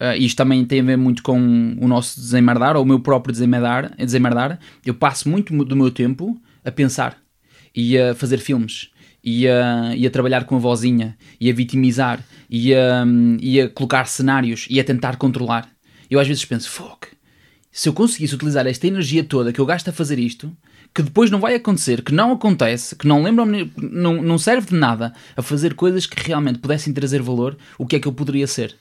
uh, 0.00 0.16
isto 0.18 0.36
também 0.36 0.64
tem 0.64 0.80
a 0.80 0.84
ver 0.84 0.96
muito 0.96 1.22
com 1.22 1.76
o 1.80 1.88
nosso 1.88 2.18
desemmerdar, 2.20 2.76
ou 2.76 2.82
o 2.82 2.86
meu 2.86 3.00
próprio 3.00 3.32
desemmerdar, 3.32 3.94
desemmerdar, 3.96 4.58
eu 4.84 4.94
passo 4.94 5.28
muito 5.28 5.52
do 5.64 5.76
meu 5.76 5.90
tempo 5.90 6.40
a 6.64 6.70
pensar 6.70 7.16
e 7.74 7.98
a 7.98 8.14
fazer 8.14 8.38
filmes. 8.38 8.90
E 9.22 9.48
a, 9.48 9.94
e 9.96 10.06
a 10.06 10.10
trabalhar 10.10 10.44
com 10.44 10.56
a 10.56 10.58
vozinha, 10.58 11.16
e 11.40 11.50
a 11.50 11.52
vitimizar, 11.52 12.24
e 12.48 12.72
a, 12.72 13.04
e 13.40 13.60
a 13.60 13.68
colocar 13.68 14.06
cenários, 14.06 14.66
e 14.70 14.80
a 14.80 14.84
tentar 14.84 15.16
controlar 15.16 15.68
eu 16.10 16.20
às 16.20 16.26
vezes 16.26 16.44
penso, 16.44 16.70
fuck, 16.70 17.08
se 17.70 17.88
eu 17.88 17.92
conseguisse 17.92 18.34
utilizar 18.34 18.66
esta 18.66 18.86
energia 18.86 19.22
toda 19.22 19.52
que 19.52 19.60
eu 19.60 19.66
gasto 19.66 19.88
a 19.88 19.92
fazer 19.92 20.18
isto, 20.18 20.54
que 20.94 21.02
depois 21.02 21.30
não 21.30 21.38
vai 21.38 21.54
acontecer, 21.54 22.02
que 22.02 22.12
não 22.12 22.32
acontece, 22.32 22.96
que 22.96 23.06
não 23.06 23.22
lembro, 23.22 23.44
não, 23.76 24.22
não 24.22 24.38
serve 24.38 24.68
de 24.68 24.74
nada 24.74 25.12
a 25.36 25.42
fazer 25.42 25.74
coisas 25.74 26.06
que 26.06 26.26
realmente 26.26 26.58
pudessem 26.58 26.92
trazer 26.92 27.22
valor, 27.22 27.56
o 27.78 27.86
que 27.86 27.96
é 27.96 28.00
que 28.00 28.08
eu 28.08 28.12
poderia 28.12 28.46
ser? 28.46 28.74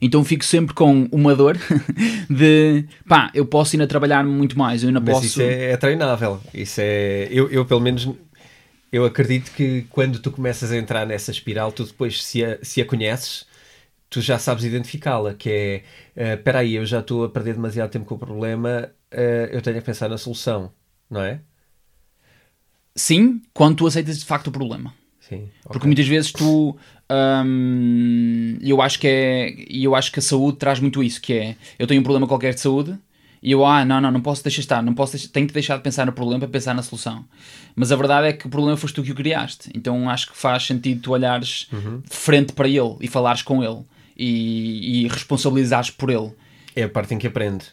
Então 0.00 0.24
fico 0.24 0.44
sempre 0.44 0.74
com 0.74 1.08
uma 1.12 1.34
dor 1.34 1.56
de 2.28 2.84
pá, 3.08 3.30
eu 3.32 3.46
posso 3.46 3.76
ir 3.76 3.82
a 3.82 3.86
trabalhar 3.86 4.24
muito 4.24 4.58
mais, 4.58 4.82
eu 4.82 4.88
ainda 4.88 4.98
Mas 4.98 5.10
posso. 5.10 5.26
Isso 5.26 5.40
é, 5.40 5.70
é, 5.70 5.76
treinável. 5.76 6.40
Isso 6.52 6.80
é. 6.82 7.28
Eu, 7.30 7.48
eu, 7.50 7.64
pelo 7.64 7.80
menos, 7.80 8.08
eu 8.92 9.04
acredito 9.04 9.52
que 9.52 9.86
quando 9.88 10.18
tu 10.18 10.32
começas 10.32 10.72
a 10.72 10.76
entrar 10.76 11.06
nessa 11.06 11.30
espiral, 11.30 11.70
tu 11.70 11.84
depois, 11.84 12.22
se 12.24 12.44
a, 12.44 12.58
se 12.62 12.82
a 12.82 12.84
conheces, 12.84 13.46
tu 14.12 14.20
já 14.20 14.38
sabes 14.38 14.62
identificá-la, 14.62 15.32
que 15.32 15.50
é, 16.14 16.32
uh, 16.34 16.34
espera 16.34 16.58
aí, 16.58 16.74
eu 16.74 16.84
já 16.84 17.00
estou 17.00 17.24
a 17.24 17.30
perder 17.30 17.54
demasiado 17.54 17.90
tempo 17.90 18.04
com 18.04 18.14
o 18.14 18.18
problema, 18.18 18.90
uh, 19.10 19.46
eu 19.50 19.62
tenho 19.62 19.78
a 19.78 19.82
pensar 19.82 20.10
na 20.10 20.18
solução, 20.18 20.70
não 21.10 21.22
é? 21.22 21.40
Sim, 22.94 23.40
quando 23.54 23.76
tu 23.76 23.86
aceitas 23.86 24.18
de 24.18 24.26
facto 24.26 24.48
o 24.48 24.52
problema. 24.52 24.92
Sim. 25.18 25.36
Okay. 25.36 25.50
Porque 25.64 25.86
muitas 25.86 26.06
vezes 26.06 26.30
tu, 26.30 26.76
hum, 27.10 28.58
eu 28.60 28.82
acho 28.82 28.98
que 28.98 29.08
é, 29.08 29.54
eu 29.70 29.94
acho 29.94 30.12
que 30.12 30.18
a 30.18 30.22
saúde 30.22 30.58
traz 30.58 30.78
muito 30.78 31.02
isso, 31.02 31.18
que 31.18 31.32
é, 31.32 31.56
eu 31.78 31.86
tenho 31.86 32.00
um 32.00 32.04
problema 32.04 32.28
qualquer 32.28 32.52
de 32.52 32.60
saúde, 32.60 32.98
e 33.42 33.50
eu, 33.50 33.64
ah, 33.64 33.82
não, 33.82 33.98
não, 33.98 34.10
não 34.10 34.20
posso 34.20 34.44
deixar 34.44 34.60
estar, 34.60 34.82
não 34.82 34.92
posso 34.92 35.12
deixar, 35.12 35.28
tenho 35.30 35.46
que 35.46 35.54
deixar 35.54 35.78
de 35.78 35.82
pensar 35.82 36.04
no 36.04 36.12
problema 36.12 36.40
para 36.40 36.48
pensar 36.48 36.74
na 36.74 36.82
solução. 36.82 37.24
Mas 37.74 37.90
a 37.90 37.96
verdade 37.96 38.28
é 38.28 38.32
que 38.34 38.46
o 38.46 38.50
problema 38.50 38.76
foste 38.76 38.94
tu 38.94 39.02
que 39.02 39.10
o 39.10 39.14
criaste. 39.14 39.70
Então 39.74 40.08
acho 40.10 40.30
que 40.30 40.36
faz 40.36 40.64
sentido 40.66 41.00
tu 41.00 41.12
olhares 41.12 41.66
uhum. 41.72 42.00
de 42.00 42.14
frente 42.14 42.52
para 42.52 42.68
ele 42.68 42.94
e 43.00 43.08
falares 43.08 43.40
com 43.40 43.64
ele 43.64 43.82
e, 44.16 45.04
e 45.04 45.08
responsabilizares 45.08 45.90
por 45.90 46.10
ele. 46.10 46.32
É 46.74 46.84
a 46.84 46.88
parte 46.88 47.14
em 47.14 47.18
que 47.18 47.26
aprende. 47.26 47.66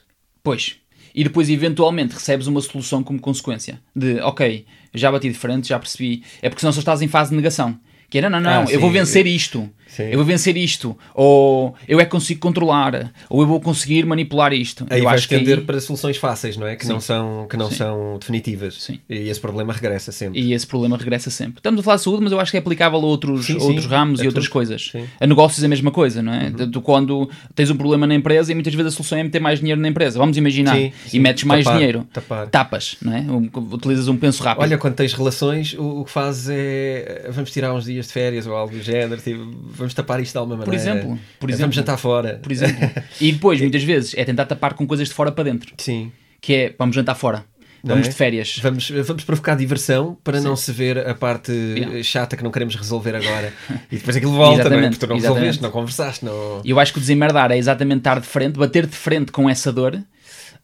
Pois. 0.43 0.77
E 1.13 1.23
depois, 1.23 1.49
eventualmente, 1.49 2.13
recebes 2.13 2.47
uma 2.47 2.61
solução 2.61 3.03
como 3.03 3.19
consequência. 3.19 3.81
De, 3.95 4.19
ok, 4.21 4.65
já 4.93 5.11
bati 5.11 5.29
de 5.29 5.35
frente, 5.35 5.67
já 5.67 5.79
percebi. 5.79 6.23
É 6.41 6.49
porque 6.49 6.61
senão 6.61 6.71
só 6.71 6.79
estás 6.79 7.01
em 7.01 7.07
fase 7.07 7.31
de 7.31 7.35
negação. 7.35 7.79
Que 8.09 8.19
é, 8.19 8.29
não, 8.29 8.39
não, 8.39 8.63
ah, 8.63 8.65
eu 8.69 8.79
vou 8.79 8.91
vencer 8.91 9.27
isto. 9.27 9.69
Sim. 9.95 10.03
Eu 10.03 10.17
vou 10.17 10.25
vencer 10.25 10.55
isto. 10.55 10.97
Ou 11.13 11.75
eu 11.87 11.99
é 11.99 12.05
que 12.05 12.11
consigo 12.11 12.39
controlar. 12.39 13.11
Ou 13.29 13.41
eu 13.41 13.47
vou 13.47 13.59
conseguir 13.59 14.05
manipular 14.05 14.53
isto. 14.53 14.85
Aí 14.89 14.99
eu 14.99 15.05
vais 15.05 15.19
acho 15.21 15.29
tender 15.29 15.59
aí... 15.59 15.63
para 15.63 15.79
soluções 15.79 16.17
fáceis, 16.17 16.55
não 16.57 16.67
é? 16.67 16.75
Que 16.75 16.85
Sim. 16.85 16.93
não 16.93 16.99
são, 16.99 17.47
que 17.49 17.57
não 17.57 17.69
Sim. 17.69 17.75
são 17.75 18.17
definitivas. 18.19 18.75
Sim. 18.81 18.99
E 19.09 19.29
esse 19.29 19.39
problema 19.39 19.73
regressa 19.73 20.11
sempre. 20.11 20.39
E 20.39 20.53
esse 20.53 20.65
problema 20.67 20.97
regressa 20.97 21.29
sempre. 21.29 21.57
Estamos 21.57 21.79
a 21.79 21.83
falar 21.83 21.97
de 21.97 22.03
saúde, 22.03 22.23
mas 22.23 22.31
eu 22.31 22.39
acho 22.39 22.51
que 22.51 22.57
é 22.57 22.59
aplicável 22.59 22.99
a 22.99 23.01
outros, 23.01 23.49
outros 23.49 23.85
ramos 23.85 24.19
É 24.19 24.23
e 24.23 24.27
outras 24.27 24.45
tudo. 24.45 24.53
coisas. 24.53 24.89
Sim. 24.91 25.05
A 25.19 25.27
negócios 25.27 25.61
é 25.61 25.65
a 25.65 25.69
mesma 25.69 25.91
coisa, 25.91 26.21
não 26.21 26.33
é? 26.33 26.51
Tu 26.51 26.81
quando 26.81 27.29
tens 27.55 27.69
um 27.69 27.75
problema 27.75 28.05
na 28.07 28.15
empresa 28.15 28.51
e 28.51 28.55
muitas 28.55 28.73
vezes 28.73 28.93
a 28.93 28.95
solução 28.95 29.17
é 29.17 29.23
meter 29.23 29.39
mais 29.41 29.59
dinheiro 29.59 29.81
na 29.81 29.87
empresa. 29.87 30.17
Vamos 30.19 30.37
imaginar. 30.37 30.77
E 30.79 31.19
metes 31.19 31.43
mais 31.43 31.63
Tapar, 31.65 31.77
dinheiro. 31.77 32.07
tapar. 32.13 32.47
Tapas, 32.47 32.95
não 33.01 33.13
é? 33.13 33.25
Utilizas 33.73 34.07
um 34.07 34.17
penso 34.17 34.43
rápido. 34.43 34.63
Olha, 34.63 34.77
quando 34.77 34.95
tens 34.95 35.13
relações, 35.13 35.73
o, 35.73 36.01
o 36.01 36.05
que 36.05 36.11
fazes 36.11 36.47
é 36.49 37.27
vamos 37.31 37.51
tirar 37.51 37.73
uns 37.73 37.85
dias 37.85 38.07
de 38.07 38.13
férias 38.13 38.45
ou 38.47 38.55
algo 38.55 38.73
do 38.73 38.81
género, 38.81 39.21
tipo, 39.21 39.45
vamos 39.79 39.93
tapar 39.93 40.19
isto 40.21 40.33
de 40.33 40.37
alguma 40.37 40.57
por 40.57 40.67
maneira. 40.67 40.91
exemplo, 40.91 41.19
por 41.39 41.49
exemplo, 41.49 41.61
Vamos 41.63 41.75
jantar 41.75 41.97
fora. 41.97 42.39
por 42.41 42.51
exemplo. 42.51 42.89
E 43.19 43.31
depois, 43.31 43.59
muitas 43.59 43.83
vezes, 43.83 44.13
é 44.15 44.23
tentar 44.23 44.45
tapar 44.45 44.73
com 44.75 44.85
coisas 44.85 45.07
de 45.07 45.13
fora 45.13 45.31
para 45.31 45.45
dentro. 45.45 45.73
Sim. 45.77 46.11
Que 46.41 46.53
é, 46.53 46.75
vamos 46.77 46.95
jantar 46.95 47.15
fora. 47.15 47.43
Não 47.81 47.91
Vamos 47.95 48.07
é? 48.07 48.09
de 48.09 48.15
férias. 48.17 48.59
Vamos, 48.61 48.89
vamos 48.91 49.23
provocar 49.23 49.55
diversão 49.55 50.17
para 50.21 50.41
não 50.41 50.53
se 50.57 50.69
ver 50.73 50.97
a 51.07 51.15
parte 51.15 51.51
Yeah. 51.53 52.03
chata 52.03 52.35
que 52.35 52.43
não 52.43 52.51
queremos 52.51 52.75
resolver 52.75 53.15
agora. 53.15 53.53
E 53.89 53.95
depois 53.95 54.17
aquilo 54.17 54.33
volta, 54.33 54.69
não 54.69 54.77
é? 54.79 54.89
Porque 54.89 54.97
tu 54.99 55.07
não 55.07 55.15
exatamente. 55.15 55.21
resolveste, 55.21 55.63
não 55.63 55.71
conversaste, 55.71 56.25
não. 56.25 56.61
Eu 56.65 56.77
acho 56.77 56.91
que 56.91 56.97
o 56.99 57.01
desemmerdar 57.01 57.51
é 57.53 57.57
exatamente 57.57 57.99
estar 57.99 58.19
de 58.19 58.27
frente, 58.27 58.59
bater 58.59 58.85
de 58.85 58.95
frente 58.97 59.31
com 59.31 59.49
essa 59.49 59.71
dor, 59.71 59.97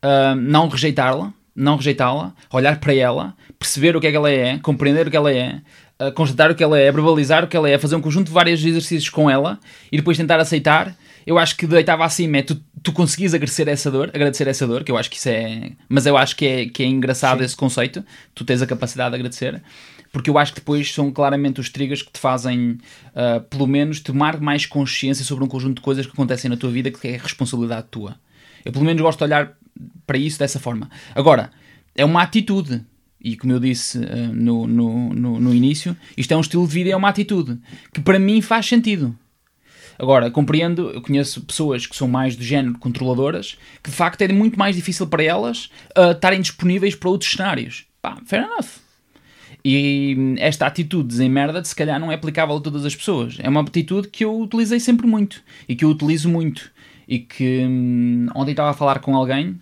ah, 0.01 0.35
não 0.35 0.67
rejeitá-la, 0.67 1.31
não 1.55 1.77
rejeitá-la, 1.77 2.33
olhar 2.51 2.81
para 2.81 2.93
ela, 2.93 3.33
perceber 3.57 3.95
o 3.95 4.01
que 4.01 4.07
é 4.07 4.11
que 4.11 4.17
ela 4.17 4.29
é, 4.29 4.57
compreender 4.57 5.07
o 5.07 5.09
que 5.11 5.15
ela 5.15 5.31
é, 5.31 5.61
ah, 5.99 6.11
constatar 6.11 6.51
o 6.51 6.55
que 6.55 6.63
ela 6.63 6.79
é, 6.79 6.91
verbalizar 6.91 7.43
o 7.43 7.47
que 7.47 7.55
ela 7.55 7.69
é, 7.69 7.77
fazer 7.77 7.95
um 7.95 8.01
conjunto 8.01 8.27
de 8.27 8.33
vários 8.33 8.63
exercícios 8.63 9.09
com 9.09 9.29
ela 9.29 9.59
e 9.91 9.97
depois 9.97 10.17
tentar 10.17 10.39
aceitar. 10.39 10.95
Eu 11.25 11.39
acho 11.39 11.57
que 11.57 11.65
de 11.65 11.75
oitava 11.75 12.05
acima 12.05 12.37
é 12.37 12.41
tu, 12.43 12.61
tu 12.83 12.93
conseguis 12.93 13.33
agradecer 13.33 13.67
essa 13.67 13.89
dor, 13.89 14.11
agradecer 14.13 14.47
essa 14.47 14.67
dor, 14.67 14.83
que 14.83 14.91
eu 14.91 14.97
acho 14.97 15.09
que 15.09 15.17
isso 15.17 15.29
é. 15.29 15.71
Mas 15.89 16.05
eu 16.05 16.15
acho 16.15 16.35
que 16.35 16.45
é, 16.45 16.65
que 16.67 16.83
é 16.83 16.85
engraçado 16.85 17.43
esse 17.43 17.55
conceito, 17.55 18.05
tu 18.35 18.45
tens 18.45 18.61
a 18.61 18.67
capacidade 18.67 19.09
de 19.09 19.15
agradecer 19.15 19.61
porque 20.15 20.29
eu 20.29 20.37
acho 20.37 20.53
que 20.53 20.61
depois 20.61 20.93
são 20.93 21.11
claramente 21.11 21.59
os 21.59 21.69
triggers 21.69 22.01
que 22.01 22.09
te 22.09 22.21
fazem, 22.21 22.77
ah, 23.13 23.41
pelo 23.49 23.67
menos, 23.67 23.99
tomar 23.99 24.39
mais 24.39 24.65
consciência 24.65 25.25
sobre 25.25 25.43
um 25.43 25.47
conjunto 25.47 25.75
de 25.75 25.81
coisas 25.81 26.05
que 26.05 26.13
acontecem 26.13 26.49
na 26.49 26.55
tua 26.55 26.71
vida 26.71 26.89
que 26.89 27.05
é 27.05 27.17
responsabilidade 27.17 27.87
tua. 27.91 28.15
Eu, 28.63 28.71
pelo 28.71 28.85
menos, 28.85 29.01
gosto 29.01 29.17
de 29.17 29.25
olhar 29.25 29.51
para 30.07 30.17
isso 30.17 30.39
dessa 30.39 30.57
forma. 30.57 30.89
Agora, 31.13 31.51
é 31.93 32.05
uma 32.05 32.21
atitude. 32.21 32.81
E 33.26 33.36
como 33.36 33.51
eu 33.53 33.59
disse 33.59 33.97
uh, 33.97 34.34
no, 34.36 34.67
no, 34.67 35.09
no, 35.11 35.39
no, 35.39 35.51
início, 35.51 35.97
isto 36.15 36.32
é 36.32 36.38
um 36.38 36.41
estilo 36.41 36.67
de 36.67 36.71
vida 36.71 36.91
é 36.91 36.95
uma 36.95 37.09
atitude 37.09 37.57
que 37.91 37.99
para 37.99 38.19
mim 38.19 38.39
faz 38.39 38.67
sentido. 38.67 39.17
Agora, 39.97 40.30
compreendo, 40.30 40.91
eu 40.91 41.01
conheço 41.01 41.41
pessoas 41.41 41.88
que 41.88 41.95
são 41.95 42.07
mais 42.07 42.36
do 42.36 42.43
género 42.43 42.78
controladoras, 42.78 43.57
que 43.82 43.89
de 43.89 43.95
facto 43.95 44.21
é 44.21 44.28
muito 44.28 44.59
mais 44.59 44.76
difícil 44.76 45.07
para 45.07 45.23
elas 45.23 45.71
uh, 45.97 46.11
estarem 46.11 46.39
disponíveis 46.39 46.93
para 46.93 47.09
outros 47.09 47.32
cenários. 47.32 47.88
Pá, 47.99 48.15
fair 48.28 48.43
enough. 48.43 48.67
E 49.63 50.36
esta 50.38 50.67
atitude 50.67 51.17
de 51.17 51.28
merda, 51.28 51.63
se 51.63 51.76
calhar, 51.76 51.99
não 51.99 52.11
é 52.11 52.15
aplicável 52.15 52.55
a 52.55 52.61
todas 52.61 52.86
as 52.86 52.95
pessoas. 52.95 53.38
É 53.39 53.49
uma 53.49 53.61
atitude 53.61 54.07
que 54.07 54.23
eu 54.23 54.39
utilizei 54.39 54.80
sempre 54.80 55.07
muito 55.07 55.41
e 55.67 55.76
que 55.76 55.84
eu 55.84 55.89
utilizo 55.89 56.30
muito. 56.30 56.69
E 57.07 57.17
que 57.17 57.65
hum, 57.65 58.28
ontem 58.36 58.51
estava 58.51 58.69
a 58.69 58.73
falar 58.73 58.99
com 58.99 59.15
alguém 59.15 59.59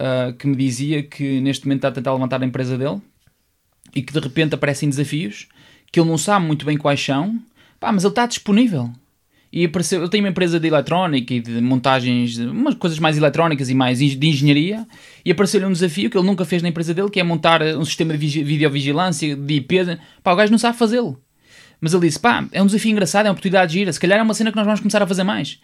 uh, 0.00 0.32
que 0.34 0.46
me 0.46 0.56
dizia 0.56 1.02
que 1.02 1.40
neste 1.40 1.66
momento 1.66 1.78
está 1.78 1.88
a 1.88 1.92
tentar 1.92 2.12
levantar 2.12 2.42
a 2.42 2.46
empresa 2.46 2.76
dele 2.76 3.00
e 3.94 4.02
que 4.02 4.12
de 4.12 4.20
repente 4.20 4.54
aparecem 4.54 4.88
desafios 4.88 5.48
que 5.90 6.00
ele 6.00 6.08
não 6.08 6.18
sabe 6.18 6.44
muito 6.46 6.66
bem 6.66 6.76
quais 6.76 7.02
são, 7.02 7.40
pá, 7.80 7.92
mas 7.92 8.04
ele 8.04 8.10
está 8.10 8.26
disponível. 8.26 8.90
E 9.52 9.64
apareceu, 9.64 10.02
eu 10.02 10.08
tenho 10.08 10.24
uma 10.24 10.30
empresa 10.30 10.60
de 10.60 10.66
eletrónica 10.66 11.32
e 11.32 11.40
de 11.40 11.60
montagens, 11.60 12.36
umas 12.36 12.74
coisas 12.74 12.98
mais 12.98 13.16
eletrónicas 13.16 13.70
e 13.70 13.74
mais 13.74 13.98
de 13.98 14.26
engenharia, 14.26 14.86
e 15.24 15.30
apareceu-lhe 15.30 15.64
um 15.64 15.72
desafio 15.72 16.10
que 16.10 16.18
ele 16.18 16.26
nunca 16.26 16.44
fez 16.44 16.62
na 16.62 16.68
empresa 16.68 16.92
dele, 16.92 17.08
que 17.08 17.20
é 17.20 17.22
montar 17.22 17.62
um 17.62 17.84
sistema 17.84 18.16
de 18.16 18.42
videovigilância, 18.42 19.34
de 19.34 19.54
IP. 19.54 19.98
Pá, 20.22 20.32
o 20.32 20.36
gajo 20.36 20.50
não 20.50 20.58
sabe 20.58 20.76
fazê-lo. 20.76 21.18
Mas 21.80 21.94
ele 21.94 22.06
disse, 22.06 22.18
pá, 22.18 22.46
é 22.52 22.62
um 22.62 22.66
desafio 22.66 22.90
engraçado, 22.90 23.26
é 23.26 23.28
uma 23.28 23.32
oportunidade 23.32 23.72
de 23.72 23.78
gira, 23.78 23.92
se 23.92 24.00
calhar 24.00 24.18
é 24.18 24.22
uma 24.22 24.34
cena 24.34 24.50
que 24.50 24.56
nós 24.56 24.66
vamos 24.66 24.80
começar 24.80 25.02
a 25.02 25.06
fazer 25.06 25.24
mais. 25.24 25.58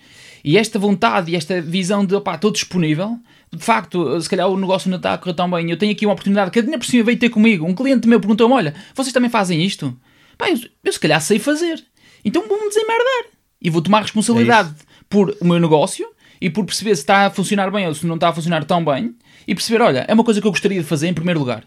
E 0.45 0.57
esta 0.57 0.78
vontade 0.78 1.33
e 1.33 1.37
esta 1.37 1.61
visão 1.61 2.05
de, 2.05 2.18
pá, 2.20 2.37
estou 2.37 2.51
disponível, 2.51 3.18
de 3.55 3.62
facto, 3.62 4.18
se 4.20 4.28
calhar 4.28 4.48
o 4.48 4.57
negócio 4.57 4.88
não 4.88 4.96
está 4.96 5.12
a 5.12 5.18
correr 5.18 5.34
tão 5.34 5.50
bem, 5.50 5.70
eu 5.70 5.76
tenho 5.76 5.92
aqui 5.92 6.07
uma 6.07 6.12
oportunidade 6.12 6.50
que 6.50 6.59
a 6.59 6.62
dinheiro 6.62 6.80
por 6.80 6.86
cima 6.86 7.05
veio 7.05 7.18
ter 7.18 7.28
comigo, 7.28 7.66
um 7.66 7.74
cliente 7.74 8.09
meu 8.09 8.18
perguntou-me, 8.18 8.55
olha, 8.55 8.74
vocês 8.94 9.12
também 9.12 9.28
fazem 9.28 9.62
isto? 9.62 9.96
Pá, 10.38 10.50
eu, 10.50 10.59
eu 10.82 10.92
se 10.92 10.98
calhar 10.98 11.20
sei 11.20 11.38
fazer. 11.38 11.84
Então 12.24 12.46
vou-me 12.48 12.68
desemmerdar 12.68 13.24
e 13.61 13.68
vou 13.68 13.82
tomar 13.82 14.03
responsabilidade 14.03 14.70
é 14.70 14.92
por 15.09 15.36
o 15.40 15.44
meu 15.44 15.59
negócio 15.59 16.07
e 16.40 16.48
por 16.48 16.64
perceber 16.64 16.96
se 16.96 17.03
está 17.03 17.26
a 17.26 17.30
funcionar 17.30 17.70
bem 17.70 17.86
ou 17.86 17.94
se 17.94 18.07
não 18.07 18.14
está 18.14 18.30
a 18.30 18.32
funcionar 18.32 18.64
tão 18.64 18.82
bem 18.84 19.14
e 19.46 19.55
perceber, 19.55 19.82
olha, 19.82 20.05
é 20.09 20.14
uma 20.14 20.24
coisa 20.24 20.40
que 20.40 20.46
eu 20.46 20.50
gostaria 20.50 20.80
de 20.80 20.86
fazer 20.86 21.09
em 21.09 21.14
primeiro 21.14 21.38
lugar. 21.38 21.64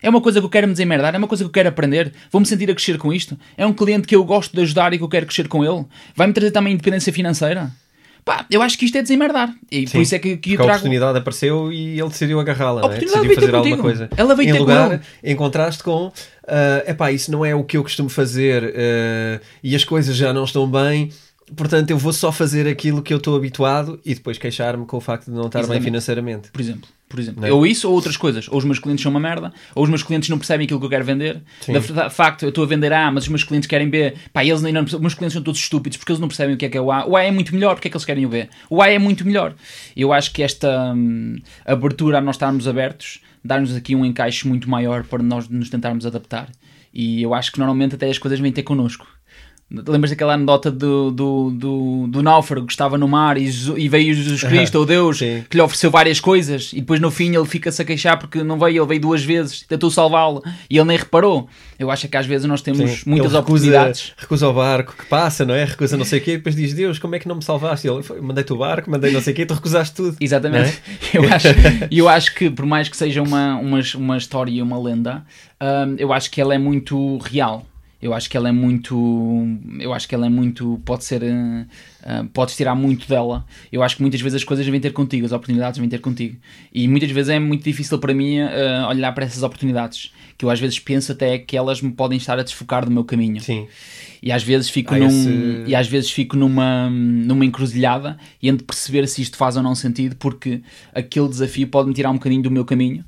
É 0.00 0.08
uma 0.08 0.20
coisa 0.20 0.40
que 0.40 0.46
eu 0.46 0.50
quero 0.50 0.68
me 0.68 0.74
desemmerdar, 0.74 1.14
é 1.14 1.18
uma 1.18 1.26
coisa 1.26 1.42
que 1.42 1.48
eu 1.48 1.52
quero 1.52 1.68
aprender, 1.68 2.12
vou-me 2.30 2.46
sentir 2.46 2.70
a 2.70 2.74
crescer 2.74 2.98
com 2.98 3.12
isto. 3.12 3.36
É 3.56 3.66
um 3.66 3.72
cliente 3.72 4.06
que 4.06 4.14
eu 4.14 4.22
gosto 4.24 4.54
de 4.54 4.62
ajudar 4.62 4.92
e 4.92 4.98
que 4.98 5.04
eu 5.04 5.08
quero 5.08 5.26
crescer 5.26 5.48
com 5.48 5.64
ele. 5.64 5.84
Vai-me 6.14 6.32
trazer 6.32 6.52
também 6.52 6.74
independência 6.74 7.12
financeira. 7.12 7.72
Pá, 8.26 8.44
eu 8.50 8.60
acho 8.60 8.76
que 8.76 8.84
isto 8.84 8.98
é 8.98 9.02
desemmerdar. 9.02 9.54
E 9.70 9.86
Sim, 9.86 9.92
por 9.92 10.00
isso 10.02 10.14
é 10.16 10.18
que, 10.18 10.36
que 10.36 10.54
eu 10.54 10.56
trago... 10.56 10.72
a 10.72 10.74
oportunidade 10.74 11.16
apareceu 11.16 11.72
e 11.72 11.98
ele 11.98 12.08
decidiu 12.08 12.40
agarrá-la, 12.40 12.82
né? 12.88 12.98
decidiu 12.98 13.34
fazer 13.36 13.54
alguma 13.54 13.78
coisa. 13.78 14.10
Ela 14.16 14.34
veio 14.34 14.48
em 14.48 14.52
ter 14.52 14.58
lugar, 14.58 15.00
em 15.22 15.36
contraste 15.36 15.84
com, 15.84 16.08
uh, 16.08 16.12
epá, 16.90 17.12
isso 17.12 17.30
não 17.30 17.44
é 17.44 17.54
o 17.54 17.62
que 17.62 17.76
eu 17.76 17.84
costumo 17.84 18.08
fazer 18.08 18.64
uh, 18.64 19.40
e 19.62 19.76
as 19.76 19.84
coisas 19.84 20.16
já 20.16 20.32
não 20.32 20.42
estão 20.42 20.68
bem 20.68 21.12
Portanto, 21.54 21.90
eu 21.90 21.98
vou 21.98 22.12
só 22.12 22.32
fazer 22.32 22.66
aquilo 22.66 23.00
que 23.00 23.12
eu 23.12 23.18
estou 23.18 23.36
habituado 23.36 24.00
e 24.04 24.14
depois 24.14 24.36
queixar-me 24.36 24.84
com 24.84 24.96
o 24.96 25.00
facto 25.00 25.26
de 25.26 25.30
não 25.30 25.46
estar 25.46 25.60
Exatamente. 25.60 25.80
bem 25.80 25.84
financeiramente. 25.84 26.50
Por 26.50 26.60
exemplo. 26.60 26.88
Por 27.08 27.20
exemplo. 27.20 27.46
É? 27.46 27.52
Ou 27.52 27.64
isso 27.64 27.88
ou 27.88 27.94
outras 27.94 28.16
coisas. 28.16 28.48
Ou 28.48 28.58
os 28.58 28.64
meus 28.64 28.78
clientes 28.78 29.02
são 29.02 29.10
uma 29.10 29.20
merda, 29.20 29.52
ou 29.74 29.84
os 29.84 29.88
meus 29.88 30.02
clientes 30.02 30.28
não 30.28 30.38
percebem 30.38 30.64
aquilo 30.64 30.80
que 30.80 30.86
eu 30.86 30.90
quero 30.90 31.04
vender. 31.04 31.42
De 31.66 32.10
facto, 32.10 32.42
eu 32.42 32.48
estou 32.48 32.64
a 32.64 32.66
vender 32.66 32.92
A, 32.92 33.10
mas 33.10 33.24
os 33.24 33.28
meus 33.28 33.44
clientes 33.44 33.68
querem 33.68 33.88
B. 33.88 34.14
Pá, 34.32 34.44
eles 34.44 34.60
nem 34.60 34.72
não 34.72 34.82
Os 34.82 34.92
meus 34.94 35.14
clientes 35.14 35.34
são 35.34 35.42
todos 35.42 35.60
estúpidos 35.60 35.96
porque 35.98 36.12
eles 36.12 36.20
não 36.20 36.28
percebem 36.28 36.54
o 36.54 36.58
que 36.58 36.66
é 36.66 36.68
que 36.68 36.76
é 36.76 36.80
o 36.80 36.90
A. 36.90 37.06
O 37.06 37.16
A 37.16 37.22
é 37.22 37.30
muito 37.30 37.54
melhor, 37.54 37.74
porque 37.74 37.88
é 37.88 37.90
que 37.90 37.96
eles 37.96 38.04
querem 38.04 38.26
o 38.26 38.28
B? 38.28 38.48
O 38.68 38.82
A 38.82 38.88
é 38.88 38.98
muito 38.98 39.24
melhor. 39.24 39.54
Eu 39.96 40.12
acho 40.12 40.32
que 40.32 40.42
esta 40.42 40.92
hum, 40.94 41.36
abertura 41.64 42.18
a 42.18 42.20
nós 42.20 42.34
estarmos 42.36 42.66
abertos 42.66 43.20
dá-nos 43.44 43.74
aqui 43.76 43.94
um 43.94 44.04
encaixe 44.04 44.46
muito 44.48 44.68
maior 44.68 45.04
para 45.04 45.22
nós 45.22 45.48
nos 45.48 45.70
tentarmos 45.70 46.04
adaptar. 46.04 46.50
E 46.92 47.22
eu 47.22 47.34
acho 47.34 47.52
que 47.52 47.58
normalmente 47.58 47.94
até 47.94 48.08
as 48.10 48.18
coisas 48.18 48.40
vêm 48.40 48.50
ter 48.50 48.62
connosco. 48.62 49.06
Lembras 49.68 50.10
daquela 50.10 50.34
anedota 50.34 50.70
do, 50.70 51.10
do, 51.10 51.50
do, 51.50 52.06
do 52.06 52.22
náufrago 52.22 52.66
que 52.66 52.72
estava 52.72 52.96
no 52.96 53.08
mar 53.08 53.36
e, 53.36 53.50
e 53.76 53.88
veio 53.88 54.14
Jesus 54.14 54.44
Cristo, 54.44 54.78
ou 54.78 54.86
Deus, 54.86 55.18
Sim. 55.18 55.44
que 55.50 55.56
lhe 55.56 55.62
ofereceu 55.62 55.90
várias 55.90 56.20
coisas 56.20 56.70
e 56.72 56.76
depois 56.76 57.00
no 57.00 57.10
fim 57.10 57.34
ele 57.34 57.44
fica-se 57.44 57.82
a 57.82 57.84
queixar 57.84 58.16
porque 58.16 58.44
não 58.44 58.60
veio, 58.60 58.82
ele 58.82 58.86
veio 58.86 59.00
duas 59.00 59.24
vezes, 59.24 59.62
tentou 59.62 59.90
salvá-lo 59.90 60.40
e 60.70 60.78
ele 60.78 60.86
nem 60.86 60.96
reparou. 60.96 61.48
Eu 61.80 61.90
acho 61.90 62.06
que 62.06 62.16
às 62.16 62.24
vezes 62.24 62.46
nós 62.46 62.62
temos 62.62 62.78
Sim. 62.78 63.10
muitas 63.10 63.32
ele 63.32 63.38
oportunidades. 63.38 64.12
Recusa 64.16 64.48
o 64.48 64.52
barco 64.52 64.94
que 64.96 65.04
passa, 65.06 65.44
não 65.44 65.52
é? 65.52 65.64
Recusa 65.64 65.96
não 65.96 66.04
sei 66.04 66.20
o 66.20 66.22
quê, 66.22 66.34
e 66.34 66.36
depois 66.36 66.54
diz: 66.54 66.72
Deus, 66.72 67.00
como 67.00 67.16
é 67.16 67.18
que 67.18 67.26
não 67.26 67.34
me 67.34 67.42
salvaste? 67.42 67.88
ele 67.88 68.02
mandei-te 68.22 68.52
o 68.52 68.56
barco, 68.56 68.88
mandei 68.88 69.10
não 69.10 69.20
sei 69.20 69.32
o 69.32 69.36
quê, 69.36 69.44
tu 69.44 69.54
recusaste 69.54 69.96
tudo. 69.96 70.16
Exatamente. 70.20 70.80
É? 71.12 71.18
Eu, 71.18 71.32
acho, 71.32 71.48
eu 71.90 72.08
acho 72.08 72.34
que, 72.36 72.48
por 72.48 72.64
mais 72.64 72.88
que 72.88 72.96
seja 72.96 73.20
uma, 73.20 73.56
uma, 73.56 73.80
uma 73.96 74.16
história 74.16 74.52
e 74.52 74.62
uma 74.62 74.80
lenda, 74.80 75.26
hum, 75.60 75.96
eu 75.98 76.12
acho 76.12 76.30
que 76.30 76.40
ela 76.40 76.54
é 76.54 76.58
muito 76.58 77.18
real 77.18 77.66
eu 78.06 78.14
acho 78.14 78.30
que 78.30 78.36
ela 78.36 78.48
é 78.48 78.52
muito 78.52 78.94
eu 79.80 79.92
acho 79.92 80.08
que 80.08 80.14
ela 80.14 80.26
é 80.26 80.28
muito 80.28 80.80
pode 80.84 81.04
ser 81.04 81.22
uh, 81.22 82.28
podes 82.32 82.56
tirar 82.56 82.74
muito 82.74 83.08
dela. 83.08 83.44
Eu 83.70 83.82
acho 83.82 83.96
que 83.96 84.02
muitas 84.02 84.20
vezes 84.20 84.36
as 84.36 84.44
coisas 84.44 84.66
vêm 84.66 84.80
ter 84.80 84.92
contigo 84.92 85.26
as 85.26 85.32
oportunidades 85.32 85.78
vêm 85.78 85.88
ter 85.88 86.00
contigo. 86.00 86.36
E 86.72 86.86
muitas 86.86 87.10
vezes 87.10 87.30
é 87.30 87.38
muito 87.40 87.64
difícil 87.64 87.98
para 87.98 88.14
mim 88.14 88.40
uh, 88.40 88.88
olhar 88.88 89.12
para 89.12 89.24
essas 89.24 89.42
oportunidades 89.42 90.12
que 90.38 90.44
eu 90.44 90.50
às 90.50 90.60
vezes 90.60 90.78
penso 90.78 91.12
até 91.12 91.38
que 91.38 91.56
elas 91.56 91.82
me 91.82 91.90
podem 91.90 92.16
estar 92.16 92.38
a 92.38 92.42
desfocar 92.42 92.84
do 92.84 92.90
meu 92.90 93.04
caminho. 93.04 93.40
Sim. 93.40 93.66
E 94.22 94.30
às 94.30 94.42
vezes 94.42 94.70
fico 94.70 94.94
ah, 94.94 94.98
num 94.98 95.08
esse... 95.08 95.64
e 95.66 95.74
às 95.74 95.88
vezes 95.88 96.10
fico 96.10 96.36
numa 96.36 96.88
numa 96.88 97.44
encruzilhada 97.44 98.16
e 98.40 98.48
ando 98.48 98.62
perceber 98.62 99.06
se 99.08 99.20
isto 99.20 99.36
faz 99.36 99.56
ou 99.56 99.62
não 99.62 99.74
sentido 99.74 100.14
porque 100.16 100.60
aquele 100.94 101.28
desafio 101.28 101.66
pode 101.66 101.88
me 101.88 101.94
tirar 101.94 102.10
um 102.10 102.14
bocadinho 102.14 102.42
do 102.42 102.50
meu 102.50 102.64
caminho 102.64 103.04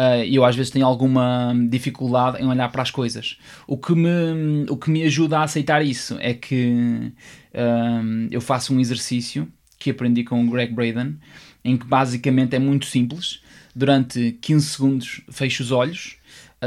uh, 0.00 0.24
eu 0.24 0.44
às 0.44 0.56
vezes 0.56 0.70
tenho 0.70 0.86
alguma 0.86 1.54
dificuldade 1.68 2.42
em 2.42 2.46
olhar 2.46 2.70
para 2.70 2.82
as 2.82 2.90
coisas. 2.90 3.38
O 3.66 3.76
que 3.76 3.94
me, 3.94 4.66
o 4.68 4.76
que 4.76 4.90
me 4.90 5.02
ajuda 5.02 5.38
a 5.38 5.42
aceitar 5.44 5.84
isso 5.84 6.16
é 6.20 6.32
que 6.32 7.12
uh, 7.54 8.28
eu 8.30 8.40
faço 8.40 8.74
um 8.74 8.80
exercício 8.80 9.46
que 9.78 9.90
aprendi 9.90 10.24
com 10.24 10.44
o 10.44 10.50
Greg 10.50 10.72
Braden, 10.72 11.16
em 11.64 11.76
que 11.76 11.86
basicamente 11.86 12.54
é 12.54 12.58
muito 12.58 12.86
simples. 12.86 13.40
Durante 13.74 14.32
15 14.40 14.66
segundos 14.66 15.20
fecho 15.30 15.62
os 15.62 15.70
olhos 15.70 16.16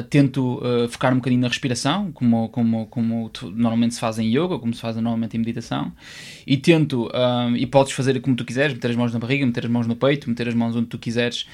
tento 0.01 0.55
uh, 0.55 0.89
focar 0.89 1.13
um 1.13 1.17
bocadinho 1.17 1.41
na 1.41 1.47
respiração, 1.47 2.11
como, 2.11 2.49
como, 2.49 2.87
como 2.87 3.31
normalmente 3.53 3.93
se 3.93 3.99
faz 3.99 4.17
em 4.17 4.25
yoga, 4.25 4.57
como 4.57 4.73
se 4.73 4.81
faz 4.81 4.95
normalmente 4.95 5.37
em 5.37 5.39
meditação, 5.39 5.91
e 6.47 6.57
tento, 6.57 7.05
uh, 7.07 7.55
e 7.55 7.67
podes 7.67 7.93
fazer 7.93 8.19
como 8.19 8.35
tu 8.35 8.43
quiseres, 8.43 8.73
meter 8.73 8.89
as 8.89 8.95
mãos 8.95 9.13
na 9.13 9.19
barriga, 9.19 9.45
meter 9.45 9.65
as 9.65 9.71
mãos 9.71 9.85
no 9.85 9.95
peito, 9.95 10.27
meter 10.27 10.47
as 10.47 10.55
mãos 10.55 10.75
onde 10.75 10.87
tu 10.87 10.97
quiseres. 10.97 11.47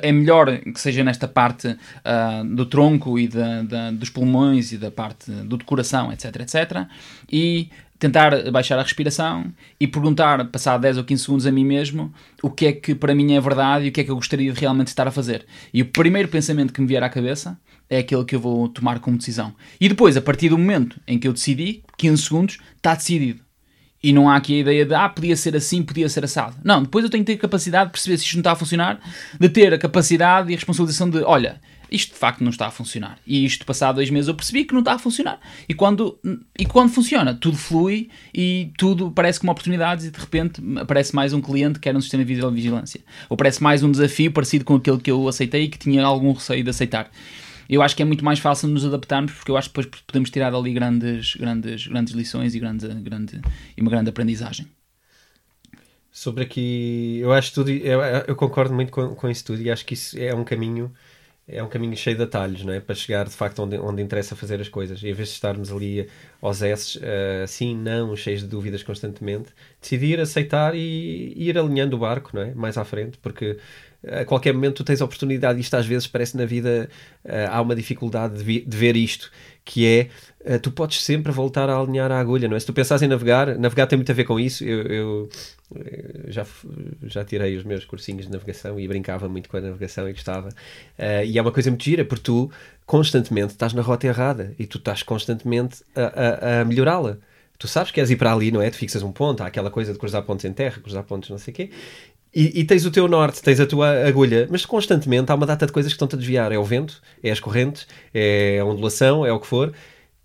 É 0.00 0.10
melhor 0.10 0.58
que 0.58 0.80
seja 0.80 1.04
nesta 1.04 1.28
parte 1.28 1.68
uh, 1.68 2.44
do 2.54 2.64
tronco 2.64 3.18
e 3.18 3.28
da, 3.28 3.62
da, 3.62 3.90
dos 3.90 4.08
pulmões 4.08 4.72
e 4.72 4.78
da 4.78 4.90
parte 4.90 5.30
do 5.30 5.62
coração, 5.62 6.10
etc, 6.10 6.36
etc. 6.36 6.86
E 7.30 7.68
tentar 7.98 8.50
baixar 8.50 8.78
a 8.78 8.82
respiração 8.82 9.52
e 9.80 9.86
perguntar, 9.86 10.44
passar 10.46 10.78
10 10.78 10.98
ou 10.98 11.04
15 11.04 11.22
segundos 11.22 11.46
a 11.46 11.52
mim 11.52 11.64
mesmo, 11.64 12.12
o 12.42 12.50
que 12.50 12.66
é 12.66 12.72
que 12.72 12.94
para 12.94 13.14
mim 13.14 13.34
é 13.34 13.40
verdade 13.40 13.86
e 13.86 13.88
o 13.88 13.92
que 13.92 14.00
é 14.00 14.04
que 14.04 14.10
eu 14.10 14.16
gostaria 14.16 14.52
de 14.52 14.60
realmente 14.60 14.88
estar 14.88 15.06
a 15.06 15.10
fazer. 15.10 15.46
E 15.72 15.82
o 15.82 15.86
primeiro 15.86 16.28
pensamento 16.28 16.72
que 16.72 16.80
me 16.80 16.86
vier 16.86 17.02
à 17.02 17.08
cabeça 17.08 17.58
é 17.88 17.98
aquele 17.98 18.24
que 18.24 18.34
eu 18.34 18.40
vou 18.40 18.68
tomar 18.68 18.98
como 18.98 19.16
decisão. 19.16 19.54
E 19.80 19.88
depois, 19.88 20.16
a 20.16 20.20
partir 20.20 20.48
do 20.48 20.58
momento 20.58 21.00
em 21.06 21.18
que 21.18 21.26
eu 21.26 21.32
decidi, 21.32 21.82
15 21.96 22.22
segundos, 22.22 22.58
está 22.76 22.94
decidido. 22.94 23.46
E 24.02 24.12
não 24.12 24.28
há 24.28 24.36
aqui 24.36 24.54
a 24.54 24.60
ideia 24.60 24.84
de, 24.84 24.94
ah, 24.94 25.08
podia 25.08 25.36
ser 25.36 25.56
assim, 25.56 25.82
podia 25.82 26.08
ser 26.08 26.24
assado. 26.24 26.56
Não, 26.62 26.82
depois 26.82 27.04
eu 27.04 27.10
tenho 27.10 27.24
que 27.24 27.32
ter 27.32 27.38
capacidade 27.38 27.86
de 27.86 27.92
perceber 27.92 28.18
se 28.18 28.24
isto 28.24 28.34
não 28.34 28.40
está 28.40 28.52
a 28.52 28.56
funcionar, 28.56 29.00
de 29.38 29.48
ter 29.48 29.72
a 29.72 29.78
capacidade 29.78 30.50
e 30.50 30.54
a 30.54 30.56
responsabilização 30.56 31.08
de, 31.08 31.18
olha, 31.22 31.60
isto 31.90 32.12
de 32.12 32.18
facto 32.18 32.42
não 32.42 32.50
está 32.50 32.66
a 32.66 32.70
funcionar. 32.70 33.18
E 33.26 33.44
isto, 33.44 33.64
passado 33.64 33.96
dois 33.96 34.10
meses, 34.10 34.28
eu 34.28 34.34
percebi 34.34 34.64
que 34.64 34.72
não 34.72 34.80
está 34.80 34.94
a 34.94 34.98
funcionar. 34.98 35.40
E 35.68 35.74
quando, 35.74 36.18
e 36.58 36.66
quando 36.66 36.90
funciona, 36.90 37.34
tudo 37.34 37.56
flui 37.56 38.08
e 38.34 38.70
tudo 38.76 39.10
parece 39.10 39.40
como 39.40 39.52
oportunidades 39.52 40.06
e 40.06 40.10
de 40.10 40.18
repente 40.18 40.62
aparece 40.76 41.14
mais 41.14 41.32
um 41.32 41.40
cliente 41.40 41.74
que 41.74 41.80
quer 41.80 41.96
um 41.96 42.00
sistema 42.00 42.24
de 42.24 42.34
videovigilância. 42.34 43.00
Ou 43.28 43.34
aparece 43.34 43.62
mais 43.62 43.82
um 43.82 43.90
desafio 43.90 44.32
parecido 44.32 44.64
com 44.64 44.74
aquele 44.74 44.98
que 44.98 45.10
eu 45.10 45.28
aceitei 45.28 45.64
e 45.64 45.68
que 45.68 45.78
tinha 45.78 46.04
algum 46.04 46.32
receio 46.32 46.62
de 46.62 46.70
aceitar 46.70 47.10
eu 47.68 47.82
acho 47.82 47.96
que 47.96 48.02
é 48.02 48.04
muito 48.04 48.24
mais 48.24 48.38
fácil 48.38 48.68
nos 48.68 48.84
adaptarmos 48.84 49.32
porque 49.32 49.50
eu 49.50 49.56
acho 49.56 49.68
que 49.70 49.80
depois 49.80 50.02
podemos 50.06 50.30
tirar 50.30 50.50
dali 50.50 50.72
grandes, 50.72 51.34
grandes, 51.34 51.86
grandes 51.86 52.14
lições 52.14 52.54
e, 52.54 52.60
grande, 52.60 52.86
grande, 52.86 53.40
e 53.76 53.80
uma 53.80 53.90
grande 53.90 54.10
aprendizagem. 54.10 54.66
Sobre 56.10 56.44
aqui, 56.44 57.18
eu 57.20 57.32
acho 57.32 57.52
tudo, 57.52 57.70
eu, 57.70 58.00
eu 58.00 58.36
concordo 58.36 58.72
muito 58.72 58.90
com, 58.90 59.14
com 59.14 59.28
isso 59.28 59.44
tudo 59.44 59.60
e 59.60 59.70
acho 59.70 59.84
que 59.84 59.94
isso 59.94 60.18
é 60.18 60.34
um 60.34 60.44
caminho 60.44 60.92
é 61.48 61.62
um 61.62 61.68
caminho 61.68 61.96
cheio 61.96 62.16
de 62.16 62.24
atalhos, 62.24 62.64
não 62.64 62.72
é? 62.72 62.80
Para 62.80 62.94
chegar 62.94 63.24
de 63.24 63.34
facto 63.34 63.62
onde, 63.62 63.78
onde 63.78 64.02
interessa 64.02 64.34
fazer 64.34 64.60
as 64.60 64.68
coisas. 64.68 65.00
E 65.02 65.08
em 65.08 65.12
vez 65.12 65.28
de 65.28 65.34
estarmos 65.34 65.70
ali 65.70 66.08
aos 66.42 66.60
S, 66.60 66.98
uh, 66.98 67.46
sim, 67.46 67.76
não, 67.76 68.16
cheios 68.16 68.40
de 68.40 68.48
dúvidas 68.48 68.82
constantemente, 68.82 69.50
decidir, 69.80 70.18
aceitar 70.20 70.74
e, 70.74 71.32
ir 71.36 71.56
alinhando 71.56 71.94
o 71.96 72.00
barco, 72.00 72.30
não 72.34 72.42
é? 72.42 72.52
Mais 72.52 72.76
à 72.76 72.84
frente, 72.84 73.16
porque 73.18 73.58
a 74.06 74.24
qualquer 74.24 74.52
momento 74.52 74.76
tu 74.76 74.84
tens 74.84 75.00
a 75.00 75.04
oportunidade, 75.04 75.60
isto 75.60 75.74
às 75.74 75.86
vezes 75.86 76.06
parece 76.06 76.36
na 76.36 76.44
vida 76.44 76.88
uh, 77.24 77.30
há 77.50 77.60
uma 77.60 77.74
dificuldade 77.74 78.38
de, 78.38 78.42
vi, 78.42 78.60
de, 78.60 78.76
ver 78.76 78.96
isto, 78.96 79.30
que 79.66 79.84
é 79.84 80.54
uh, 80.54 80.60
tu 80.60 80.70
podes 80.70 81.02
sempre 81.02 81.32
voltar 81.32 81.68
a 81.68 81.76
alinhar 81.76 82.10
a 82.10 82.18
agulha, 82.18 82.48
não 82.48 82.56
é? 82.56 82.60
Se 82.60 82.64
tu 82.64 82.72
pensares 82.72 83.02
em 83.02 83.08
navegar, 83.08 83.58
navegar 83.58 83.86
tem 83.88 83.98
muito 83.98 84.10
a 84.10 84.14
ver 84.14 84.24
com 84.24 84.38
isso. 84.38 84.64
Eu, 84.64 84.82
eu, 84.82 85.28
eu 85.74 86.32
já, 86.32 86.46
já 87.02 87.24
tirei 87.24 87.56
os 87.56 87.64
meus 87.64 87.84
cursinhos 87.84 88.26
de 88.26 88.32
navegação 88.32 88.78
e 88.78 88.86
brincava 88.86 89.28
muito 89.28 89.48
com 89.50 89.56
a 89.56 89.60
navegação 89.60 90.08
e 90.08 90.12
gostava. 90.12 90.48
Uh, 90.48 91.24
e 91.26 91.36
é 91.36 91.42
uma 91.42 91.52
coisa 91.52 91.68
muito 91.68 91.84
gira, 91.84 92.04
porque 92.04 92.22
tu 92.22 92.50
constantemente 92.86 93.52
estás 93.52 93.74
na 93.74 93.82
rota 93.82 94.06
errada 94.06 94.54
e 94.58 94.66
tu 94.66 94.78
estás 94.78 95.02
constantemente 95.02 95.82
a, 95.94 96.58
a, 96.58 96.60
a 96.60 96.64
melhorá-la 96.64 97.18
tu 97.58 97.66
sabes 97.66 97.90
que 97.90 97.94
queres 97.94 98.10
ir 98.10 98.16
para 98.16 98.32
ali, 98.32 98.50
não 98.50 98.60
é? 98.60 98.70
Tu 98.70 98.76
fixas 98.76 99.02
um 99.02 99.10
ponto, 99.10 99.42
há 99.42 99.46
aquela 99.46 99.70
coisa 99.70 99.90
de 99.90 99.98
cruzar 99.98 100.22
pontos 100.22 100.44
em 100.44 100.52
terra, 100.52 100.78
cruzar 100.78 101.02
pontos 101.04 101.30
não 101.30 101.38
sei 101.38 101.52
o 101.52 101.54
quê, 101.54 101.70
e, 102.38 102.60
e, 102.60 102.64
tens 102.64 102.84
o 102.84 102.90
teu 102.90 103.08
norte, 103.08 103.40
tens 103.42 103.58
a 103.60 103.66
tua 103.66 104.06
agulha, 104.06 104.46
mas 104.50 104.66
constantemente 104.66 105.32
há 105.32 105.34
uma 105.34 105.46
data 105.46 105.64
de 105.64 105.72
coisas 105.72 105.90
que 105.90 105.94
estão-te 105.96 106.16
a 106.16 106.18
desviar. 106.18 106.52
É 106.52 106.58
o 106.58 106.64
vento, 106.64 107.00
é 107.22 107.30
as 107.30 107.40
correntes, 107.40 107.86
é 108.12 108.58
a 108.60 108.64
ondulação, 108.66 109.24
é 109.24 109.32
o 109.32 109.40
que 109.40 109.46
for. 109.46 109.72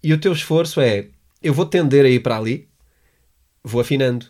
E 0.04 0.12
o 0.12 0.20
teu 0.20 0.34
esforço 0.34 0.82
é: 0.82 1.08
eu 1.42 1.54
vou 1.54 1.66
tender 1.66 2.04
a 2.04 2.10
ir 2.10 2.20
para 2.20 2.38
ali, 2.38 2.68
vou 3.64 3.80
afinando 3.80 4.26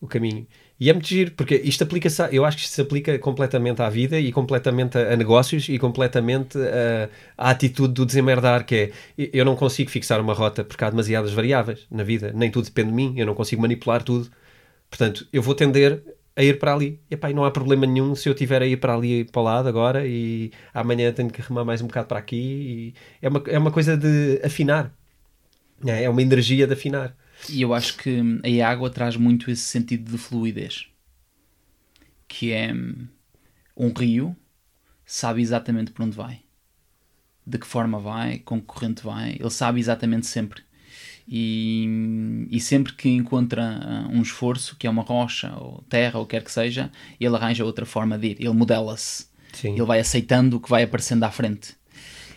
o 0.00 0.06
caminho. 0.06 0.46
E 0.80 0.88
é 0.88 0.94
muito 0.94 1.08
giro, 1.08 1.32
porque 1.32 1.56
isto 1.56 1.84
aplica-se, 1.84 2.22
eu 2.32 2.42
acho 2.42 2.56
que 2.56 2.62
isto 2.64 2.74
se 2.74 2.80
aplica 2.80 3.18
completamente 3.18 3.82
à 3.82 3.90
vida 3.90 4.18
e 4.18 4.32
completamente 4.32 4.96
a, 4.96 5.12
a 5.12 5.16
negócios 5.16 5.68
e 5.68 5.78
completamente 5.78 6.56
a, 6.58 7.10
à 7.36 7.50
atitude 7.50 7.92
do 7.92 8.06
desemerdar, 8.06 8.64
que 8.64 8.92
é, 9.18 9.30
eu 9.32 9.44
não 9.44 9.56
consigo 9.56 9.90
fixar 9.90 10.22
uma 10.22 10.32
rota 10.32 10.64
porque 10.64 10.82
há 10.84 10.88
demasiadas 10.88 11.32
variáveis 11.34 11.86
na 11.90 12.02
vida, 12.02 12.32
nem 12.34 12.50
tudo 12.50 12.64
depende 12.64 12.88
de 12.88 12.94
mim, 12.94 13.14
eu 13.18 13.26
não 13.26 13.34
consigo 13.34 13.60
manipular 13.60 14.02
tudo. 14.02 14.30
Portanto, 14.88 15.26
eu 15.32 15.42
vou 15.42 15.54
tender 15.54 16.02
a 16.36 16.42
ir 16.42 16.58
para 16.58 16.74
ali. 16.74 17.00
E, 17.10 17.14
epá, 17.14 17.32
não 17.32 17.44
há 17.44 17.50
problema 17.50 17.86
nenhum 17.86 18.14
se 18.14 18.28
eu 18.28 18.34
tiver 18.34 18.62
a 18.62 18.66
ir 18.66 18.76
para 18.76 18.94
ali 18.94 19.24
para 19.24 19.40
o 19.40 19.44
lado 19.44 19.68
agora 19.68 20.06
e 20.06 20.52
amanhã 20.74 21.12
tenho 21.12 21.30
que 21.30 21.40
remar 21.40 21.64
mais 21.64 21.80
um 21.80 21.86
bocado 21.86 22.08
para 22.08 22.18
aqui. 22.18 22.94
é, 23.22 23.28
uma, 23.28 23.42
é 23.46 23.58
uma 23.58 23.72
coisa 23.72 23.96
de 23.96 24.40
afinar. 24.44 24.94
É, 25.84 26.04
é 26.04 26.10
uma 26.10 26.22
energia 26.22 26.66
de 26.66 26.74
afinar. 26.74 27.16
E 27.50 27.62
eu 27.62 27.74
acho 27.74 27.96
que 27.96 28.20
a 28.62 28.68
água 28.68 28.90
traz 28.90 29.16
muito 29.16 29.50
esse 29.50 29.62
sentido 29.62 30.10
de 30.10 30.18
fluidez. 30.18 30.88
Que 32.28 32.52
é 32.52 32.72
um 33.76 33.92
rio 33.92 34.36
sabe 35.04 35.40
exatamente 35.40 35.92
para 35.92 36.04
onde 36.04 36.16
vai. 36.16 36.42
De 37.46 37.58
que 37.58 37.66
forma 37.66 37.98
vai, 37.98 38.38
com 38.40 38.60
que 38.60 38.66
corrente 38.66 39.02
vai. 39.02 39.36
Ele 39.38 39.50
sabe 39.50 39.80
exatamente 39.80 40.26
sempre 40.26 40.65
e, 41.28 42.46
e 42.50 42.60
sempre 42.60 42.92
que 42.92 43.08
encontra 43.08 44.06
uh, 44.08 44.16
um 44.16 44.22
esforço, 44.22 44.76
que 44.76 44.86
é 44.86 44.90
uma 44.90 45.02
rocha 45.02 45.52
ou 45.56 45.82
terra 45.88 46.18
ou 46.18 46.26
quer 46.26 46.42
que 46.42 46.52
seja, 46.52 46.90
ele 47.20 47.34
arranja 47.34 47.64
outra 47.64 47.84
forma 47.84 48.16
de 48.16 48.28
ir, 48.28 48.36
ele 48.38 48.52
modela-se, 48.52 49.26
ele 49.64 49.82
vai 49.82 49.98
aceitando 49.98 50.56
o 50.56 50.60
que 50.60 50.70
vai 50.70 50.84
aparecendo 50.84 51.24
à 51.24 51.30
frente. 51.30 51.74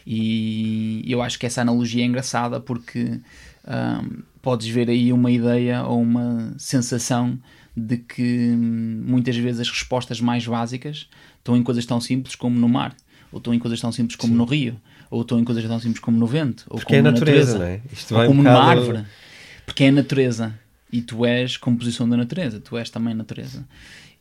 E 0.08 1.04
eu 1.06 1.22
acho 1.22 1.38
que 1.38 1.46
essa 1.46 1.62
analogia 1.62 2.04
é 2.04 2.06
engraçada 2.06 2.60
porque 2.60 3.04
um, 3.04 3.22
ah, 3.68 4.04
podes 4.42 4.68
ver 4.68 4.90
aí 4.90 5.14
uma 5.14 5.30
ideia 5.30 5.84
ou 5.84 6.02
uma 6.02 6.56
sensação 6.58 7.38
de 7.76 7.98
que 7.98 8.52
hum, 8.52 9.04
muitas 9.06 9.36
vezes 9.38 9.62
as 9.62 9.70
respostas 9.70 10.20
mais 10.20 10.48
básicas 10.48 11.08
estão 11.38 11.56
em 11.56 11.62
coisas 11.62 11.86
tão 11.86 12.02
simples 12.02 12.36
como 12.36 12.58
no 12.58 12.68
mar, 12.68 12.96
ou 13.32 13.38
estão 13.38 13.54
em 13.54 13.60
coisas 13.60 13.80
tão 13.80 13.92
simples 13.92 14.16
como 14.16 14.34
Sim. 14.34 14.38
no 14.38 14.46
rio, 14.46 14.82
ou 15.10 15.22
estão 15.22 15.40
em 15.40 15.44
coisas 15.44 15.64
tão 15.66 15.80
simples 15.80 16.00
como 16.00 16.18
no 16.18 16.28
vento, 16.28 16.66
ou 16.70 16.78
Porque 16.78 16.94
como 16.94 16.98
é 16.98 17.10
a 17.10 17.12
natureza, 17.12 17.54
natureza, 17.54 17.60
não 17.60 17.66
é? 17.66 17.82
Isto 17.92 18.16
ou 18.16 18.26
como 18.28 18.42
um 18.42 18.44
numa 18.44 18.64
árvore. 18.64 19.06
Porque 19.66 19.84
é 19.84 19.90
a 19.90 19.92
natureza. 19.92 20.54
E 20.92 21.02
tu 21.02 21.24
és 21.26 21.56
composição 21.56 22.10
da 22.10 22.18
natureza, 22.18 22.60
tu 22.60 22.76
és 22.76 22.90
também 22.90 23.14
natureza. 23.14 23.64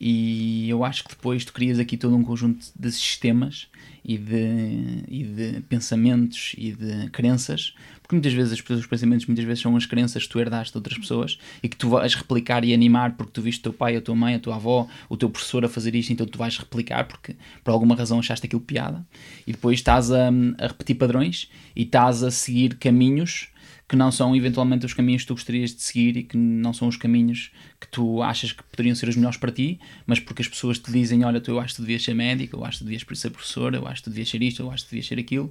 E 0.00 0.68
eu 0.68 0.84
acho 0.84 1.02
que 1.02 1.10
depois 1.10 1.44
tu 1.44 1.52
crias 1.52 1.78
aqui 1.78 1.96
todo 1.96 2.16
um 2.16 2.22
conjunto 2.22 2.66
de 2.78 2.92
sistemas 2.92 3.68
e 4.04 4.16
de, 4.16 5.04
e 5.08 5.24
de 5.24 5.60
pensamentos 5.62 6.54
e 6.56 6.72
de 6.72 7.10
crenças, 7.10 7.74
porque 8.00 8.14
muitas 8.14 8.32
vezes 8.32 8.64
os 8.70 8.86
pensamentos 8.86 9.26
muitas 9.26 9.44
vezes 9.44 9.60
são 9.60 9.76
as 9.76 9.86
crenças 9.86 10.22
que 10.22 10.28
tu 10.28 10.38
herdaste 10.38 10.72
de 10.72 10.78
outras 10.78 10.96
pessoas 10.96 11.38
e 11.62 11.68
que 11.68 11.76
tu 11.76 11.90
vais 11.90 12.14
replicar 12.14 12.64
e 12.64 12.72
animar 12.72 13.16
porque 13.16 13.32
tu 13.32 13.42
viste 13.42 13.58
o 13.60 13.62
teu 13.64 13.72
pai, 13.72 13.96
a 13.96 14.00
tua 14.00 14.14
mãe, 14.14 14.36
a 14.36 14.38
tua 14.38 14.54
avó, 14.54 14.88
o 15.08 15.16
teu 15.16 15.28
professor 15.28 15.64
a 15.64 15.68
fazer 15.68 15.94
isto, 15.94 16.12
então 16.12 16.26
tu 16.26 16.38
vais 16.38 16.56
replicar 16.56 17.06
porque 17.06 17.34
por 17.64 17.72
alguma 17.72 17.96
razão 17.96 18.20
achaste 18.20 18.46
aquilo 18.46 18.62
piada. 18.62 19.04
E 19.46 19.52
depois 19.52 19.78
estás 19.78 20.12
a, 20.12 20.28
a 20.58 20.66
repetir 20.68 20.96
padrões 20.96 21.50
e 21.74 21.82
estás 21.82 22.22
a 22.22 22.30
seguir 22.30 22.76
caminhos 22.76 23.48
que 23.88 23.96
não 23.96 24.12
são 24.12 24.36
eventualmente 24.36 24.84
os 24.84 24.92
caminhos 24.92 25.22
que 25.22 25.28
tu 25.28 25.34
gostarias 25.34 25.74
de 25.74 25.80
seguir 25.80 26.16
e 26.18 26.22
que 26.22 26.36
não 26.36 26.74
são 26.74 26.88
os 26.88 26.96
caminhos 26.96 27.50
que 27.80 27.88
tu 27.88 28.22
achas 28.22 28.52
que 28.52 28.62
poderiam 28.62 28.94
ser 28.94 29.08
os 29.08 29.16
melhores 29.16 29.38
para 29.38 29.50
ti, 29.50 29.80
mas 30.06 30.20
porque 30.20 30.42
as 30.42 30.48
pessoas 30.48 30.78
te 30.78 30.92
dizem: 30.92 31.24
Olha, 31.24 31.40
tu, 31.40 31.52
eu 31.52 31.58
acho 31.58 31.74
que 31.74 31.76
tu 31.76 31.82
devias 31.82 32.02
ser 32.02 32.14
médico, 32.14 32.56
eu 32.56 32.64
acho 32.64 32.78
que 32.78 32.84
tu 32.84 32.88
devias 32.88 33.18
ser 33.18 33.30
professor, 33.30 33.74
eu 33.74 33.88
acho 33.88 34.02
que 34.02 34.10
tu 34.10 34.10
devias 34.10 34.28
ser 34.28 34.42
isto, 34.42 34.62
eu 34.62 34.70
acho 34.70 34.84
que 34.84 34.90
tu 34.90 34.92
devias 34.92 35.06
ser 35.06 35.18
aquilo. 35.18 35.50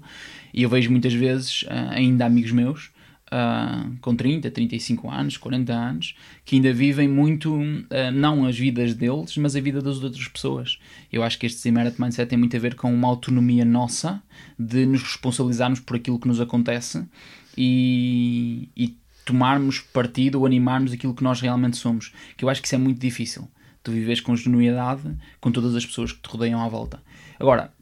E 0.53 0.61
eu 0.61 0.69
vejo 0.69 0.91
muitas 0.91 1.13
vezes, 1.13 1.63
uh, 1.63 1.89
ainda 1.89 2.25
amigos 2.25 2.51
meus, 2.51 2.95
Uh, 3.27 3.97
com 3.99 4.15
30, 4.15 4.49
35 4.49 5.11
anos, 5.11 5.35
40 5.35 5.73
anos, 5.73 6.15
que 6.45 6.55
ainda 6.55 6.71
vivem 6.71 7.09
muito, 7.09 7.53
uh, 7.55 8.09
não 8.13 8.45
as 8.45 8.57
vidas 8.57 8.93
deles, 8.93 9.35
mas 9.35 9.53
a 9.53 9.59
vida 9.59 9.81
das 9.81 10.01
outras 10.01 10.29
pessoas. 10.29 10.79
Eu 11.11 11.21
acho 11.23 11.37
que 11.37 11.45
este 11.45 11.59
Zimerat 11.59 11.99
Mindset 11.99 12.29
tem 12.29 12.39
muito 12.39 12.55
a 12.55 12.59
ver 12.61 12.75
com 12.75 12.89
uma 12.93 13.09
autonomia 13.09 13.65
nossa 13.65 14.23
de 14.57 14.85
nos 14.85 15.03
responsabilizarmos 15.03 15.81
por 15.81 15.97
aquilo 15.97 16.17
que 16.17 16.27
nos 16.29 16.39
acontece 16.39 17.05
e, 17.57 18.69
e 18.75 18.97
tomarmos 19.25 19.79
partido 19.79 20.39
ou 20.39 20.45
animarmos 20.45 20.93
aquilo 20.93 21.13
que 21.13 21.23
nós 21.23 21.41
realmente 21.41 21.77
somos. 21.77 22.13
Que 22.35 22.45
eu 22.45 22.49
acho 22.49 22.61
que 22.61 22.67
isso 22.67 22.75
é 22.75 22.77
muito 22.77 22.99
difícil. 22.99 23.49
Tu 23.83 23.91
vives 23.91 24.21
com 24.21 24.35
genuidade 24.35 25.15
com 25.41 25.51
todas 25.51 25.75
as 25.75 25.85
pessoas 25.85 26.11
que 26.11 26.21
te 26.21 26.29
rodeiam 26.29 26.61
à 26.61 26.67
volta. 26.67 27.01
Agora, 27.39 27.73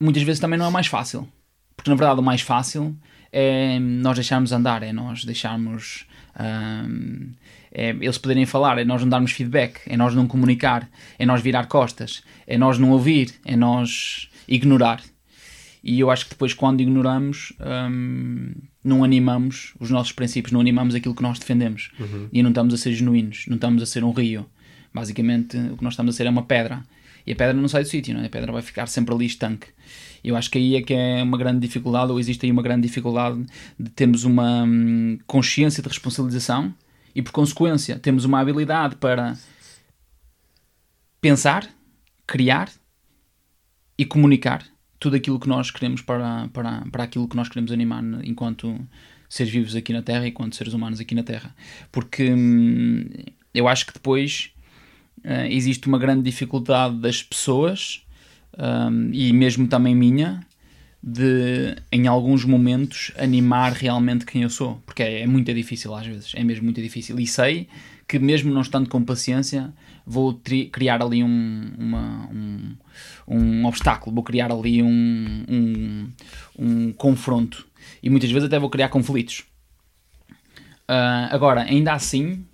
muitas 0.00 0.22
vezes 0.22 0.40
também 0.40 0.58
não 0.58 0.66
é 0.66 0.70
mais 0.70 0.86
fácil. 0.86 1.28
Porque 1.76 1.90
na 1.90 1.96
verdade 1.96 2.20
o 2.20 2.22
mais 2.22 2.40
fácil 2.40 2.96
é 3.32 3.78
nós 3.78 4.14
deixarmos 4.14 4.52
andar, 4.52 4.82
é 4.82 4.92
nós 4.92 5.24
deixarmos. 5.24 6.06
Um, 6.38 7.32
é 7.72 7.90
eles 7.90 8.18
poderem 8.18 8.46
falar, 8.46 8.78
é 8.78 8.84
nós 8.84 9.02
não 9.02 9.08
darmos 9.08 9.32
feedback, 9.32 9.80
é 9.86 9.96
nós 9.96 10.14
não 10.14 10.28
comunicar, 10.28 10.88
é 11.18 11.26
nós 11.26 11.42
virar 11.42 11.66
costas, 11.66 12.22
é 12.46 12.56
nós 12.56 12.78
não 12.78 12.90
ouvir, 12.90 13.34
é 13.44 13.56
nós 13.56 14.28
ignorar. 14.46 15.02
E 15.84 16.00
eu 16.00 16.10
acho 16.10 16.24
que 16.24 16.30
depois, 16.30 16.54
quando 16.54 16.80
ignoramos, 16.80 17.52
hum, 17.60 18.52
não 18.82 19.04
animamos 19.04 19.74
os 19.78 19.90
nossos 19.90 20.12
princípios, 20.12 20.50
não 20.50 20.58
animamos 20.58 20.94
aquilo 20.94 21.14
que 21.14 21.22
nós 21.22 21.38
defendemos. 21.38 21.90
Uhum. 22.00 22.26
E 22.32 22.42
não 22.42 22.48
estamos 22.48 22.72
a 22.72 22.78
ser 22.78 22.94
genuínos, 22.94 23.44
não 23.48 23.56
estamos 23.56 23.82
a 23.82 23.86
ser 23.86 24.02
um 24.02 24.10
rio. 24.10 24.46
Basicamente, 24.94 25.58
o 25.58 25.76
que 25.76 25.84
nós 25.84 25.92
estamos 25.92 26.14
a 26.14 26.16
ser 26.16 26.26
é 26.26 26.30
uma 26.30 26.44
pedra. 26.44 26.82
E 27.26 27.32
a 27.32 27.36
pedra 27.36 27.52
não 27.52 27.68
sai 27.68 27.82
do 27.82 27.88
sítio, 27.90 28.14
não 28.14 28.22
é? 28.22 28.26
a 28.26 28.30
pedra 28.30 28.50
vai 28.50 28.62
ficar 28.62 28.86
sempre 28.86 29.14
ali 29.14 29.26
estanque. 29.26 29.66
Eu 30.22 30.36
acho 30.36 30.50
que 30.50 30.56
aí 30.56 30.76
é 30.76 30.80
que 30.80 30.94
é 30.94 31.22
uma 31.22 31.36
grande 31.36 31.60
dificuldade, 31.60 32.10
ou 32.10 32.18
existe 32.18 32.46
aí 32.46 32.50
uma 32.50 32.62
grande 32.62 32.88
dificuldade 32.88 33.44
de 33.78 33.90
termos 33.90 34.24
uma 34.24 34.64
hum, 34.64 35.18
consciência 35.26 35.82
de 35.82 35.88
responsabilização 35.90 36.74
e, 37.14 37.20
por 37.20 37.30
consequência, 37.32 37.98
temos 37.98 38.24
uma 38.24 38.40
habilidade 38.40 38.96
para 38.96 39.36
pensar, 41.20 41.68
criar 42.26 42.70
e 43.98 44.06
comunicar 44.06 44.64
tudo 45.04 45.16
aquilo 45.16 45.38
que 45.38 45.46
nós 45.46 45.70
queremos 45.70 46.00
para, 46.00 46.48
para, 46.48 46.80
para 46.90 47.04
aquilo 47.04 47.28
que 47.28 47.36
nós 47.36 47.46
queremos 47.46 47.70
animar 47.70 48.02
enquanto 48.24 48.74
seres 49.28 49.52
vivos 49.52 49.76
aqui 49.76 49.92
na 49.92 50.00
Terra, 50.00 50.26
enquanto 50.26 50.56
seres 50.56 50.72
humanos 50.72 50.98
aqui 50.98 51.14
na 51.14 51.22
Terra. 51.22 51.54
Porque 51.92 52.32
hum, 52.32 53.04
eu 53.52 53.68
acho 53.68 53.84
que 53.84 53.92
depois 53.92 54.50
uh, 55.18 55.44
existe 55.50 55.86
uma 55.88 55.98
grande 55.98 56.22
dificuldade 56.22 56.96
das 56.96 57.22
pessoas, 57.22 58.02
um, 58.58 59.10
e 59.12 59.30
mesmo 59.34 59.68
também 59.68 59.94
minha, 59.94 60.40
de 61.02 61.76
em 61.92 62.06
alguns 62.06 62.46
momentos 62.46 63.12
animar 63.18 63.72
realmente 63.72 64.24
quem 64.24 64.42
eu 64.42 64.48
sou, 64.48 64.82
porque 64.86 65.02
é, 65.02 65.20
é 65.20 65.26
muito 65.26 65.52
difícil 65.52 65.94
às 65.94 66.06
vezes, 66.06 66.32
é 66.34 66.42
mesmo 66.42 66.64
muito 66.64 66.80
difícil. 66.80 67.20
E 67.20 67.26
sei 67.26 67.68
que 68.06 68.18
mesmo 68.18 68.52
não 68.52 68.60
estando 68.60 68.88
com 68.88 69.02
paciência, 69.02 69.72
vou 70.06 70.40
criar 70.70 71.02
ali 71.02 71.22
um, 71.22 71.72
uma, 71.78 72.28
um, 72.30 72.76
um 73.26 73.64
obstáculo, 73.66 74.14
vou 74.14 74.24
criar 74.24 74.52
ali 74.52 74.82
um, 74.82 75.44
um, 75.48 76.12
um 76.58 76.92
confronto 76.92 77.66
e 78.02 78.10
muitas 78.10 78.30
vezes 78.30 78.46
até 78.46 78.58
vou 78.58 78.70
criar 78.70 78.88
conflitos. 78.88 79.44
Uh, 80.88 81.30
agora, 81.30 81.62
ainda 81.62 81.94
assim, 81.94 82.44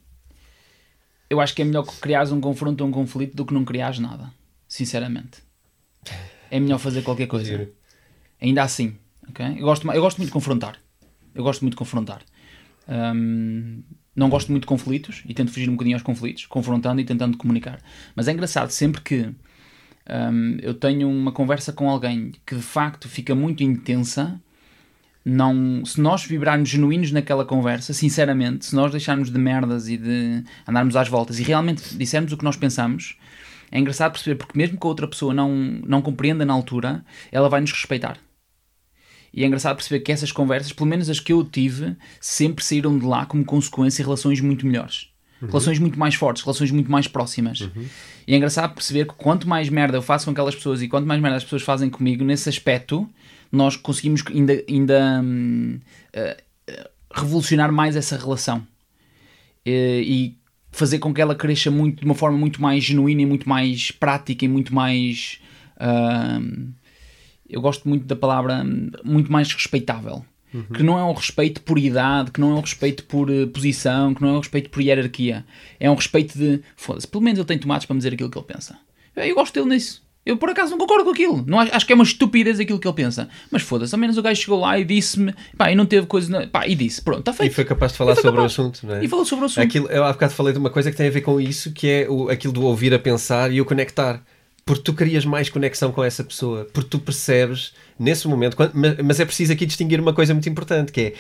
eu 1.28 1.40
acho 1.40 1.54
que 1.54 1.62
é 1.62 1.64
melhor 1.64 1.84
criares 2.00 2.30
um 2.30 2.40
confronto 2.40 2.82
ou 2.82 2.88
um 2.88 2.92
conflito 2.92 3.36
do 3.36 3.44
que 3.44 3.52
não 3.52 3.64
criares 3.64 3.98
nada, 3.98 4.32
sinceramente. 4.68 5.42
É 6.50 6.58
melhor 6.60 6.78
fazer 6.78 7.02
qualquer 7.02 7.26
coisa. 7.26 7.68
Ainda 8.40 8.62
assim, 8.62 8.96
ok? 9.28 9.56
Eu 9.58 9.64
gosto, 9.64 9.90
eu 9.90 10.00
gosto 10.00 10.18
muito 10.18 10.28
de 10.28 10.32
confrontar. 10.32 10.76
Eu 11.34 11.44
gosto 11.44 11.62
muito 11.62 11.74
de 11.74 11.78
confrontar. 11.78 12.22
Um, 12.88 13.82
não 14.14 14.28
gosto 14.28 14.50
muito 14.50 14.62
de 14.62 14.68
conflitos 14.68 15.22
e 15.26 15.32
tento 15.34 15.52
fugir 15.52 15.68
um 15.68 15.72
bocadinho 15.72 15.96
aos 15.96 16.02
conflitos, 16.02 16.46
confrontando 16.46 17.00
e 17.00 17.04
tentando 17.04 17.36
comunicar. 17.38 17.80
Mas 18.14 18.28
é 18.28 18.32
engraçado, 18.32 18.70
sempre 18.70 19.00
que 19.00 19.30
um, 20.08 20.56
eu 20.60 20.74
tenho 20.74 21.08
uma 21.08 21.32
conversa 21.32 21.72
com 21.72 21.88
alguém 21.88 22.32
que 22.44 22.56
de 22.56 22.62
facto 22.62 23.08
fica 23.08 23.34
muito 23.34 23.62
intensa, 23.62 24.40
não, 25.24 25.84
se 25.84 26.00
nós 26.00 26.24
vibrarmos 26.24 26.68
genuínos 26.68 27.12
naquela 27.12 27.44
conversa, 27.44 27.92
sinceramente, 27.92 28.64
se 28.64 28.74
nós 28.74 28.90
deixarmos 28.90 29.30
de 29.30 29.38
merdas 29.38 29.88
e 29.88 29.96
de 29.96 30.42
andarmos 30.66 30.96
às 30.96 31.08
voltas 31.08 31.38
e 31.38 31.42
realmente 31.42 31.96
dissermos 31.96 32.32
o 32.32 32.36
que 32.36 32.44
nós 32.44 32.56
pensamos, 32.56 33.16
É 33.70 33.78
engraçado 33.78 34.12
perceber, 34.12 34.36
porque 34.36 34.58
mesmo 34.58 34.78
que 34.78 34.86
a 34.86 34.88
outra 34.88 35.06
pessoa 35.06 35.32
não, 35.32 35.52
não 35.86 36.02
compreenda 36.02 36.44
na 36.44 36.52
altura, 36.52 37.04
ela 37.30 37.48
vai 37.48 37.60
nos 37.60 37.72
respeitar. 37.72 38.18
E 39.32 39.44
é 39.44 39.46
engraçado 39.46 39.76
perceber 39.76 40.00
que 40.00 40.10
essas 40.10 40.32
conversas, 40.32 40.72
pelo 40.72 40.88
menos 40.88 41.08
as 41.08 41.20
que 41.20 41.32
eu 41.32 41.44
tive, 41.44 41.96
sempre 42.20 42.64
saíram 42.64 42.98
de 42.98 43.06
lá 43.06 43.24
como 43.26 43.44
consequência 43.44 44.04
relações 44.04 44.40
muito 44.40 44.66
melhores. 44.66 45.08
Uhum. 45.40 45.48
Relações 45.48 45.78
muito 45.78 45.98
mais 45.98 46.14
fortes, 46.14 46.42
relações 46.42 46.70
muito 46.70 46.90
mais 46.90 47.06
próximas. 47.06 47.60
Uhum. 47.60 47.86
E 48.26 48.34
é 48.34 48.36
engraçado 48.36 48.74
perceber 48.74 49.06
que 49.06 49.14
quanto 49.14 49.48
mais 49.48 49.68
merda 49.68 49.96
eu 49.96 50.02
faço 50.02 50.24
com 50.24 50.32
aquelas 50.32 50.54
pessoas 50.54 50.82
e 50.82 50.88
quanto 50.88 51.06
mais 51.06 51.20
merda 51.20 51.36
as 51.36 51.44
pessoas 51.44 51.62
fazem 51.62 51.88
comigo, 51.88 52.24
nesse 52.24 52.48
aspecto, 52.48 53.08
nós 53.50 53.76
conseguimos 53.76 54.22
ainda, 54.28 54.62
ainda 54.68 55.22
uh, 55.22 56.42
revolucionar 57.12 57.72
mais 57.72 57.96
essa 57.96 58.16
relação. 58.16 58.58
Uh, 59.66 60.02
e 60.02 60.36
fazer 60.70 60.98
com 60.98 61.12
que 61.12 61.20
ela 61.20 61.34
cresça 61.34 61.70
muito, 61.70 62.00
de 62.00 62.04
uma 62.04 62.14
forma 62.14 62.38
muito 62.38 62.60
mais 62.62 62.84
genuína 62.84 63.22
e 63.22 63.26
muito 63.26 63.48
mais 63.48 63.90
prática 63.90 64.44
e 64.44 64.48
muito 64.48 64.74
mais. 64.74 65.40
Uh, 65.76 66.72
eu 67.50 67.60
gosto 67.60 67.88
muito 67.88 68.06
da 68.06 68.16
palavra 68.16 68.64
muito 69.04 69.30
mais 69.30 69.52
respeitável. 69.52 70.24
Uhum. 70.52 70.64
Que 70.64 70.82
não 70.82 70.98
é 70.98 71.04
um 71.04 71.12
respeito 71.12 71.62
por 71.62 71.78
idade, 71.78 72.32
que 72.32 72.40
não 72.40 72.50
é 72.50 72.54
um 72.54 72.60
respeito 72.60 73.04
por 73.04 73.30
uh, 73.30 73.46
posição, 73.48 74.12
que 74.12 74.20
não 74.20 74.30
é 74.30 74.32
um 74.32 74.38
respeito 74.38 74.68
por 74.68 74.82
hierarquia. 74.82 75.44
É 75.78 75.88
um 75.88 75.94
respeito 75.94 76.36
de. 76.36 76.60
Foda-se, 76.76 77.06
pelo 77.06 77.22
menos 77.22 77.38
ele 77.38 77.46
tem 77.46 77.58
tomates 77.58 77.86
para 77.86 77.94
me 77.94 77.98
dizer 77.98 78.14
aquilo 78.14 78.28
que 78.28 78.36
ele 78.36 78.46
pensa. 78.46 78.76
Eu, 79.14 79.24
eu 79.24 79.34
gosto 79.34 79.54
dele 79.54 79.74
nisso. 79.74 80.02
Eu 80.24 80.36
por 80.36 80.50
acaso 80.50 80.70
não 80.70 80.78
concordo 80.78 81.04
com 81.04 81.10
aquilo. 81.10 81.42
Não, 81.46 81.58
acho, 81.58 81.74
acho 81.74 81.86
que 81.86 81.92
é 81.92 81.94
uma 81.94 82.04
estupidez 82.04 82.60
aquilo 82.60 82.78
que 82.78 82.86
ele 82.86 82.94
pensa. 82.94 83.28
Mas 83.50 83.62
foda-se, 83.62 83.94
ao 83.94 83.98
menos 83.98 84.18
o 84.18 84.22
gajo 84.22 84.40
chegou 84.40 84.60
lá 84.60 84.78
e 84.78 84.84
disse-me, 84.84 85.34
pá, 85.56 85.72
e 85.72 85.74
não 85.74 85.86
teve 85.86 86.06
coisa. 86.06 86.46
Pá, 86.48 86.66
e 86.66 86.74
disse, 86.74 87.00
pronto, 87.00 87.20
está 87.20 87.32
feito. 87.32 87.52
E 87.52 87.54
foi 87.54 87.64
capaz 87.64 87.92
de 87.92 87.98
falar 87.98 88.14
sobre 88.16 88.32
capaz. 88.32 88.42
o 88.42 88.46
assunto, 88.46 88.86
não 88.86 88.96
é? 88.96 89.04
E 89.04 89.08
falou 89.08 89.24
sobre 89.24 89.44
o 89.44 89.46
assunto. 89.46 89.64
Aquilo, 89.64 89.88
eu 89.88 90.04
há 90.04 90.12
bocado 90.12 90.34
falei 90.34 90.52
de 90.52 90.58
uma 90.58 90.70
coisa 90.70 90.90
que 90.90 90.96
tem 90.96 91.06
a 91.06 91.10
ver 91.10 91.22
com 91.22 91.40
isso, 91.40 91.72
que 91.72 91.88
é 91.88 92.06
o, 92.08 92.28
aquilo 92.28 92.52
do 92.52 92.62
ouvir 92.62 92.92
a 92.92 92.98
pensar 92.98 93.50
e 93.50 93.60
o 93.60 93.64
conectar. 93.64 94.22
Porque 94.64 94.82
tu 94.82 94.94
querias 94.94 95.24
mais 95.24 95.48
conexão 95.48 95.90
com 95.92 96.02
essa 96.04 96.22
pessoa. 96.22 96.66
Porque 96.72 96.90
tu 96.90 96.98
percebes, 96.98 97.72
nesse 97.98 98.28
momento, 98.28 98.56
quando, 98.56 98.72
mas 99.04 99.20
é 99.20 99.24
preciso 99.24 99.52
aqui 99.52 99.66
distinguir 99.66 100.00
uma 100.00 100.12
coisa 100.12 100.32
muito 100.32 100.48
importante, 100.48 100.92
que 100.92 101.00
é 101.00 101.14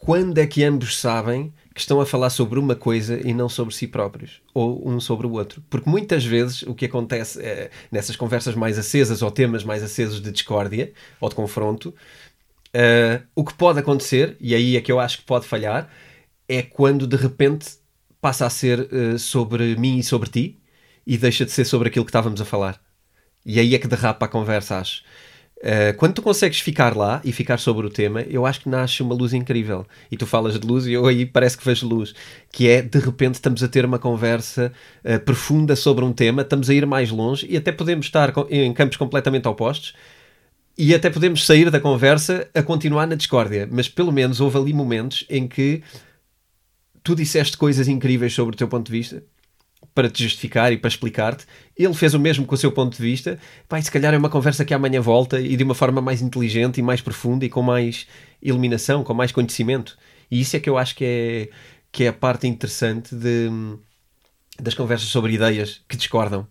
quando 0.00 0.38
é 0.38 0.46
que 0.46 0.64
ambos 0.64 0.98
sabem 0.98 1.52
que 1.74 1.80
estão 1.80 2.00
a 2.00 2.06
falar 2.06 2.30
sobre 2.30 2.58
uma 2.58 2.74
coisa 2.74 3.20
e 3.20 3.34
não 3.34 3.48
sobre 3.48 3.74
si 3.74 3.86
próprios, 3.86 4.40
ou 4.54 4.88
um 4.88 4.98
sobre 4.98 5.26
o 5.26 5.32
outro. 5.32 5.62
Porque 5.68 5.88
muitas 5.88 6.24
vezes 6.24 6.62
o 6.62 6.74
que 6.74 6.86
acontece 6.86 7.40
é, 7.40 7.70
nessas 7.92 8.16
conversas 8.16 8.54
mais 8.54 8.78
acesas 8.78 9.20
ou 9.22 9.30
temas 9.30 9.62
mais 9.62 9.82
acesos 9.82 10.20
de 10.20 10.32
discórdia 10.32 10.92
ou 11.20 11.28
de 11.28 11.34
confronto, 11.34 11.94
uh, 12.74 13.22
o 13.34 13.44
que 13.44 13.54
pode 13.54 13.78
acontecer, 13.78 14.36
e 14.40 14.54
aí 14.54 14.76
é 14.76 14.80
que 14.80 14.90
eu 14.90 14.98
acho 14.98 15.18
que 15.18 15.24
pode 15.24 15.46
falhar, 15.46 15.88
é 16.48 16.62
quando 16.62 17.06
de 17.06 17.16
repente 17.16 17.68
passa 18.20 18.46
a 18.46 18.50
ser 18.50 18.80
uh, 18.80 19.18
sobre 19.18 19.76
mim 19.76 19.98
e 19.98 20.02
sobre 20.02 20.30
ti 20.30 20.59
e 21.06 21.16
deixa 21.16 21.44
de 21.44 21.50
ser 21.50 21.64
sobre 21.64 21.88
aquilo 21.88 22.04
que 22.04 22.10
estávamos 22.10 22.40
a 22.40 22.44
falar. 22.44 22.80
E 23.44 23.58
aí 23.58 23.74
é 23.74 23.78
que 23.78 23.88
derrapa 23.88 24.26
a 24.26 24.28
conversa, 24.28 24.78
acho. 24.78 25.02
Uh, 25.60 25.94
quando 25.98 26.14
tu 26.14 26.22
consegues 26.22 26.58
ficar 26.58 26.96
lá 26.96 27.20
e 27.22 27.32
ficar 27.32 27.58
sobre 27.58 27.86
o 27.86 27.90
tema, 27.90 28.22
eu 28.22 28.46
acho 28.46 28.60
que 28.60 28.68
nasce 28.68 29.02
uma 29.02 29.14
luz 29.14 29.34
incrível. 29.34 29.86
E 30.10 30.16
tu 30.16 30.26
falas 30.26 30.58
de 30.58 30.66
luz 30.66 30.86
e 30.86 30.92
eu 30.92 31.06
aí 31.06 31.26
parece 31.26 31.58
que 31.58 31.64
vejo 31.64 31.86
luz. 31.86 32.14
Que 32.50 32.68
é, 32.68 32.80
de 32.80 32.98
repente, 32.98 33.34
estamos 33.34 33.62
a 33.62 33.68
ter 33.68 33.84
uma 33.84 33.98
conversa 33.98 34.72
uh, 35.04 35.20
profunda 35.20 35.76
sobre 35.76 36.02
um 36.02 36.12
tema, 36.12 36.42
estamos 36.42 36.70
a 36.70 36.74
ir 36.74 36.86
mais 36.86 37.10
longe 37.10 37.46
e 37.48 37.58
até 37.58 37.72
podemos 37.72 38.06
estar 38.06 38.32
em 38.48 38.72
campos 38.72 38.96
completamente 38.96 39.46
opostos 39.48 39.94
e 40.78 40.94
até 40.94 41.10
podemos 41.10 41.44
sair 41.44 41.70
da 41.70 41.78
conversa 41.78 42.48
a 42.54 42.62
continuar 42.62 43.06
na 43.06 43.14
discórdia. 43.14 43.68
Mas 43.70 43.86
pelo 43.86 44.12
menos 44.12 44.40
houve 44.40 44.56
ali 44.56 44.72
momentos 44.72 45.26
em 45.28 45.46
que 45.46 45.82
tu 47.02 47.14
disseste 47.14 47.58
coisas 47.58 47.86
incríveis 47.86 48.32
sobre 48.32 48.54
o 48.54 48.56
teu 48.56 48.66
ponto 48.66 48.86
de 48.86 48.92
vista 48.92 49.22
para 49.94 50.08
te 50.08 50.22
justificar 50.22 50.72
e 50.72 50.76
para 50.76 50.88
explicar-te. 50.88 51.46
Ele 51.76 51.94
fez 51.94 52.14
o 52.14 52.18
mesmo 52.18 52.46
com 52.46 52.54
o 52.54 52.58
seu 52.58 52.72
ponto 52.72 52.96
de 52.96 53.02
vista. 53.02 53.38
Pai, 53.68 53.82
se 53.82 53.90
calhar 53.90 54.14
é 54.14 54.18
uma 54.18 54.30
conversa 54.30 54.64
que 54.64 54.74
amanhã 54.74 55.00
volta 55.00 55.40
e 55.40 55.56
de 55.56 55.64
uma 55.64 55.74
forma 55.74 56.00
mais 56.00 56.22
inteligente 56.22 56.78
e 56.78 56.82
mais 56.82 57.00
profunda 57.00 57.44
e 57.44 57.48
com 57.48 57.62
mais 57.62 58.06
iluminação, 58.42 59.02
com 59.02 59.14
mais 59.14 59.32
conhecimento. 59.32 59.98
E 60.30 60.40
isso 60.40 60.56
é 60.56 60.60
que 60.60 60.70
eu 60.70 60.78
acho 60.78 60.94
que 60.94 61.04
é, 61.04 61.48
que 61.90 62.04
é 62.04 62.08
a 62.08 62.12
parte 62.12 62.46
interessante 62.46 63.14
de, 63.14 63.48
das 64.60 64.74
conversas 64.74 65.08
sobre 65.08 65.32
ideias 65.34 65.82
que 65.88 65.96
discordam. 65.96 66.46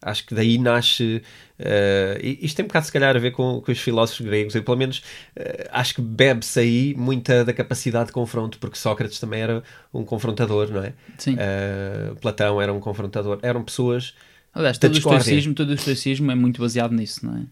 Acho 0.00 0.26
que 0.26 0.34
daí 0.34 0.58
nasce. 0.58 1.22
Uh, 1.58 2.18
isto 2.40 2.56
tem 2.56 2.64
um 2.64 2.68
bocado, 2.68 2.86
se 2.86 2.92
calhar, 2.92 3.16
a 3.16 3.18
ver 3.18 3.32
com, 3.32 3.60
com 3.60 3.72
os 3.72 3.78
filósofos 3.78 4.24
gregos. 4.24 4.54
Eu, 4.54 4.62
pelo 4.62 4.76
menos, 4.76 4.98
uh, 5.36 5.68
acho 5.72 5.94
que 5.94 6.00
bebe-se 6.00 6.60
aí 6.60 6.94
muita 6.96 7.44
da 7.44 7.52
capacidade 7.52 8.06
de 8.06 8.12
confronto, 8.12 8.58
porque 8.58 8.78
Sócrates 8.78 9.18
também 9.18 9.40
era 9.40 9.62
um 9.92 10.04
confrontador, 10.04 10.70
não 10.70 10.82
é? 10.82 10.92
Sim. 11.18 11.34
Uh, 11.34 12.14
Platão 12.16 12.62
era 12.62 12.72
um 12.72 12.78
confrontador. 12.78 13.38
Eram 13.42 13.64
pessoas. 13.64 14.14
Aliás, 14.54 14.78
todo 14.78 14.94
o, 14.94 14.98
estoicismo, 14.98 15.54
todo 15.54 15.70
o 15.70 15.74
estoicismo 15.74 16.30
é 16.30 16.34
muito 16.34 16.60
baseado 16.60 16.92
nisso, 16.92 17.26
não 17.26 17.36
é? 17.36 17.42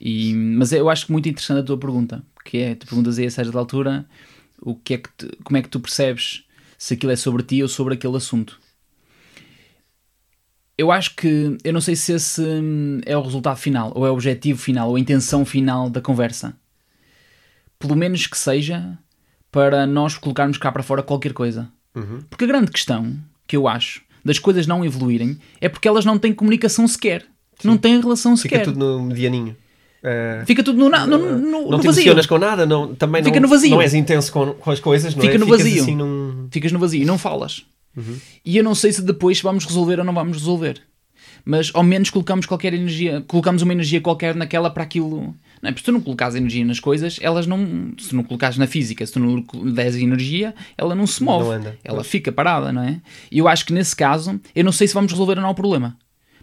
E, 0.00 0.32
mas 0.32 0.72
eu 0.72 0.88
acho 0.88 1.10
muito 1.12 1.28
interessante 1.28 1.60
a 1.60 1.62
tua 1.62 1.78
pergunta, 1.78 2.22
que 2.44 2.58
é: 2.58 2.74
tu 2.74 2.86
perguntas 2.86 3.18
aí 3.18 3.26
a 3.26 3.30
certa 3.30 3.58
altura 3.58 4.06
o 4.60 4.74
que 4.74 4.94
é 4.94 4.98
que 4.98 5.08
tu, 5.16 5.28
como 5.44 5.56
é 5.56 5.62
que 5.62 5.68
tu 5.68 5.80
percebes 5.80 6.44
se 6.76 6.94
aquilo 6.94 7.12
é 7.12 7.16
sobre 7.16 7.42
ti 7.42 7.62
ou 7.62 7.68
sobre 7.68 7.94
aquele 7.94 8.16
assunto 8.16 8.60
eu 10.78 10.92
acho 10.92 11.16
que 11.16 11.58
eu 11.64 11.72
não 11.72 11.80
sei 11.80 11.96
se 11.96 12.12
esse 12.12 12.40
hum, 12.40 13.00
é 13.04 13.16
o 13.16 13.20
resultado 13.20 13.56
final, 13.56 13.90
ou 13.96 14.06
é 14.06 14.10
o 14.10 14.14
objetivo 14.14 14.60
final, 14.60 14.88
ou 14.88 14.96
a 14.96 15.00
intenção 15.00 15.44
final 15.44 15.90
da 15.90 16.00
conversa. 16.00 16.54
Pelo 17.80 17.96
menos 17.96 18.28
que 18.28 18.38
seja 18.38 18.96
para 19.50 19.86
nós 19.86 20.16
colocarmos 20.16 20.56
cá 20.56 20.70
para 20.70 20.84
fora 20.84 21.02
qualquer 21.02 21.32
coisa. 21.32 21.68
Uhum. 21.96 22.20
Porque 22.30 22.44
a 22.44 22.48
grande 22.48 22.70
questão 22.70 23.16
que 23.46 23.56
eu 23.56 23.66
acho 23.66 24.02
das 24.24 24.38
coisas 24.38 24.68
não 24.68 24.84
evoluírem 24.84 25.38
é 25.60 25.68
porque 25.68 25.88
elas 25.88 26.04
não 26.04 26.16
têm 26.16 26.32
comunicação 26.32 26.86
sequer. 26.86 27.22
Sim. 27.58 27.68
Não 27.68 27.76
têm 27.76 28.00
relação 28.00 28.36
sequer. 28.36 28.60
Fica 28.60 28.72
tudo 28.72 28.78
no 28.78 29.02
medianinho. 29.02 29.56
Uh, 29.98 30.46
Fica 30.46 30.62
tudo 30.62 30.78
no, 30.78 30.88
no, 30.88 31.06
no, 31.06 31.38
no, 31.38 31.70
não 31.70 31.80
te 31.80 31.86
emocionas 31.86 32.24
com 32.24 32.38
nada, 32.38 32.64
não, 32.64 32.94
também 32.94 33.24
Fica 33.24 33.40
não, 33.40 33.48
no 33.48 33.48
vazio. 33.48 33.70
não 33.70 33.82
és 33.82 33.94
intenso 33.94 34.30
com, 34.30 34.54
com 34.54 34.70
as 34.70 34.78
coisas, 34.78 35.12
não 35.12 35.22
Fica 35.22 35.34
é? 35.34 35.38
no 35.38 35.46
Ficas 35.46 35.60
vazio. 35.60 35.82
Assim 35.82 35.96
num... 35.96 36.48
Ficas 36.52 36.70
no 36.70 36.78
vazio, 36.78 37.04
não 37.04 37.18
falas. 37.18 37.66
Uhum. 37.96 38.16
E 38.44 38.56
eu 38.56 38.64
não 38.64 38.74
sei 38.74 38.92
se 38.92 39.02
depois 39.02 39.40
vamos 39.40 39.64
resolver 39.64 39.98
ou 39.98 40.04
não 40.04 40.14
vamos 40.14 40.36
resolver. 40.38 40.82
Mas 41.44 41.70
ao 41.74 41.82
menos 41.82 42.10
colocamos 42.10 42.46
qualquer 42.46 42.74
energia, 42.74 43.24
colocamos 43.26 43.62
uma 43.62 43.72
energia 43.72 44.00
qualquer 44.00 44.34
naquela 44.34 44.70
para 44.70 44.82
aquilo. 44.82 45.34
Não 45.62 45.68
é? 45.68 45.72
Porque 45.72 45.80
se 45.80 45.84
tu 45.84 45.92
não 45.92 46.00
colocas 46.00 46.34
energia 46.34 46.64
nas 46.64 46.80
coisas, 46.80 47.18
elas 47.20 47.46
não. 47.46 47.92
Se 47.98 48.10
tu 48.10 48.16
não 48.16 48.22
colocares 48.22 48.58
na 48.58 48.66
física, 48.66 49.04
se 49.04 49.12
tu 49.12 49.20
não 49.20 49.44
des 49.72 49.96
energia, 49.96 50.54
ela 50.76 50.94
não 50.94 51.06
se 51.06 51.22
move. 51.22 51.44
Não 51.44 51.52
anda. 51.52 51.78
Ela 51.82 52.04
fica 52.04 52.30
parada, 52.30 52.72
não 52.72 52.82
é? 52.82 53.00
E 53.30 53.38
eu 53.38 53.48
acho 53.48 53.64
que 53.64 53.72
nesse 53.72 53.96
caso, 53.96 54.40
eu 54.54 54.64
não 54.64 54.72
sei 54.72 54.86
se 54.86 54.94
vamos 54.94 55.10
resolver 55.10 55.36
ou 55.36 55.42
não 55.42 55.50
o 55.50 55.54
problema. 55.54 55.96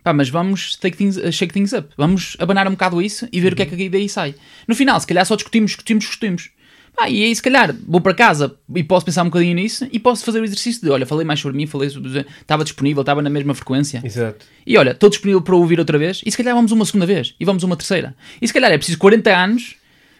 Pá, 0.03 0.13
mas 0.13 0.29
vamos 0.29 0.75
take 0.75 0.95
things, 0.97 1.19
shake 1.33 1.53
things 1.53 1.73
up. 1.73 1.89
Vamos 1.97 2.37
abanar 2.39 2.67
um 2.67 2.71
bocado 2.71 3.01
isso 3.01 3.27
e 3.31 3.41
ver 3.41 3.47
uhum. 3.47 3.53
o 3.53 3.55
que 3.55 3.61
é 3.63 3.65
que 3.65 3.89
daí 3.89 4.07
sai. 4.07 4.35
No 4.67 4.75
final, 4.75 4.99
se 4.99 5.07
calhar 5.07 5.25
só 5.25 5.35
discutimos, 5.35 5.71
discutimos, 5.71 6.05
discutimos. 6.05 6.49
Ah, 6.97 7.09
e 7.09 7.23
aí, 7.23 7.35
se 7.35 7.41
calhar, 7.41 7.75
vou 7.87 7.99
para 7.99 8.13
casa 8.13 8.55
e 8.73 8.83
posso 8.83 9.05
pensar 9.05 9.23
um 9.23 9.25
bocadinho 9.25 9.55
nisso 9.55 9.87
e 9.91 9.99
posso 9.99 10.23
fazer 10.23 10.39
o 10.39 10.43
exercício 10.43 10.81
de: 10.81 10.89
olha, 10.89 11.05
falei 11.05 11.25
mais 11.25 11.39
sobre 11.39 11.57
mim, 11.57 11.67
falei 11.67 11.89
sobre. 11.89 12.25
Estava 12.39 12.63
disponível, 12.63 13.01
estava 13.01 13.21
na 13.21 13.29
mesma 13.29 13.53
frequência. 13.53 14.01
Exato. 14.03 14.45
E 14.65 14.77
olha, 14.77 14.91
estou 14.91 15.09
disponível 15.09 15.41
para 15.41 15.55
ouvir 15.55 15.79
outra 15.79 15.97
vez 15.97 16.21
e 16.25 16.31
se 16.31 16.37
calhar 16.37 16.55
vamos 16.55 16.71
uma 16.71 16.85
segunda 16.85 17.05
vez 17.05 17.35
e 17.39 17.45
vamos 17.45 17.63
uma 17.63 17.75
terceira. 17.75 18.15
E 18.41 18.47
se 18.47 18.53
calhar 18.53 18.71
é 18.71 18.77
preciso 18.77 18.97
40 18.97 19.35
anos 19.35 19.75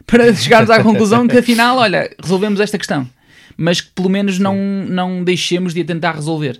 para 0.06 0.34
chegarmos 0.36 0.70
à 0.70 0.84
conclusão 0.84 1.28
que 1.28 1.38
afinal, 1.38 1.78
olha, 1.78 2.14
resolvemos 2.22 2.60
esta 2.60 2.78
questão. 2.78 3.10
Mas 3.58 3.80
que 3.80 3.92
pelo 3.92 4.10
menos 4.10 4.38
não, 4.38 4.56
não 4.88 5.24
deixemos 5.24 5.74
de 5.74 5.82
a 5.82 5.86
tentar 5.86 6.14
resolver. 6.14 6.60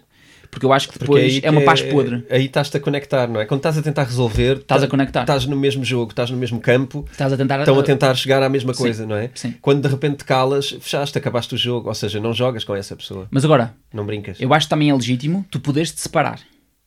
Porque 0.56 0.66
eu 0.66 0.72
acho 0.72 0.88
que 0.88 0.98
depois 0.98 1.42
é 1.44 1.52
uma 1.52 1.64
paz 1.64 1.82
podre. 1.82 2.26
Aí 2.30 2.46
estás-te 2.46 2.78
a 2.78 2.80
conectar, 2.80 3.28
não 3.28 3.42
é? 3.42 3.46
Quando 3.46 3.60
estás 3.60 3.78
a 3.78 3.82
tentar 3.82 4.04
resolver, 4.04 4.60
estás 4.60 4.84
a 4.84 4.88
conectar. 4.88 5.20
Estás 5.20 5.46
no 5.46 5.58
mesmo 5.58 5.84
jogo, 5.84 6.12
estás 6.12 6.32
no 6.32 6.38
mesmo 6.38 6.62
campo, 6.62 7.06
estás 7.12 7.34
a 7.34 7.36
tentar, 7.36 7.60
estão 7.60 7.78
a 7.78 7.84
tentar 7.84 8.16
chegar 8.16 8.42
à 8.42 8.48
mesma 8.48 8.74
coisa, 8.74 9.04
sim, 9.04 9.10
não 9.10 9.18
é? 9.18 9.30
Sim. 9.36 9.54
Quando 9.62 9.82
de 9.82 9.90
repente 9.90 10.20
te 10.20 10.24
calas, 10.24 10.70
fechaste, 10.70 11.18
acabaste 11.18 11.56
o 11.56 11.58
jogo, 11.58 11.90
ou 11.90 11.94
seja, 11.94 12.22
não 12.22 12.32
jogas 12.32 12.64
com 12.64 12.74
essa 12.74 12.96
pessoa. 12.96 13.28
Mas 13.30 13.44
agora, 13.44 13.76
não 13.94 14.06
brincas. 14.06 14.40
Eu 14.40 14.54
acho 14.54 14.68
que 14.68 14.70
também 14.70 14.90
é 14.90 14.94
legítimo 14.94 15.46
tu 15.52 15.60
poderes 15.60 15.92
te 15.92 16.00
separar. 16.00 16.40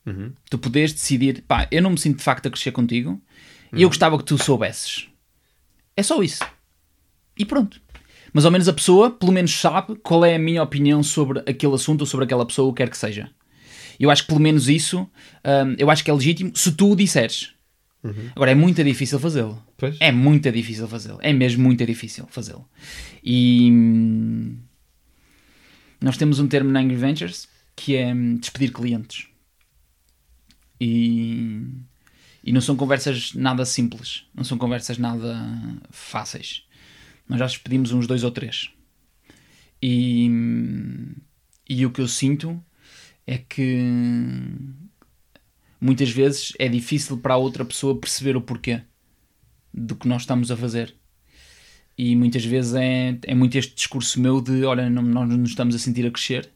Uhum. 0.07 0.33
Tu 0.49 0.57
poderes 0.57 0.95
decidir, 0.95 1.45
pá, 1.47 1.69
eu 1.71 1.83
não 1.83 1.91
me 1.91 1.99
sinto 1.99 2.17
de 2.17 2.25
facto 2.25 2.47
a 2.47 2.51
crescer 2.51 2.73
contigo 2.73 3.11
uhum. 3.11 3.21
e 3.75 3.83
eu 3.83 3.87
uhum. 3.87 3.89
gostava 3.91 4.17
que 4.17 4.25
tu 4.25 4.39
soubesses. 4.39 5.09
É 5.95 6.03
só 6.03 6.23
isso. 6.23 6.43
E 7.39 7.45
pronto. 7.45 7.79
Mas 8.33 8.47
ao 8.47 8.51
menos 8.51 8.67
a 8.67 8.73
pessoa, 8.73 9.11
pelo 9.11 9.33
menos, 9.33 9.53
sabe 9.53 9.95
qual 9.97 10.25
é 10.25 10.37
a 10.37 10.39
minha 10.39 10.63
opinião 10.63 11.03
sobre 11.03 11.41
aquele 11.41 11.75
assunto 11.75 12.03
ou 12.03 12.07
sobre 12.07 12.25
aquela 12.25 12.47
pessoa, 12.47 12.71
o 12.71 12.73
que 12.73 12.83
quer 12.83 12.89
que 12.89 12.97
seja. 12.97 13.31
Eu 13.99 14.11
acho 14.11 14.23
que 14.23 14.29
pelo 14.29 14.41
menos 14.41 14.69
isso, 14.69 15.01
um, 15.45 15.75
eu 15.79 15.91
acho 15.91 16.05
que 16.05 16.11
é 16.11 16.15
legítimo 16.15 16.53
se 16.55 16.73
tu 16.73 16.93
o 16.93 16.97
disseres. 16.97 17.53
Uhum. 18.03 18.31
Agora 18.35 18.53
é 18.53 18.55
muito 18.55 18.83
difícil 18.85 19.19
fazê-lo. 19.19 19.63
É 20.01 20.13
muito 20.13 20.51
difícil 20.53 20.87
fazê-lo. 20.87 21.19
É 21.21 21.33
mesmo 21.33 21.63
muito 21.65 21.85
difícil 21.85 22.27
fazê-lo. 22.31 22.69
E 23.23 23.71
hum, 23.73 24.57
nós 26.01 26.17
temos 26.17 26.39
um 26.39 26.47
termo 26.47 26.71
na 26.71 26.81
Angry 26.81 26.97
Ventures 26.97 27.49
que 27.75 27.97
é 27.97 28.15
hum, 28.15 28.37
despedir 28.37 28.73
clientes. 28.73 29.27
E, 30.81 31.61
e 32.45 32.53
não 32.53 32.61
são 32.61 32.77
conversas 32.77 33.35
nada 33.35 33.65
simples, 33.65 34.25
não 34.33 34.45
são 34.45 34.57
conversas 34.57 34.97
nada 34.97 35.37
fáceis. 35.91 36.65
Nós 37.29 37.41
já 37.41 37.47
despedimos 37.47 37.91
uns 37.93 38.07
dois 38.07 38.23
ou 38.23 38.31
três. 38.31 38.71
E, 39.83 40.29
hum, 40.31 41.15
e 41.69 41.85
o 41.85 41.91
que 41.91 42.01
eu 42.01 42.09
sinto 42.09 42.63
é 43.29 43.37
que 43.37 43.85
muitas 45.79 46.09
vezes 46.09 46.55
é 46.59 46.67
difícil 46.67 47.19
para 47.19 47.35
a 47.35 47.37
outra 47.37 47.63
pessoa 47.63 48.01
perceber 48.01 48.39
o 48.39 48.41
porquê 48.41 48.81
do 49.73 49.95
que 49.95 50.09
nós 50.09 50.23
estamos 50.23 50.51
a 50.51 50.57
fazer. 50.57 50.95
E 51.97 52.17
muitas 52.17 52.43
vezes 52.43 52.75
é, 52.75 53.19
é 53.27 53.35
muito 53.35 53.59
este 53.59 53.75
discurso 53.75 54.19
meu 54.19 54.41
de: 54.41 54.65
olha, 54.65 54.89
não, 54.89 55.03
nós 55.03 55.29
não 55.29 55.37
nos 55.37 55.51
estamos 55.51 55.75
a 55.75 55.79
sentir 55.79 56.07
a 56.07 56.11
crescer, 56.11 56.49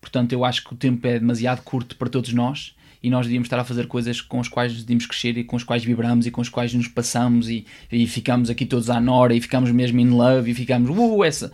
portanto 0.00 0.32
eu 0.32 0.44
acho 0.44 0.64
que 0.64 0.74
o 0.74 0.76
tempo 0.76 1.06
é 1.06 1.16
demasiado 1.16 1.62
curto 1.62 1.94
para 1.94 2.08
todos 2.08 2.32
nós 2.32 2.74
e 3.00 3.08
nós 3.08 3.26
devíamos 3.26 3.46
estar 3.46 3.60
a 3.60 3.64
fazer 3.64 3.86
coisas 3.86 4.20
com 4.20 4.40
as 4.40 4.48
quais 4.48 4.82
devíamos 4.82 5.06
crescer 5.06 5.38
e 5.38 5.44
com 5.44 5.54
as 5.54 5.62
quais 5.62 5.84
vibramos 5.84 6.26
e 6.26 6.32
com 6.32 6.40
as 6.40 6.48
quais 6.48 6.74
nos 6.74 6.88
passamos 6.88 7.48
e, 7.48 7.64
e 7.92 8.04
ficamos 8.08 8.50
aqui 8.50 8.66
todos 8.66 8.90
à 8.90 9.00
nora 9.00 9.32
e 9.32 9.40
ficamos 9.40 9.70
mesmo 9.70 10.00
in 10.00 10.10
love 10.10 10.50
e 10.50 10.54
ficamos 10.54 10.90
uh, 10.90 11.22
essa, 11.22 11.52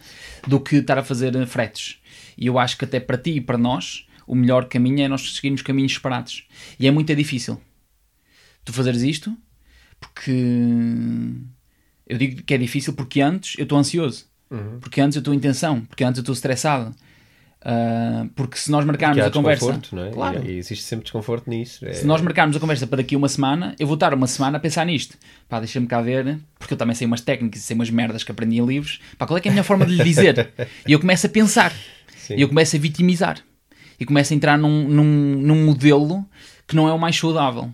do 0.48 0.58
que 0.58 0.76
estar 0.76 0.96
a 0.96 1.04
fazer 1.04 1.46
fretes. 1.46 1.98
E 2.38 2.46
eu 2.46 2.58
acho 2.58 2.78
que 2.78 2.86
até 2.86 2.98
para 2.98 3.18
ti 3.18 3.32
e 3.32 3.40
para 3.40 3.58
nós, 3.58 4.05
o 4.26 4.34
melhor 4.34 4.66
caminho 4.68 5.00
é 5.02 5.08
nós 5.08 5.34
seguirmos 5.34 5.62
caminhos 5.62 5.94
separados. 5.94 6.46
E 6.78 6.86
é 6.86 6.90
muito 6.90 7.14
difícil 7.14 7.60
tu 8.64 8.72
fazeres 8.72 9.02
isto, 9.02 9.36
porque 10.00 10.32
eu 12.08 12.18
digo 12.18 12.42
que 12.42 12.54
é 12.54 12.58
difícil 12.58 12.92
porque 12.92 13.20
antes 13.20 13.56
eu 13.58 13.62
estou 13.64 13.78
ansioso, 13.78 14.26
Uhum. 14.50 14.78
porque 14.80 15.00
antes 15.00 15.16
eu 15.16 15.20
estou 15.20 15.34
em 15.34 15.40
tensão, 15.40 15.80
porque 15.82 16.04
antes 16.04 16.18
eu 16.18 16.22
estou 16.22 16.32
estressado. 16.32 16.94
Ah, 17.68 18.26
porque 18.36 18.56
se 18.58 18.70
nós 18.70 18.84
marcarmos 18.84 19.18
a 19.24 19.28
conversa, 19.30 19.66
desconforto, 19.72 19.96
não 19.96 20.04
é? 20.04 20.10
claro, 20.12 20.44
E, 20.44 20.52
e 20.52 20.58
existe 20.58 20.84
sempre 20.84 21.02
desconforto 21.02 21.50
nisso. 21.50 21.84
É- 21.84 21.94
se 21.94 22.06
nós 22.06 22.20
marcarmos 22.22 22.56
a 22.56 22.60
conversa 22.60 22.86
para 22.86 22.98
daqui 22.98 23.16
a 23.16 23.18
uma 23.18 23.28
semana, 23.28 23.74
eu 23.76 23.88
vou 23.88 23.94
estar 23.94 24.14
uma 24.14 24.28
semana 24.28 24.56
a 24.56 24.60
pensar 24.60 24.84
nisto. 24.86 25.16
Pá, 25.48 25.58
deixa-me 25.58 25.86
cá 25.88 26.00
ver, 26.00 26.38
porque 26.60 26.74
eu 26.74 26.78
também 26.78 26.94
sei 26.94 27.08
umas 27.08 27.22
técnicas 27.22 27.60
e 27.60 27.64
sei 27.64 27.74
umas 27.74 27.90
merdas 27.90 28.22
que 28.22 28.30
aprendi 28.30 28.58
em 28.58 28.64
livros. 28.64 29.00
Pá, 29.18 29.26
qual 29.26 29.36
é 29.36 29.40
que 29.40 29.48
é 29.48 29.50
a 29.50 29.52
minha 29.52 29.64
forma 29.64 29.84
de 29.84 29.96
lhe 29.96 30.04
dizer? 30.04 30.52
E 30.86 30.92
eu 30.92 31.00
começo 31.00 31.26
a 31.26 31.28
pensar, 31.28 31.72
Sim. 32.16 32.36
e 32.36 32.42
eu 32.42 32.48
começo 32.48 32.76
a 32.76 32.78
vitimizar, 32.78 33.38
e 33.98 34.04
começo 34.04 34.32
a 34.32 34.36
entrar 34.36 34.58
num, 34.58 34.88
num, 34.88 35.04
num 35.40 35.64
modelo 35.64 36.24
que 36.66 36.74
não 36.76 36.88
é 36.88 36.92
o 36.92 36.98
mais 36.98 37.16
saudável 37.16 37.72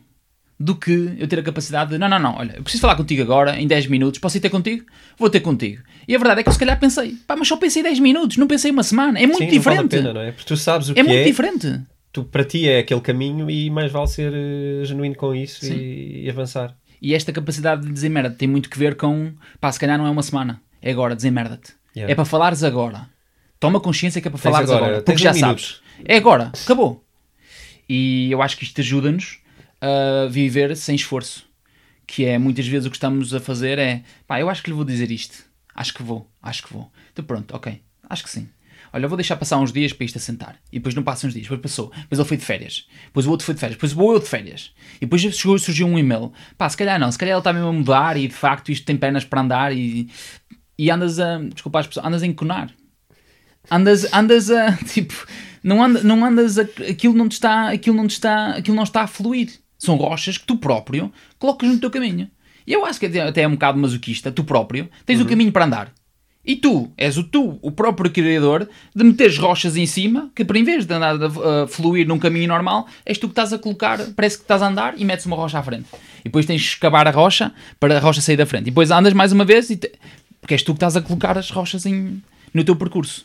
do 0.63 0.77
que 0.77 1.15
eu 1.19 1.27
ter 1.27 1.41
a 1.41 1.43
capacidade 1.43 1.91
de, 1.91 1.99
não, 1.99 2.09
não, 2.09 2.19
não, 2.19 2.37
olha, 2.37 2.55
eu 2.57 2.63
preciso 2.63 2.83
falar 2.83 2.95
contigo 2.95 3.21
agora, 3.23 3.59
em 3.59 3.67
10 3.67 3.89
minutos, 3.89 4.21
posso 4.21 4.37
ir 4.37 4.41
ter 4.41 4.51
contigo? 4.51 4.85
Vou 5.19 5.29
ter 5.29 5.41
contigo. 5.41 5.83
E 6.07 6.15
a 6.15 6.19
verdade 6.19 6.41
é 6.41 6.43
que 6.45 6.49
eu 6.49 6.53
se 6.53 6.59
calhar 6.59 6.79
pensei, 6.79 7.17
pá, 7.27 7.35
mas 7.35 7.49
só 7.49 7.57
pensei 7.57 7.83
10 7.83 7.99
minutos, 7.99 8.37
não 8.37 8.47
pensei 8.47 8.71
uma 8.71 8.85
semana, 8.85 9.19
é 9.19 9.27
muito 9.27 9.39
Sim, 9.39 9.57
não 9.57 9.63
vale 9.63 9.79
a 9.79 9.83
diferente. 9.83 10.03
pena, 10.03 10.15
não 10.15 10.21
é? 10.21 10.31
Porque 10.31 10.47
tu 10.47 10.57
sabes 10.57 10.89
o 10.89 10.93
é 10.93 10.95
que 10.95 11.03
muito 11.03 11.19
é, 11.19 11.25
diferente. 11.25 11.81
tu, 12.13 12.23
para 12.25 12.45
ti 12.45 12.69
é 12.69 12.79
aquele 12.79 13.01
caminho 13.01 13.51
e 13.51 13.71
mais 13.71 13.91
vale 13.91 14.07
ser 14.07 14.33
eh, 14.33 14.85
genuíno 14.85 15.17
com 15.17 15.35
isso 15.35 15.67
e, 15.67 16.25
e 16.27 16.31
avançar. 16.31 16.77
E 17.01 17.13
esta 17.13 17.33
capacidade 17.33 17.83
de 17.85 17.93
dizer 17.93 18.09
merda 18.09 18.31
tem 18.31 18.47
muito 18.47 18.71
que 18.71 18.79
ver 18.79 18.95
com, 18.95 19.33
pá, 19.61 19.73
se 19.73 19.81
calhar 19.81 19.99
não 19.99 20.07
é 20.07 20.11
uma 20.11 20.23
semana, 20.23 20.63
é 20.81 20.93
agora, 20.93 21.17
dizer 21.17 21.33
merda-te. 21.33 21.73
Yeah. 21.97 22.13
É 22.13 22.15
para 22.15 22.25
falares 22.25 22.63
agora. 22.63 23.09
Toma 23.59 23.81
consciência 23.81 24.21
que 24.21 24.29
é 24.29 24.31
para 24.31 24.39
falares 24.39 24.71
agora, 24.71 24.87
agora, 24.87 25.03
porque 25.03 25.23
já 25.23 25.33
um 25.33 25.35
sabes. 25.35 25.82
É 26.05 26.17
agora, 26.17 26.53
acabou. 26.65 27.05
E 27.89 28.31
eu 28.31 28.41
acho 28.43 28.57
que 28.57 28.65
isto 28.65 28.81
ajuda-nos 28.81 29.39
a 29.81 30.27
viver 30.29 30.77
sem 30.77 30.95
esforço. 30.95 31.47
Que 32.07 32.25
é 32.25 32.39
muitas 32.39 32.67
vezes 32.67 32.87
o 32.87 32.91
que 32.91 32.97
estamos 32.97 33.35
a 33.35 33.41
fazer 33.41 33.79
é, 33.79 34.03
pá, 34.27 34.41
eu 34.41 34.49
acho 34.49 34.63
que 34.63 34.71
lhe 34.71 34.77
vou 34.77 34.85
dizer 34.85 35.11
isto. 35.11 35.45
Acho 35.75 35.95
que 35.95 36.03
vou, 36.03 36.31
acho 36.43 36.63
que 36.63 36.73
vou. 36.73 36.91
Então 37.13 37.25
pronto, 37.25 37.55
ok, 37.55 37.81
acho 38.09 38.23
que 38.23 38.31
sim. 38.31 38.49
Olha, 38.93 39.09
vou 39.09 39.17
deixar 39.17 39.37
passar 39.37 39.59
uns 39.59 39.73
dias 39.73 39.93
para 39.93 40.05
isto 40.05 40.19
assentar. 40.19 40.57
E 40.71 40.79
depois 40.79 40.95
não 40.95 41.03
passam 41.03 41.29
uns 41.29 41.33
dias, 41.33 41.45
depois 41.45 41.61
passou. 41.63 41.91
Depois 42.03 42.19
ele 42.19 42.29
foi 42.29 42.37
de 42.37 42.45
férias. 42.45 42.87
Depois 43.07 43.27
o 43.27 43.31
outro 43.31 43.47
foi 43.47 43.55
de 43.55 43.61
férias. 43.61 43.77
Depois 43.77 43.93
vou 43.93 44.13
eu 44.13 44.19
de 44.19 44.27
férias. 44.27 44.73
E 44.97 45.07
depois 45.07 45.23
chegou, 45.23 45.59
surgiu 45.59 45.87
um 45.87 45.99
e-mail. 45.99 46.31
Pá, 46.59 46.69
se 46.69 46.77
calhar 46.77 47.01
não, 47.01 47.11
se 47.11 47.17
calhar 47.17 47.33
ele 47.33 47.41
está 47.41 47.55
mesmo 47.55 47.69
a 47.69 47.73
mudar 47.73 48.19
e 48.19 48.29
de 48.29 48.35
facto 48.35 48.71
isto 48.71 48.85
tem 48.85 48.97
pernas 48.97 49.25
para 49.25 49.41
andar 49.41 49.75
e, 49.75 50.11
e 50.79 50.91
andas 50.91 51.19
a. 51.19 51.39
Desculpa 51.39 51.81
as 51.81 51.87
pessoas, 51.87 52.05
andas 52.05 52.23
a 52.23 52.27
enconar. 52.27 52.71
Andas, 53.71 54.13
andas 54.13 54.51
a. 54.51 54.77
Tipo, 54.85 55.15
não, 55.63 55.83
anda, 55.83 56.03
não 56.03 56.25
andas 56.25 56.59
a. 56.59 56.63
Aquilo 56.63 57.15
não 57.15 57.29
te 57.29 57.33
está. 57.33 57.71
Aquilo 57.71 57.97
não 57.97 58.07
te 58.07 58.13
está. 58.13 58.51
Aquilo 58.51 58.77
não 58.77 58.83
está 58.85 59.03
a 59.03 59.07
fluir. 59.07 59.51
São 59.79 59.97
rochas 59.97 60.39
que 60.39 60.47
tu 60.47 60.57
próprio 60.57 61.13
colocas 61.39 61.69
no 61.69 61.79
teu 61.79 61.91
caminho. 61.91 62.29
E 62.67 62.73
eu 62.73 62.85
acho 62.87 63.01
que 63.01 63.07
até 63.07 63.43
é 63.43 63.49
um 63.49 63.53
bocado 63.53 63.79
masoquista. 63.79 64.31
Tu 64.31 64.45
próprio 64.45 64.89
tens 65.05 65.21
o 65.21 65.27
caminho 65.27 65.51
para 65.53 65.65
andar. 65.65 65.93
E 66.45 66.57
tu, 66.57 66.91
és 66.97 67.17
o 67.17 67.23
tu, 67.23 67.57
o 67.63 67.71
próprio 67.71 68.11
criador, 68.11 68.69
de 68.95 69.05
meteres 69.05 69.39
rochas 69.39 69.77
em 69.77 69.87
cima, 69.87 70.29
que 70.35 70.45
para 70.45 70.59
em 70.59 70.65
vez 70.65 70.85
de 70.85 70.93
andar 70.93 71.15
a, 71.23 71.63
a 71.63 71.67
fluir 71.69 72.05
num 72.07 72.19
caminho 72.19 72.49
normal, 72.49 72.89
és 73.07 73.17
tu 73.17 73.29
que 73.29 73.33
estás 73.33 73.53
a 73.53 73.59
colocar, 73.59 73.99
parece 74.17 74.39
que 74.39 74.43
estás 74.43 74.61
a 74.61 74.67
andar 74.67 74.95
e 74.99 75.05
metes 75.05 75.25
uma 75.25 75.37
rocha 75.37 75.61
à 75.61 75.63
frente. 75.63 75.87
E 76.21 76.25
depois 76.25 76.45
tens 76.45 76.61
de 76.61 76.67
escavar 76.67 77.07
a 77.07 77.13
rocha 77.13 77.53
para 77.79 77.97
a 77.97 78.01
rocha 78.01 78.21
sair 78.21 78.37
da 78.37 78.45
frente. 78.45 78.63
E 78.63 78.71
depois 78.71 78.91
andas 78.91 79.13
mais 79.13 79.31
uma 79.31 79.45
vez, 79.45 79.71
e 79.71 79.77
te- 79.77 79.93
porque 80.41 80.55
és 80.55 80.63
tu 80.65 80.73
que 80.73 80.79
estás 80.79 80.97
a 80.97 81.01
colocar 81.03 81.39
as 81.39 81.49
rochas 81.49 81.87
em, 81.87 82.21
no 82.53 82.65
teu 82.65 82.75
percurso. 82.75 83.25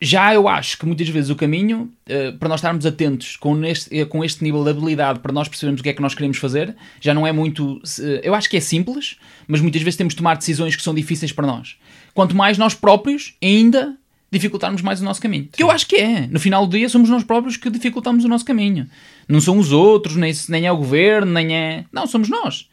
Já 0.00 0.34
eu 0.34 0.46
acho 0.46 0.78
que 0.78 0.84
muitas 0.84 1.08
vezes 1.08 1.30
o 1.30 1.36
caminho, 1.36 1.90
eh, 2.06 2.30
para 2.32 2.50
nós 2.50 2.60
estarmos 2.60 2.84
atentos 2.84 3.36
com 3.36 3.64
este, 3.64 3.98
eh, 3.98 4.04
com 4.04 4.22
este 4.22 4.44
nível 4.44 4.62
de 4.62 4.70
habilidade, 4.70 5.20
para 5.20 5.32
nós 5.32 5.48
percebermos 5.48 5.80
o 5.80 5.82
que 5.82 5.88
é 5.88 5.92
que 5.94 6.02
nós 6.02 6.14
queremos 6.14 6.36
fazer, 6.36 6.76
já 7.00 7.14
não 7.14 7.26
é 7.26 7.32
muito. 7.32 7.80
eh, 8.00 8.20
eu 8.22 8.34
acho 8.34 8.50
que 8.50 8.58
é 8.58 8.60
simples, 8.60 9.16
mas 9.48 9.60
muitas 9.62 9.80
vezes 9.80 9.96
temos 9.96 10.12
de 10.12 10.18
tomar 10.18 10.36
decisões 10.36 10.76
que 10.76 10.82
são 10.82 10.94
difíceis 10.94 11.32
para 11.32 11.46
nós. 11.46 11.76
Quanto 12.12 12.36
mais 12.36 12.58
nós 12.58 12.74
próprios 12.74 13.36
ainda 13.42 13.96
dificultarmos 14.30 14.82
mais 14.82 15.00
o 15.00 15.04
nosso 15.04 15.20
caminho. 15.20 15.48
Que 15.50 15.62
eu 15.62 15.70
acho 15.70 15.86
que 15.86 15.96
é. 15.96 16.26
No 16.26 16.38
final 16.38 16.66
do 16.66 16.76
dia 16.76 16.88
somos 16.88 17.08
nós 17.08 17.24
próprios 17.24 17.56
que 17.56 17.70
dificultamos 17.70 18.24
o 18.24 18.28
nosso 18.28 18.44
caminho. 18.44 18.86
Não 19.28 19.40
são 19.40 19.58
os 19.58 19.72
outros, 19.72 20.16
nem, 20.16 20.32
nem 20.48 20.66
é 20.66 20.72
o 20.72 20.76
governo, 20.76 21.32
nem 21.32 21.56
é. 21.56 21.84
Não, 21.90 22.06
somos 22.06 22.28
nós. 22.28 22.68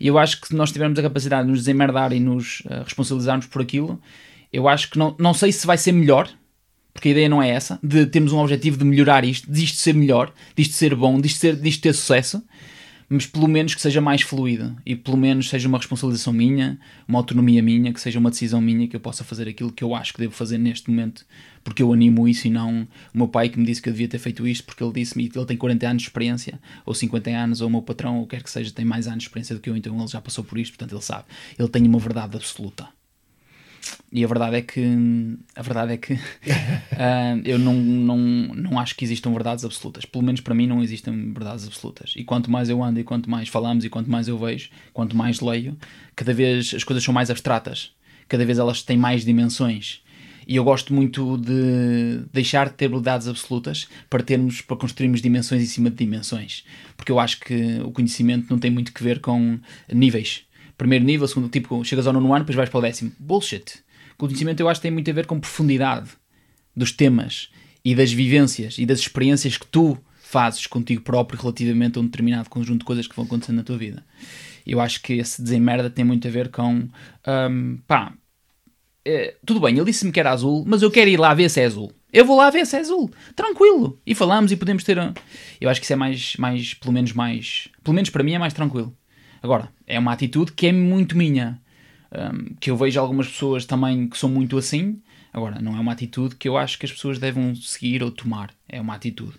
E 0.00 0.06
eu 0.06 0.18
acho 0.18 0.40
que 0.40 0.48
se 0.48 0.54
nós 0.54 0.70
tivermos 0.70 0.98
a 0.98 1.02
capacidade 1.02 1.44
de 1.44 1.50
nos 1.50 1.60
desemmerdar 1.60 2.12
e 2.12 2.20
nos 2.20 2.62
eh, 2.68 2.82
responsabilizarmos 2.84 3.46
por 3.46 3.62
aquilo, 3.62 4.00
eu 4.52 4.68
acho 4.68 4.90
que 4.90 4.98
não, 4.98 5.14
não 5.18 5.32
sei 5.34 5.50
se 5.50 5.66
vai 5.66 5.78
ser 5.78 5.92
melhor, 5.92 6.28
porque 6.98 7.10
a 7.10 7.12
ideia 7.12 7.28
não 7.28 7.40
é 7.40 7.48
essa, 7.48 7.78
de 7.80 8.06
termos 8.06 8.32
um 8.32 8.38
objetivo 8.38 8.76
de 8.76 8.84
melhorar 8.84 9.24
isto, 9.24 9.48
disto 9.48 9.78
ser 9.78 9.94
melhor, 9.94 10.32
disto 10.56 10.74
ser 10.74 10.96
bom, 10.96 11.20
disto, 11.20 11.38
ser, 11.38 11.56
ter 11.56 11.92
sucesso, 11.92 12.42
mas 13.08 13.24
pelo 13.24 13.46
menos 13.46 13.72
que 13.72 13.80
seja 13.80 14.00
mais 14.00 14.22
fluido 14.22 14.76
e 14.84 14.96
pelo 14.96 15.16
menos 15.16 15.48
seja 15.48 15.68
uma 15.68 15.78
responsabilização 15.78 16.32
minha, 16.32 16.76
uma 17.06 17.20
autonomia 17.20 17.62
minha, 17.62 17.92
que 17.92 18.00
seja 18.00 18.18
uma 18.18 18.30
decisão 18.30 18.60
minha, 18.60 18.88
que 18.88 18.96
eu 18.96 19.00
possa 19.00 19.22
fazer 19.22 19.48
aquilo 19.48 19.70
que 19.70 19.84
eu 19.84 19.94
acho 19.94 20.12
que 20.12 20.18
devo 20.18 20.32
fazer 20.32 20.58
neste 20.58 20.90
momento, 20.90 21.24
porque 21.62 21.84
eu 21.84 21.92
animo 21.92 22.26
isso 22.26 22.48
e 22.48 22.50
não 22.50 22.82
o 23.14 23.18
meu 23.18 23.28
pai 23.28 23.48
que 23.48 23.60
me 23.60 23.64
disse 23.64 23.80
que 23.80 23.88
eu 23.88 23.92
devia 23.92 24.08
ter 24.08 24.18
feito 24.18 24.44
isto, 24.44 24.64
porque 24.64 24.82
ele 24.82 24.92
disse-me 24.92 25.28
que 25.28 25.38
ele 25.38 25.46
tem 25.46 25.56
40 25.56 25.88
anos 25.88 26.02
de 26.02 26.08
experiência, 26.08 26.60
ou 26.84 26.92
50 26.92 27.30
anos, 27.30 27.60
ou 27.60 27.68
o 27.68 27.70
meu 27.70 27.82
patrão, 27.82 28.18
ou 28.18 28.26
quer 28.26 28.42
que 28.42 28.50
seja, 28.50 28.72
tem 28.72 28.84
mais 28.84 29.06
anos 29.06 29.20
de 29.20 29.28
experiência 29.28 29.54
do 29.54 29.60
que 29.60 29.70
eu, 29.70 29.76
então 29.76 29.96
ele 29.96 30.08
já 30.08 30.20
passou 30.20 30.42
por 30.42 30.58
isto, 30.58 30.72
portanto 30.72 30.96
ele 30.96 31.04
sabe. 31.04 31.26
Ele 31.56 31.68
tem 31.68 31.86
uma 31.86 32.00
verdade 32.00 32.36
absoluta. 32.36 32.88
E 34.10 34.24
a 34.24 34.26
verdade 34.26 34.56
é 34.56 34.62
que 34.62 34.82
a 35.54 35.62
verdade 35.62 35.92
é 35.92 35.96
que 35.96 36.18
ah, 36.96 37.38
eu 37.44 37.58
não, 37.58 37.74
não, 37.74 38.18
não 38.18 38.78
acho 38.78 38.94
que 38.94 39.04
existam 39.04 39.32
verdades 39.32 39.64
absolutas. 39.64 40.04
Pelo 40.04 40.24
menos 40.24 40.40
para 40.40 40.54
mim 40.54 40.66
não 40.66 40.82
existem 40.82 41.32
verdades 41.32 41.66
absolutas. 41.66 42.14
E 42.16 42.24
quanto 42.24 42.50
mais 42.50 42.68
eu 42.68 42.82
ando 42.82 43.00
e 43.00 43.04
quanto 43.04 43.28
mais 43.28 43.48
falamos 43.48 43.84
e 43.84 43.90
quanto 43.90 44.10
mais 44.10 44.28
eu 44.28 44.38
vejo, 44.38 44.70
quanto 44.92 45.16
mais 45.16 45.40
leio, 45.40 45.76
cada 46.16 46.32
vez 46.32 46.72
as 46.74 46.84
coisas 46.84 47.04
são 47.04 47.12
mais 47.12 47.30
abstratas. 47.30 47.92
Cada 48.28 48.44
vez 48.44 48.58
elas 48.58 48.82
têm 48.82 48.96
mais 48.96 49.24
dimensões. 49.24 50.02
E 50.48 50.56
eu 50.56 50.64
gosto 50.64 50.94
muito 50.94 51.36
de 51.36 52.22
deixar 52.32 52.70
de 52.70 52.74
ter 52.74 52.88
verdades 52.88 53.28
absolutas 53.28 53.86
para 54.08 54.22
termos, 54.22 54.62
para 54.62 54.78
construirmos 54.78 55.20
dimensões 55.20 55.62
em 55.62 55.66
cima 55.66 55.90
de 55.90 55.96
dimensões. 55.96 56.64
Porque 56.96 57.12
eu 57.12 57.20
acho 57.20 57.38
que 57.40 57.78
o 57.84 57.90
conhecimento 57.90 58.46
não 58.48 58.58
tem 58.58 58.70
muito 58.70 58.94
que 58.94 59.02
ver 59.02 59.20
com 59.20 59.58
níveis. 59.92 60.47
Primeiro 60.78 61.04
nível, 61.04 61.28
segundo, 61.28 61.50
tipo, 61.50 61.84
chegas 61.84 62.06
ao 62.06 62.12
nono 62.14 62.32
ano, 62.32 62.44
depois 62.44 62.56
vais 62.56 62.70
para 62.70 62.78
o 62.78 62.80
décimo. 62.82 63.12
Bullshit. 63.18 63.80
Conhecimento 64.16 64.60
eu 64.60 64.68
acho 64.68 64.80
que 64.80 64.82
tem 64.82 64.90
muito 64.90 65.10
a 65.10 65.14
ver 65.14 65.26
com 65.26 65.38
profundidade 65.38 66.10
dos 66.74 66.92
temas 66.92 67.50
e 67.84 67.94
das 67.94 68.12
vivências 68.12 68.78
e 68.78 68.86
das 68.86 69.00
experiências 69.00 69.56
que 69.56 69.66
tu 69.66 69.98
fazes 70.22 70.66
contigo 70.66 71.02
próprio 71.02 71.40
relativamente 71.40 71.98
a 71.98 72.00
um 72.00 72.04
determinado 72.04 72.48
conjunto 72.48 72.80
de 72.80 72.84
coisas 72.84 73.06
que 73.06 73.14
vão 73.16 73.24
acontecendo 73.24 73.56
na 73.56 73.62
tua 73.62 73.76
vida. 73.78 74.04
Eu 74.66 74.80
acho 74.80 75.02
que 75.02 75.14
esse 75.14 75.42
desemmerda 75.42 75.88
tem 75.90 76.04
muito 76.04 76.26
a 76.28 76.30
ver 76.30 76.48
com 76.50 76.88
hum, 77.50 77.78
pá, 77.86 78.12
é, 79.04 79.36
tudo 79.44 79.60
bem, 79.60 79.74
ele 79.76 79.84
disse-me 79.86 80.12
que 80.12 80.20
era 80.20 80.30
azul, 80.30 80.64
mas 80.66 80.82
eu 80.82 80.90
quero 80.90 81.08
ir 81.08 81.16
lá 81.18 81.32
ver 81.34 81.48
se 81.48 81.60
é 81.60 81.64
azul. 81.64 81.90
Eu 82.12 82.24
vou 82.24 82.36
lá 82.36 82.50
ver 82.50 82.66
se 82.66 82.76
é 82.76 82.80
azul, 82.80 83.10
tranquilo. 83.34 83.98
E 84.06 84.14
falamos 84.14 84.52
e 84.52 84.56
podemos 84.56 84.84
ter. 84.84 84.98
um- 84.98 85.12
Eu 85.60 85.68
acho 85.70 85.80
que 85.80 85.84
isso 85.86 85.92
é 85.92 85.96
mais, 85.96 86.36
mais, 86.36 86.74
pelo 86.74 86.92
menos 86.92 87.12
mais, 87.12 87.68
pelo 87.82 87.94
menos 87.94 88.10
para 88.10 88.22
mim 88.22 88.32
é 88.34 88.38
mais 88.38 88.52
tranquilo. 88.52 88.94
Agora, 89.42 89.68
é 89.86 89.98
uma 89.98 90.12
atitude 90.12 90.52
que 90.52 90.66
é 90.66 90.72
muito 90.72 91.16
minha, 91.16 91.60
hum, 92.12 92.54
que 92.60 92.70
eu 92.70 92.76
vejo 92.76 92.98
algumas 93.00 93.28
pessoas 93.28 93.64
também 93.64 94.08
que 94.08 94.18
são 94.18 94.28
muito 94.28 94.56
assim. 94.58 95.00
Agora, 95.32 95.60
não 95.60 95.76
é 95.76 95.80
uma 95.80 95.92
atitude 95.92 96.36
que 96.36 96.48
eu 96.48 96.56
acho 96.56 96.78
que 96.78 96.86
as 96.86 96.92
pessoas 96.92 97.18
devem 97.18 97.54
seguir 97.54 98.02
ou 98.02 98.10
tomar. 98.10 98.50
É 98.68 98.80
uma 98.80 98.94
atitude. 98.94 99.34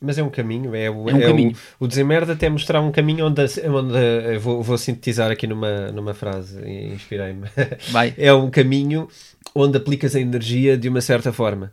Mas 0.00 0.16
é 0.16 0.22
um 0.22 0.30
caminho, 0.30 0.74
é, 0.76 0.88
o, 0.88 1.10
É 1.10 1.14
um 1.14 1.18
é 1.18 1.26
caminho. 1.26 1.56
O, 1.80 1.86
o 1.86 2.32
até 2.32 2.48
mostrar 2.48 2.80
um 2.80 2.92
caminho 2.92 3.26
onde, 3.26 3.42
onde 3.68 3.98
eu 4.34 4.40
vou, 4.40 4.62
vou 4.62 4.78
sintetizar 4.78 5.30
aqui 5.30 5.46
numa, 5.46 5.90
numa 5.90 6.14
frase, 6.14 6.60
inspirei-me. 6.94 7.48
Vai. 7.90 8.14
É 8.16 8.32
um 8.32 8.48
caminho 8.48 9.08
onde 9.54 9.76
aplicas 9.76 10.14
a 10.14 10.20
energia 10.20 10.78
de 10.78 10.88
uma 10.88 11.00
certa 11.00 11.32
forma. 11.32 11.72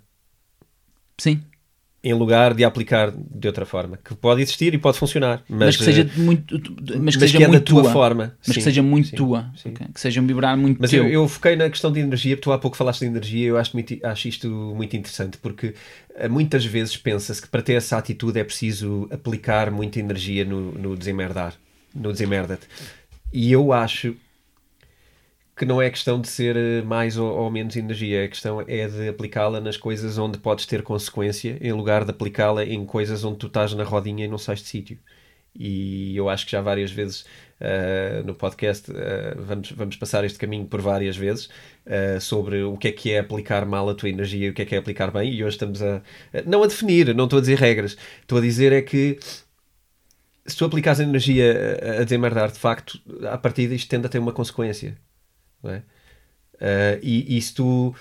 Sim. 1.19 1.41
Em 2.05 2.13
lugar 2.13 2.53
de 2.53 2.63
aplicar 2.63 3.11
de 3.11 3.47
outra 3.47 3.65
forma. 3.65 3.97
Que 3.97 4.13
pode 4.13 4.39
existir 4.43 4.71
e 4.75 4.77
pode 4.77 4.99
funcionar. 4.99 5.43
Mas, 5.49 5.59
Mas 5.59 5.77
que 5.77 5.83
seja 5.83 6.01
eh, 6.03 6.19
muito, 6.19 6.55
mas 6.55 6.67
que 6.79 6.99
mas 6.99 7.13
seja 7.15 7.37
que 7.39 7.43
é 7.43 7.47
da 7.47 7.51
muito 7.53 7.65
tua 7.65 7.81
tua. 7.81 7.91
forma. 7.91 8.35
Mas 8.37 8.45
Sim, 8.45 8.53
que 8.53 8.61
seja 8.61 8.83
muito 8.83 9.07
sim, 9.09 9.15
tua. 9.15 9.51
sim. 9.57 9.69
ok? 9.69 9.87
Que 9.91 9.99
seja 9.99 10.21
um 10.21 10.27
vibrar 10.27 10.55
muito 10.55 10.77
Mas 10.79 10.91
teu. 10.91 11.03
eu, 11.05 11.09
eu 11.11 11.27
foquei 11.27 11.55
na 11.55 11.67
questão 11.67 11.91
de 11.91 11.99
energia, 11.99 12.35
porque 12.35 12.43
tu 12.43 12.51
há 12.51 12.59
pouco 12.59 12.77
falaste 12.77 12.99
de 12.99 13.07
energia, 13.07 13.47
eu 13.47 13.57
acho, 13.57 13.71
muito, 13.73 13.97
acho 14.05 14.27
isto 14.27 14.47
muito 14.47 14.95
interessante, 14.95 15.39
porque 15.39 15.73
eh, 16.15 16.29
muitas 16.29 16.63
vezes 16.63 16.95
pensa-se 16.95 17.41
que 17.41 17.47
para 17.49 17.63
ter 17.63 17.73
essa 17.73 17.97
atitude 17.97 18.39
é 18.39 18.43
preciso 18.43 19.07
aplicar 19.11 19.71
muita 19.71 19.99
energia 19.99 20.45
no, 20.45 20.71
no 20.73 20.95
no 21.95 22.11
desemmerda-te. 22.11 22.67
E 23.33 23.51
eu 23.51 23.73
acho 23.73 24.15
que 25.55 25.65
não 25.65 25.81
é 25.81 25.89
questão 25.89 26.19
de 26.19 26.27
ser 26.27 26.55
eh, 26.57 26.81
mais 26.81 27.17
ou, 27.17 27.31
ou 27.33 27.49
menos 27.49 27.75
energia, 27.75 28.25
a 28.25 28.27
questão 28.27 28.61
é 28.61 28.87
de 28.87 29.07
aplicá-la 29.09 29.61
nas 29.61 29.77
coisas 29.77 30.17
onde 30.17 30.37
podes 30.37 30.65
ter 30.65 30.83
consequência, 30.83 31.57
em 31.61 31.71
lugar 31.71 32.03
de 32.03 32.11
aplicá-la 32.11 32.65
em 32.65 32.85
coisas 32.85 33.23
onde 33.23 33.37
tu 33.37 33.47
estás 33.47 33.73
na 33.73 33.83
rodinha 33.83 34.25
e 34.25 34.27
não 34.27 34.37
sais 34.37 34.59
de 34.61 34.67
sítio. 34.67 34.99
E 35.57 36.15
eu 36.17 36.29
acho 36.29 36.45
que 36.45 36.51
já 36.51 36.61
várias 36.61 36.91
vezes 36.91 37.21
uh, 37.61 38.25
no 38.25 38.35
podcast 38.35 38.91
uh, 38.91 38.95
vamos, 39.37 39.71
vamos 39.71 39.95
passar 39.95 40.25
este 40.25 40.37
caminho 40.37 40.65
por 40.65 40.81
várias 40.81 41.15
vezes 41.15 41.45
uh, 41.85 42.19
sobre 42.19 42.63
o 42.63 42.77
que 42.77 42.89
é 42.89 42.91
que 42.91 43.11
é 43.11 43.19
aplicar 43.19 43.65
mal 43.65 43.89
a 43.89 43.95
tua 43.95 44.09
energia 44.09 44.47
e 44.47 44.49
o 44.49 44.53
que 44.53 44.61
é 44.63 44.65
que 44.65 44.75
é 44.75 44.77
aplicar 44.77 45.11
bem. 45.11 45.33
E 45.33 45.43
hoje 45.43 45.55
estamos 45.55 45.81
a. 45.81 46.01
Não 46.45 46.63
a 46.63 46.67
definir, 46.67 47.15
não 47.15 47.25
estou 47.25 47.37
a 47.37 47.41
dizer 47.41 47.57
regras, 47.57 47.97
estou 48.21 48.37
a 48.39 48.41
dizer 48.41 48.73
é 48.73 48.81
que 48.81 49.17
se 50.45 50.57
tu 50.57 50.65
aplicares 50.65 50.99
a 50.99 51.03
energia 51.03 51.79
a, 52.01 52.03
desemmerdar, 52.03 52.51
de 52.51 52.59
facto, 52.59 52.99
a 53.29 53.37
partir 53.37 53.67
disto 53.67 53.89
tende 53.89 54.05
a 54.07 54.09
ter 54.09 54.19
uma 54.19 54.33
consequência. 54.33 54.97
É? 55.69 55.77
Uh, 56.55 56.99
e, 57.01 57.37
e 57.37 57.41
se 57.41 57.53
tu 57.53 57.93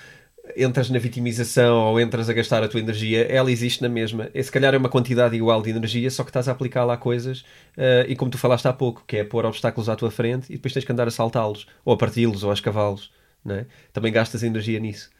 entras 0.56 0.90
na 0.90 0.98
vitimização 0.98 1.76
ou 1.76 2.00
entras 2.00 2.28
a 2.28 2.32
gastar 2.32 2.62
a 2.62 2.68
tua 2.68 2.80
energia, 2.80 3.22
ela 3.24 3.50
existe 3.50 3.82
na 3.82 3.88
mesma. 3.88 4.30
E 4.34 4.42
se 4.42 4.52
calhar 4.52 4.74
é 4.74 4.78
uma 4.78 4.88
quantidade 4.88 5.34
igual 5.34 5.62
de 5.62 5.70
energia, 5.70 6.10
só 6.10 6.22
que 6.22 6.30
estás 6.30 6.48
a 6.48 6.52
aplicá-la 6.52 6.94
a 6.94 6.96
coisas, 6.96 7.40
uh, 7.76 8.08
e 8.08 8.14
como 8.14 8.30
tu 8.30 8.38
falaste 8.38 8.66
há 8.66 8.72
pouco, 8.72 9.02
que 9.06 9.16
é 9.16 9.24
pôr 9.24 9.44
obstáculos 9.46 9.88
à 9.88 9.96
tua 9.96 10.10
frente 10.10 10.50
e 10.50 10.56
depois 10.56 10.72
tens 10.72 10.84
que 10.84 10.92
andar 10.92 11.08
a 11.08 11.10
saltá-los, 11.10 11.66
ou 11.84 11.94
a 11.94 11.96
parti-los, 11.96 12.44
ou 12.44 12.50
a 12.50 12.54
escavá-los. 12.54 13.10
É? 13.46 13.66
Também 13.92 14.10
gastas 14.10 14.42
energia 14.42 14.80
nisso. 14.80 15.10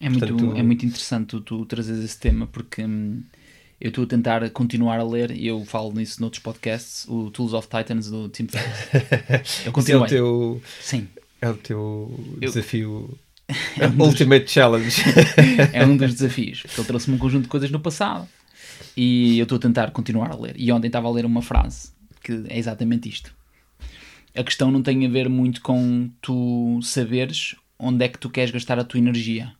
É 0.00 0.08
muito, 0.08 0.26
Portanto, 0.26 0.56
é 0.56 0.62
muito 0.62 0.84
interessante 0.84 1.26
tu, 1.26 1.40
tu 1.40 1.64
trazeres 1.64 2.04
esse 2.04 2.18
tema 2.18 2.46
porque 2.46 2.84
hum, 2.84 3.22
eu 3.80 3.88
estou 3.88 4.04
a 4.04 4.06
tentar 4.06 4.48
continuar 4.50 4.98
a 4.98 5.04
ler 5.04 5.30
e 5.30 5.46
eu 5.46 5.64
falo 5.64 5.92
nisso 5.92 6.20
noutros 6.20 6.42
podcasts, 6.42 7.06
o 7.08 7.30
Tools 7.30 7.52
of 7.52 7.68
Titans 7.68 8.10
do 8.10 8.28
Tim 8.28 8.48
Ferriss. 8.48 9.64
Eu 9.66 9.72
Isso 9.76 9.92
é 9.92 9.96
o 9.96 10.06
teu, 10.06 10.62
Sim, 10.80 11.06
é 11.40 11.48
o 11.50 11.54
teu 11.56 12.36
Eu- 12.40 12.48
desafio. 12.48 13.18
É 13.78 13.86
um 13.86 13.90
dos- 13.96 14.08
Ultimate 14.08 14.50
Challenge. 14.50 15.02
é 15.72 15.84
um 15.86 15.96
dos 15.96 16.12
desafios. 16.14 16.62
Porque 16.62 16.80
ele 16.80 16.86
trouxe-me 16.86 17.16
um 17.16 17.18
conjunto 17.18 17.44
de 17.44 17.48
coisas 17.48 17.70
no 17.70 17.80
passado 17.80 18.28
e 18.96 19.38
eu 19.38 19.44
estou 19.44 19.56
a 19.56 19.60
tentar 19.60 19.90
continuar 19.90 20.30
a 20.30 20.36
ler. 20.36 20.54
E 20.58 20.70
ontem 20.72 20.88
estava 20.88 21.08
a 21.08 21.10
ler 21.10 21.24
uma 21.24 21.42
frase 21.42 21.92
que 22.22 22.44
é 22.48 22.58
exatamente 22.58 23.08
isto. 23.08 23.34
A 24.36 24.44
questão 24.44 24.70
não 24.70 24.82
tem 24.82 25.04
a 25.06 25.08
ver 25.08 25.28
muito 25.28 25.60
com 25.62 26.10
tu 26.20 26.78
saberes 26.82 27.56
onde 27.78 28.04
é 28.04 28.08
que 28.08 28.18
tu 28.18 28.28
queres 28.28 28.50
gastar 28.50 28.78
a 28.78 28.84
tua 28.84 28.98
energia. 28.98 29.52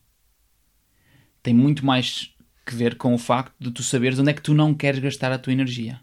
Tem 1.42 1.54
muito 1.54 1.86
mais 1.86 2.30
que 2.66 2.74
ver 2.74 2.96
com 2.96 3.14
o 3.14 3.18
facto 3.18 3.54
de 3.58 3.70
tu 3.70 3.82
saberes 3.82 4.18
onde 4.18 4.30
é 4.30 4.34
que 4.34 4.42
tu 4.42 4.52
não 4.54 4.74
queres 4.74 5.00
gastar 5.00 5.32
a 5.32 5.38
tua 5.38 5.52
energia. 5.52 5.98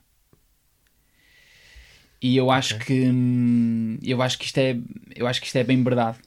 E 2.22 2.38
eu 2.38 2.50
acho 2.50 2.80
que 2.80 3.08
hum, 3.08 3.98
eu 4.02 4.22
acho 4.22 4.38
que 4.38 4.46
isto 4.46 4.58
é 4.58 4.78
eu 5.16 5.28
acho 5.28 5.40
que 5.40 5.48
isto 5.48 5.56
é 5.58 5.64
bem 5.64 5.84
verdade 5.84 6.18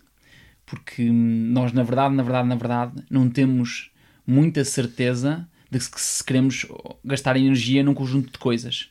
porque 0.65 1.11
hum, 1.11 1.51
nós 1.53 1.73
na 1.73 1.83
verdade, 1.83 2.15
na 2.15 2.23
verdade, 2.23 2.49
na 2.49 2.55
verdade 2.55 3.03
não 3.11 3.29
temos 3.29 3.91
muita 4.27 4.65
certeza 4.65 5.49
de 5.71 5.79
que 5.79 6.01
se 6.01 6.23
queremos 6.25 6.67
gastar 7.05 7.37
energia 7.37 7.83
num 7.83 7.95
conjunto 7.95 8.33
de 8.33 8.39
coisas. 8.39 8.89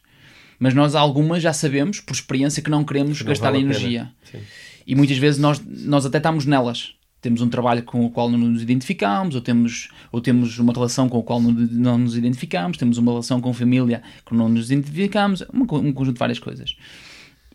Mas 0.60 0.74
nós 0.74 0.96
algumas 0.96 1.42
já 1.42 1.54
sabemos 1.54 2.00
por 2.00 2.14
experiência 2.14 2.64
que 2.64 2.70
não 2.70 2.84
queremos 2.84 3.20
Que 3.20 3.24
não 3.24 3.30
gastar 3.30 3.52
vale 3.52 3.64
energia. 3.64 4.12
Sim. 4.24 4.40
E 4.86 4.96
muitas 4.96 5.18
vezes 5.18 5.40
nós, 5.40 5.62
nós 5.64 6.06
até 6.06 6.18
estamos 6.18 6.46
nelas. 6.46 6.96
Temos 7.22 7.42
um 7.42 7.50
trabalho 7.50 7.82
com 7.84 8.06
o 8.06 8.10
qual 8.12 8.30
não 8.30 8.38
nos 8.38 8.62
identificamos, 8.62 9.34
ou 9.36 9.42
temos, 9.42 9.90
ou 10.12 10.22
temos 10.22 10.60
uma 10.60 10.72
relação 10.72 11.10
com 11.10 11.18
o 11.18 11.24
qual 11.24 11.42
não, 11.42 11.98
nos 11.98 12.16
identificamos, 12.16 12.78
temos 12.78 12.98
uma 12.98 13.12
relação 13.12 13.42
com 13.42 13.52
família 13.54 14.04
que 14.26 14.36
não 14.36 14.48
nos 14.48 14.70
identificamos, 14.72 15.44
co- 15.68 15.80
um 15.80 15.92
conjunto 15.92 16.16
de 16.16 16.20
várias 16.20 16.40
coisas. 16.40 16.76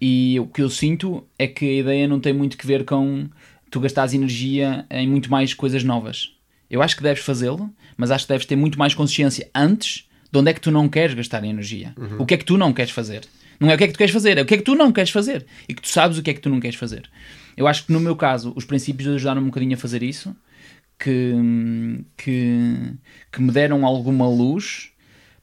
E 0.01 0.39
o 0.41 0.47
que 0.47 0.63
eu 0.63 0.69
sinto 0.69 1.25
é 1.39 1.47
que 1.47 1.65
a 1.65 1.75
ideia 1.81 2.09
não 2.09 2.19
tem 2.19 2.33
muito 2.33 2.57
que 2.59 2.67
ver 2.67 2.85
com 2.85 3.29
tu 3.71 3.79
gastares 3.81 4.13
energia 4.15 4.85
em 4.91 5.09
muito 5.09 5.31
mais 5.31 5.55
coisas 5.55 5.85
novas. 5.85 6.33
Eu 6.69 6.83
acho 6.83 6.97
que 6.97 7.03
deves 7.03 7.23
fazê-lo, 7.23 7.71
mas 7.97 8.11
acho 8.11 8.25
que 8.27 8.33
deves 8.33 8.47
ter 8.47 8.57
muito 8.57 8.79
mais 8.79 8.95
consciência 8.95 9.49
antes 9.55 10.09
de 10.31 10.39
onde 10.39 10.51
é 10.51 10.55
que 10.55 10.61
tu 10.61 10.71
não 10.71 10.89
queres 10.89 11.15
gastar 11.15 11.45
energia. 11.45 11.95
O 12.19 12.27
que 12.27 12.35
é 12.35 12.37
que 12.37 12.45
tu 12.45 12.57
não 12.59 12.73
queres 12.73 12.91
fazer. 12.91 13.23
Não 13.61 13.71
é 13.71 13.75
o 13.75 13.79
que 13.79 13.85
é 13.85 13.87
que 13.87 13.93
tu 13.93 13.99
queres 13.99 14.13
fazer, 14.13 14.39
é 14.39 14.43
o 14.43 14.47
que 14.47 14.55
é 14.55 14.57
que 14.57 14.63
tu 14.65 14.75
não 14.75 14.91
queres 14.91 15.11
fazer. 15.11 15.47
E 15.69 15.75
que 15.75 15.83
tu 15.83 15.89
sabes 15.89 16.19
o 16.19 16.23
que 16.23 16.31
é 16.31 16.35
que 16.35 16.41
tu 16.41 16.49
não 16.51 16.59
queres 16.59 16.77
fazer. 16.77 17.09
Eu 17.57 17.67
acho 17.67 17.87
que 17.87 17.93
no 17.93 18.01
meu 18.01 18.17
caso, 18.17 18.53
os 18.57 18.65
princípios 18.65 19.09
ajudaram-me 19.09 19.47
um 19.47 19.51
bocadinho 19.51 19.75
a 19.75 19.79
fazer 19.79 20.03
isso, 20.03 20.35
que, 20.99 21.35
que, 22.17 22.95
que 23.31 23.43
me 23.43 23.51
deram 23.51 23.85
alguma 23.85 24.29
luz 24.29 24.91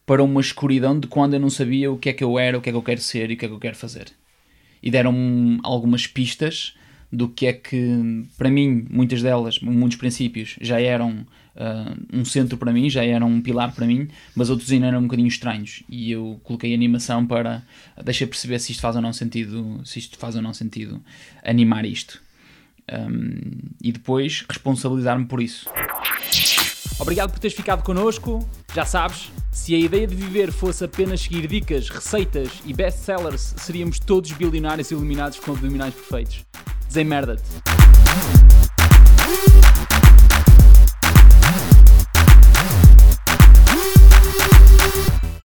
para 0.06 0.22
uma 0.22 0.40
escuridão 0.40 0.98
de 0.98 1.06
quando 1.06 1.34
eu 1.34 1.40
não 1.40 1.50
sabia 1.50 1.92
o 1.92 1.98
que 1.98 2.08
é 2.08 2.12
que 2.12 2.24
eu 2.24 2.38
era, 2.38 2.58
o 2.58 2.60
que 2.60 2.68
é 2.68 2.72
que 2.72 2.78
eu 2.78 2.82
quero 2.82 3.00
ser 3.00 3.30
e 3.30 3.34
o 3.34 3.36
que 3.36 3.44
é 3.44 3.48
que 3.48 3.54
eu 3.54 3.60
quero 3.60 3.76
fazer. 3.76 4.06
E 4.82 4.90
deram-me 4.90 5.60
algumas 5.62 6.06
pistas 6.06 6.74
do 7.12 7.28
que 7.28 7.46
é 7.46 7.52
que, 7.52 8.24
para 8.38 8.50
mim, 8.50 8.86
muitas 8.90 9.22
delas, 9.22 9.60
muitos 9.60 9.98
princípios, 9.98 10.56
já 10.60 10.80
eram 10.80 11.26
ah, 11.62 11.94
um 12.10 12.24
centro 12.24 12.56
para 12.56 12.72
mim, 12.72 12.88
já 12.88 13.04
eram 13.04 13.28
um 13.28 13.42
pilar 13.42 13.74
para 13.74 13.86
mim, 13.86 14.08
mas 14.34 14.48
outros 14.48 14.72
ainda 14.72 14.86
eram 14.86 15.00
um 15.00 15.02
bocadinho 15.02 15.28
estranhos. 15.28 15.82
E 15.90 16.10
eu 16.10 16.40
coloquei 16.42 16.72
animação 16.72 17.26
para 17.26 17.62
deixar 18.02 18.26
perceber 18.26 18.58
se 18.58 18.72
isto 18.72 18.80
faz 18.80 18.96
ou 18.96 19.02
não 19.02 19.12
sentido, 19.12 19.82
se 19.84 19.98
isto 19.98 20.18
faz 20.18 20.34
ou 20.34 20.40
não 20.40 20.54
sentido 20.54 21.02
animar 21.44 21.84
isto. 21.84 22.22
Um, 22.90 23.38
e 23.82 23.92
depois 23.92 24.42
responsabilizar-me 24.48 25.26
por 25.26 25.42
isso. 25.42 25.68
Obrigado 26.98 27.30
por 27.30 27.38
teres 27.38 27.54
ficado 27.54 27.82
connosco. 27.82 28.48
Já 28.74 28.86
sabes, 28.86 29.30
se 29.52 29.74
a 29.74 29.78
ideia 29.78 30.06
de 30.06 30.14
viver 30.14 30.50
fosse 30.50 30.84
apenas 30.84 31.20
seguir 31.20 31.46
dicas, 31.46 31.90
receitas 31.90 32.62
e 32.64 32.72
best-sellers, 32.72 33.54
seríamos 33.58 33.98
todos 33.98 34.32
bilionários 34.32 34.90
iluminados 34.90 35.38
com 35.38 35.52
abdominais 35.52 35.92
perfeitos. 35.92 36.42
Desemmerda-te. 36.88 38.69